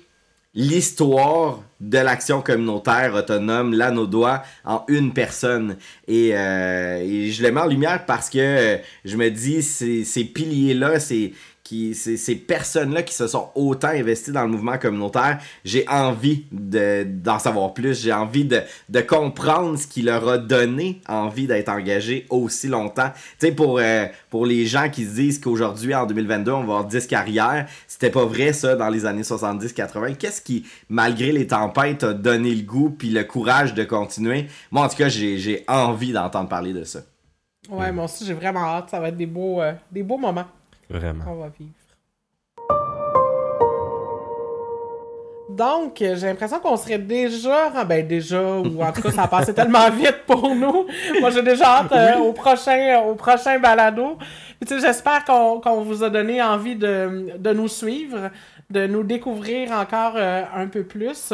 l'histoire 0.55 1.61
de 1.81 1.97
l'action 1.97 2.41
communautaire 2.41 3.13
autonome, 3.13 3.73
là, 3.73 3.91
nos 3.91 4.07
doigts, 4.07 4.43
en 4.63 4.83
une 4.87 5.13
personne. 5.13 5.77
Et, 6.07 6.35
euh, 6.35 7.29
je 7.29 7.43
le 7.43 7.51
mets 7.51 7.61
en 7.61 7.67
lumière 7.67 8.05
parce 8.05 8.29
que 8.29 8.79
je 9.03 9.17
me 9.17 9.29
dis, 9.29 9.61
ces 9.61 10.23
piliers-là, 10.23 10.99
c'est 10.99 11.33
qui 11.65 11.95
ces, 11.95 12.35
personnes-là 12.35 13.01
qui 13.01 13.13
se 13.13 13.25
sont 13.25 13.49
autant 13.55 13.87
investies 13.87 14.31
dans 14.31 14.43
le 14.43 14.49
mouvement 14.49 14.77
communautaire, 14.77 15.39
j'ai 15.65 15.83
envie 15.89 16.45
de, 16.51 17.03
d'en 17.03 17.39
savoir 17.39 17.73
plus. 17.73 17.99
J'ai 18.03 18.13
envie 18.13 18.45
de, 18.45 18.61
de 18.87 19.01
comprendre 19.01 19.77
ce 19.77 19.87
qui 19.87 20.03
leur 20.03 20.29
a 20.29 20.37
donné 20.37 21.01
envie 21.09 21.47
d'être 21.47 21.69
engagés 21.69 22.27
aussi 22.29 22.67
longtemps. 22.67 23.09
Tu 23.39 23.47
sais, 23.47 23.51
pour, 23.51 23.79
euh, 23.79 24.05
pour 24.29 24.45
les 24.45 24.67
gens 24.67 24.89
qui 24.89 25.05
se 25.05 25.15
disent 25.15 25.39
qu'aujourd'hui, 25.39 25.95
en 25.95 26.05
2022, 26.05 26.51
on 26.51 26.57
va 26.57 26.61
avoir 26.61 26.85
10 26.85 27.07
carrières, 27.07 27.67
c'était 27.87 28.11
pas 28.11 28.25
vrai 28.25 28.53
ça 28.53 28.75
dans 28.75 28.89
les 28.89 29.07
années 29.07 29.23
70-80. 29.23 30.17
Qu'est-ce 30.17 30.41
qui, 30.43 30.67
malgré 30.87 31.31
les 31.31 31.47
tempêtes, 31.47 32.03
a 32.03 32.13
donné 32.13 32.53
le 32.53 32.61
goût 32.61 32.91
puis 32.91 33.09
le 33.09 33.23
courage 33.23 33.73
de 33.73 33.83
continuer? 33.83 34.45
Moi, 34.69 34.85
en 34.85 34.87
tout 34.87 34.97
cas, 34.97 35.09
j'ai, 35.09 35.39
j'ai 35.39 35.65
envie 35.67 36.13
d'entendre 36.13 36.47
parler 36.47 36.73
de 36.73 36.83
ça. 36.83 36.99
Ouais, 37.71 37.91
moi 37.91 38.05
aussi, 38.05 38.23
j'ai 38.23 38.35
vraiment 38.35 38.65
hâte. 38.65 38.91
Ça 38.91 38.99
va 38.99 39.07
être 39.07 39.17
des 39.17 39.25
beaux, 39.25 39.63
euh, 39.63 39.73
des 39.91 40.03
beaux 40.03 40.19
moments. 40.19 40.45
Vraiment. 40.89 41.23
On 41.27 41.35
va 41.35 41.49
vivre. 41.49 41.71
Donc, 45.49 46.01
euh, 46.01 46.15
j'ai 46.17 46.27
l'impression 46.27 46.59
qu'on 46.59 46.75
serait 46.75 46.97
déjà, 46.97 47.83
ben 47.85 48.05
déjà, 48.05 48.41
ou 48.41 48.81
en 48.83 48.91
tout 48.91 49.01
cas, 49.01 49.11
ça 49.11 49.23
a 49.23 49.27
passé 49.27 49.53
tellement 49.53 49.89
vite 49.89 50.23
pour 50.27 50.53
nous. 50.53 50.85
Moi, 51.21 51.29
j'ai 51.29 51.43
déjà 51.43 51.77
hâte 51.77 51.91
euh, 51.91 52.17
au 52.17 52.33
prochain, 52.33 53.01
au 53.07 53.15
prochain 53.15 53.59
balado. 53.59 54.17
Puis, 54.59 54.67
tu 54.67 54.79
sais, 54.79 54.87
j'espère 54.87 55.23
qu'on 55.23 55.61
qu'on 55.61 55.81
vous 55.81 56.03
a 56.03 56.09
donné 56.09 56.41
envie 56.41 56.75
de, 56.75 57.37
de 57.37 57.53
nous 57.53 57.67
suivre, 57.67 58.31
de 58.69 58.87
nous 58.87 59.03
découvrir 59.03 59.71
encore 59.71 60.13
euh, 60.15 60.43
un 60.53 60.67
peu 60.67 60.83
plus. 60.83 61.33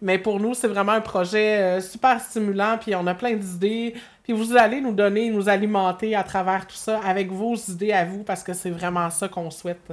Mais 0.00 0.18
pour 0.18 0.40
nous, 0.40 0.54
c'est 0.54 0.68
vraiment 0.68 0.92
un 0.92 1.00
projet 1.00 1.58
euh, 1.58 1.80
super 1.80 2.20
stimulant, 2.20 2.76
puis 2.80 2.94
on 2.94 3.06
a 3.06 3.14
plein 3.14 3.34
d'idées. 3.34 3.94
Puis 4.22 4.32
vous 4.32 4.56
allez 4.56 4.80
nous 4.80 4.92
donner, 4.92 5.30
nous 5.30 5.48
alimenter 5.48 6.14
à 6.14 6.22
travers 6.22 6.66
tout 6.66 6.76
ça 6.76 7.00
avec 7.04 7.30
vos 7.30 7.54
idées 7.54 7.92
à 7.92 8.04
vous, 8.04 8.22
parce 8.22 8.42
que 8.42 8.52
c'est 8.52 8.70
vraiment 8.70 9.10
ça 9.10 9.28
qu'on 9.28 9.50
souhaite. 9.50 9.92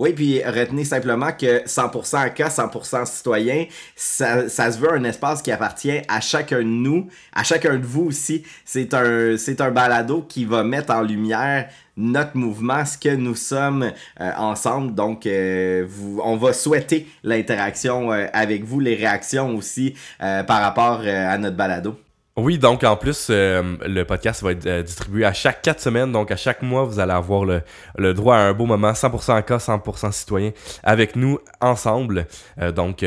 Oui, 0.00 0.14
puis 0.14 0.42
retenez 0.42 0.84
simplement 0.84 1.30
que 1.30 1.62
100% 1.66 2.16
à 2.16 2.30
cas, 2.30 2.48
100% 2.48 3.04
citoyen, 3.04 3.66
ça, 3.94 4.48
ça 4.48 4.72
se 4.72 4.78
veut 4.78 4.90
un 4.90 5.04
espace 5.04 5.42
qui 5.42 5.52
appartient 5.52 6.00
à 6.08 6.22
chacun 6.22 6.60
de 6.60 6.62
nous, 6.62 7.08
à 7.34 7.44
chacun 7.44 7.76
de 7.76 7.84
vous 7.84 8.06
aussi. 8.06 8.42
C'est 8.64 8.94
un, 8.94 9.36
c'est 9.36 9.60
un 9.60 9.70
balado 9.70 10.22
qui 10.22 10.46
va 10.46 10.64
mettre 10.64 10.94
en 10.94 11.02
lumière 11.02 11.68
notre 11.98 12.34
mouvement, 12.38 12.82
ce 12.86 12.96
que 12.96 13.14
nous 13.14 13.34
sommes 13.34 13.92
euh, 14.22 14.32
ensemble. 14.38 14.94
Donc, 14.94 15.26
euh, 15.26 15.84
vous, 15.86 16.22
on 16.24 16.38
va 16.38 16.54
souhaiter 16.54 17.06
l'interaction 17.22 18.10
euh, 18.10 18.26
avec 18.32 18.64
vous, 18.64 18.80
les 18.80 18.94
réactions 18.94 19.54
aussi 19.54 19.94
euh, 20.22 20.42
par 20.44 20.62
rapport 20.62 21.02
euh, 21.04 21.30
à 21.30 21.36
notre 21.36 21.56
balado. 21.56 21.94
Oui, 22.42 22.58
donc 22.58 22.84
en 22.84 22.96
plus, 22.96 23.26
euh, 23.28 23.76
le 23.86 24.04
podcast 24.04 24.42
va 24.42 24.52
être 24.52 24.66
euh, 24.66 24.82
distribué 24.82 25.26
à 25.26 25.34
chaque 25.34 25.60
4 25.60 25.78
semaines. 25.78 26.10
Donc 26.10 26.30
à 26.30 26.36
chaque 26.36 26.62
mois, 26.62 26.84
vous 26.84 26.98
allez 26.98 27.12
avoir 27.12 27.44
le, 27.44 28.14
droit 28.14 28.36
à 28.36 28.38
un 28.38 28.54
beau 28.54 28.64
moment, 28.64 28.92
100% 28.92 29.38
en 29.38 29.42
cas, 29.42 29.58
100% 29.58 30.10
citoyen, 30.12 30.52
avec 30.82 31.16
nous 31.16 31.38
ensemble. 31.60 32.26
Euh, 32.58 32.72
donc 32.72 33.04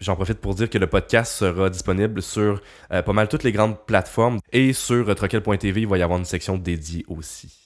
j'en 0.00 0.16
profite 0.16 0.38
pour 0.38 0.54
dire 0.54 0.70
que 0.70 0.78
le 0.78 0.86
podcast 0.86 1.32
sera 1.32 1.68
disponible 1.68 2.22
sur 2.22 2.62
pas 2.88 3.12
mal 3.12 3.28
toutes 3.28 3.42
les 3.42 3.52
grandes 3.52 3.78
plateformes. 3.84 4.38
Et 4.52 4.72
sur 4.72 5.14
troquel.tv, 5.14 5.82
il 5.82 5.86
va 5.86 5.98
y 5.98 6.02
avoir 6.02 6.18
une 6.18 6.24
section 6.24 6.56
dédiée 6.56 7.04
aussi. 7.08 7.65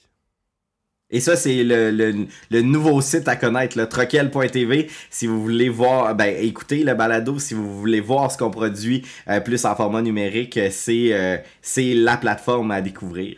Et 1.11 1.20
ça, 1.20 1.36
c'est 1.36 1.64
le, 1.64 1.90
le, 1.90 2.26
le 2.50 2.62
nouveau 2.62 3.00
site 3.00 3.26
à 3.26 3.36
connaître, 3.36 3.76
le 3.76 3.88
troquel.tv. 3.88 4.88
Si 5.11 5.26
vous 5.26 5.42
voulez 5.42 5.68
voir, 5.68 6.14
ben 6.14 6.34
écoutez 6.38 6.84
le 6.84 6.94
balado, 6.94 7.38
si 7.38 7.54
vous 7.54 7.78
voulez 7.78 8.00
voir 8.00 8.30
ce 8.30 8.38
qu'on 8.38 8.50
produit 8.50 9.04
euh, 9.28 9.40
plus 9.40 9.64
en 9.64 9.74
format 9.74 10.02
numérique, 10.02 10.56
euh, 10.56 10.68
c'est 10.70 11.08
euh, 11.12 11.36
c'est 11.62 11.94
la 11.94 12.16
plateforme 12.16 12.70
à 12.70 12.80
découvrir. 12.80 13.36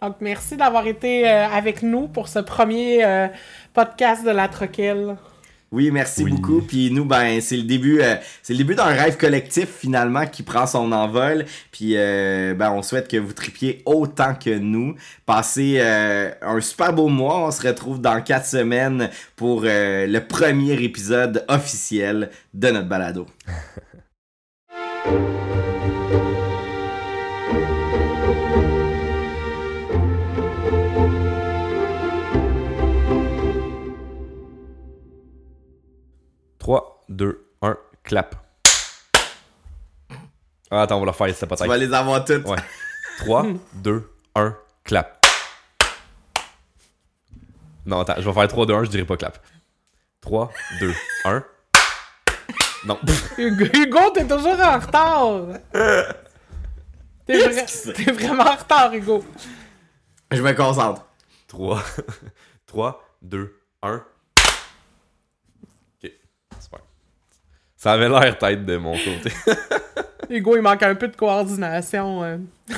Donc, 0.00 0.16
merci 0.20 0.56
d'avoir 0.56 0.86
été 0.86 1.28
euh, 1.28 1.46
avec 1.46 1.82
nous 1.82 2.08
pour 2.08 2.28
ce 2.28 2.38
premier 2.38 3.04
euh, 3.04 3.28
podcast 3.74 4.24
de 4.24 4.30
la 4.30 4.48
Troquelle. 4.48 5.16
Oui, 5.72 5.92
merci 5.92 6.24
Oui. 6.24 6.32
beaucoup. 6.32 6.62
Puis 6.62 6.90
nous, 6.90 7.04
ben, 7.04 7.40
c'est 7.40 7.56
le 7.56 7.62
début, 7.62 8.00
euh, 8.00 8.16
c'est 8.42 8.54
le 8.54 8.58
début 8.58 8.74
d'un 8.74 8.86
rêve 8.86 9.16
collectif 9.16 9.68
finalement 9.78 10.26
qui 10.26 10.42
prend 10.42 10.66
son 10.66 10.90
envol. 10.90 11.44
Puis 11.70 11.92
euh, 11.96 12.54
ben, 12.54 12.72
on 12.72 12.82
souhaite 12.82 13.08
que 13.08 13.16
vous 13.16 13.32
tripiez 13.32 13.80
autant 13.86 14.34
que 14.34 14.58
nous. 14.58 14.96
Passez 15.26 15.76
euh, 15.78 16.32
un 16.42 16.60
super 16.60 16.92
beau 16.92 17.06
mois. 17.06 17.46
On 17.46 17.50
se 17.52 17.64
retrouve 17.66 18.00
dans 18.00 18.20
quatre 18.20 18.46
semaines 18.46 19.10
pour 19.36 19.62
le 19.62 20.18
premier 20.18 20.72
épisode 20.82 21.44
officiel 21.48 22.30
de 22.52 22.70
notre 22.70 22.88
balado. 22.88 23.26
Trois, 37.10 37.16
deux, 37.16 37.44
un, 37.62 37.76
clap. 38.04 38.36
Ah, 40.70 40.82
attends, 40.82 40.96
on 40.98 41.00
va 41.00 41.06
le 41.06 41.12
faire, 41.12 41.34
c'est 41.34 41.46
pas 41.46 41.56
Tu 41.56 41.66
vas 41.66 41.76
les 41.76 41.92
avoir 41.92 42.24
toutes. 42.24 42.46
Ouais. 42.46 42.56
3, 43.18 43.46
2, 43.74 44.10
1, 44.36 44.56
clap. 44.84 45.26
Non, 47.84 48.00
attends, 48.00 48.14
je 48.18 48.22
vais 48.28 48.32
faire 48.32 48.48
3, 48.48 48.66
2, 48.66 48.74
1, 48.74 48.84
je 48.84 48.90
dirais 48.90 49.04
pas 49.04 49.16
clap. 49.16 49.44
3, 50.20 50.50
2, 50.80 50.94
1. 51.24 51.44
Non. 52.86 52.98
Hugo, 53.38 53.64
Hugo, 53.74 54.10
t'es 54.14 54.26
toujours 54.26 54.60
en 54.60 54.78
retard! 54.78 55.60
T'es 57.26 57.38
vra- 57.48 57.92
t'es 57.92 58.12
vraiment 58.12 58.44
en 58.44 58.56
retard, 58.56 58.92
Hugo. 58.94 59.24
Je 60.30 60.40
me 60.40 60.52
concentre. 60.52 61.04
3, 61.48 61.82
3, 62.66 63.04
2, 63.22 63.60
1. 63.82 63.94
Ok, 66.02 66.10
super. 66.60 66.80
Ça 67.80 67.92
avait 67.92 68.10
l'air 68.10 68.36
tête 68.36 68.66
de 68.66 68.76
mon 68.76 68.92
côté. 68.92 69.32
Hugo, 70.28 70.54
il 70.54 70.60
manque 70.60 70.82
un 70.82 70.94
peu 70.94 71.08
de 71.08 71.16
coordination. 71.16 72.22
euh. 72.22 72.36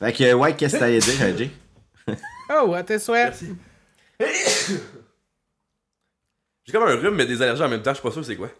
Fait 0.00 0.12
que, 0.12 0.34
ouais, 0.34 0.56
qu'est-ce 0.56 0.74
que 0.74 0.80
t'allais 0.80 0.98
dire, 0.98 1.38
Jay? 1.38 1.50
Oh, 2.50 2.74
à 2.74 2.82
tes 2.82 2.98
souhaits. 2.98 3.44
J'ai 4.20 4.80
comme 6.72 6.82
un 6.82 6.96
rhume, 6.96 7.14
mais 7.14 7.26
des 7.26 7.40
allergies 7.40 7.62
en 7.62 7.68
même 7.68 7.82
temps, 7.82 7.92
je 7.92 8.00
suis 8.00 8.08
pas 8.08 8.12
sûr 8.12 8.24
c'est 8.24 8.36
quoi. 8.36 8.50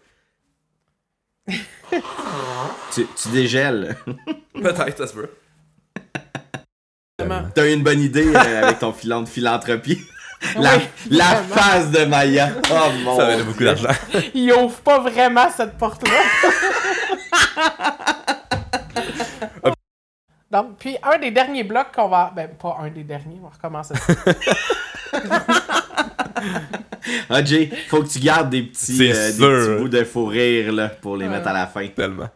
Tu, 2.93 3.05
tu 3.15 3.29
dégèles. 3.33 3.97
Peut-être, 4.53 4.97
ça 4.97 5.07
se 5.07 5.13
peut. 5.13 5.29
T'as 7.17 7.69
eu 7.69 7.73
une 7.73 7.83
bonne 7.83 8.01
idée 8.01 8.27
euh, 8.27 8.63
avec 8.63 8.79
ton 8.79 8.93
filant 8.93 9.21
de 9.21 9.29
philanthropie. 9.29 9.99
La, 10.55 10.75
Oui, 10.77 10.83
la 11.09 11.35
face 11.35 11.89
de 11.91 12.05
Maya. 12.05 12.49
Oh 12.71 12.89
mon 13.03 13.17
Ça 13.17 13.25
valait 13.25 13.43
beaucoup 13.43 13.63
d'argent. 13.63 13.89
Il 14.35 14.51
ouvre 14.53 14.77
pas 14.81 14.99
vraiment 14.99 15.49
cette 15.55 15.77
porte-là. 15.77 16.21
Donc, 20.49 20.77
puis 20.79 20.95
un 21.03 21.17
des 21.19 21.31
derniers 21.31 21.63
blocs 21.63 21.91
qu'on 21.93 22.07
va. 22.07 22.31
Ben, 22.35 22.47
pas 22.49 22.77
un 22.81 22.89
des 22.89 23.03
derniers, 23.03 23.37
on 23.41 23.47
va 23.47 23.53
recommencer. 23.53 23.95
Ah, 27.29 27.43
Jay, 27.43 27.69
faut 27.89 28.01
que 28.03 28.07
tu 28.07 28.19
gardes 28.19 28.49
des 28.49 28.63
petits, 28.63 29.11
euh, 29.11 29.31
des 29.31 29.37
petits 29.37 29.81
bouts 29.81 29.89
de 29.89 30.03
fou 30.03 30.25
rire 30.25 30.71
là, 30.71 30.89
pour 30.89 31.17
les 31.17 31.25
Ouais. 31.25 31.31
mettre 31.31 31.47
à 31.49 31.53
la 31.53 31.67
fin. 31.67 31.85
Tellement. 31.87 32.29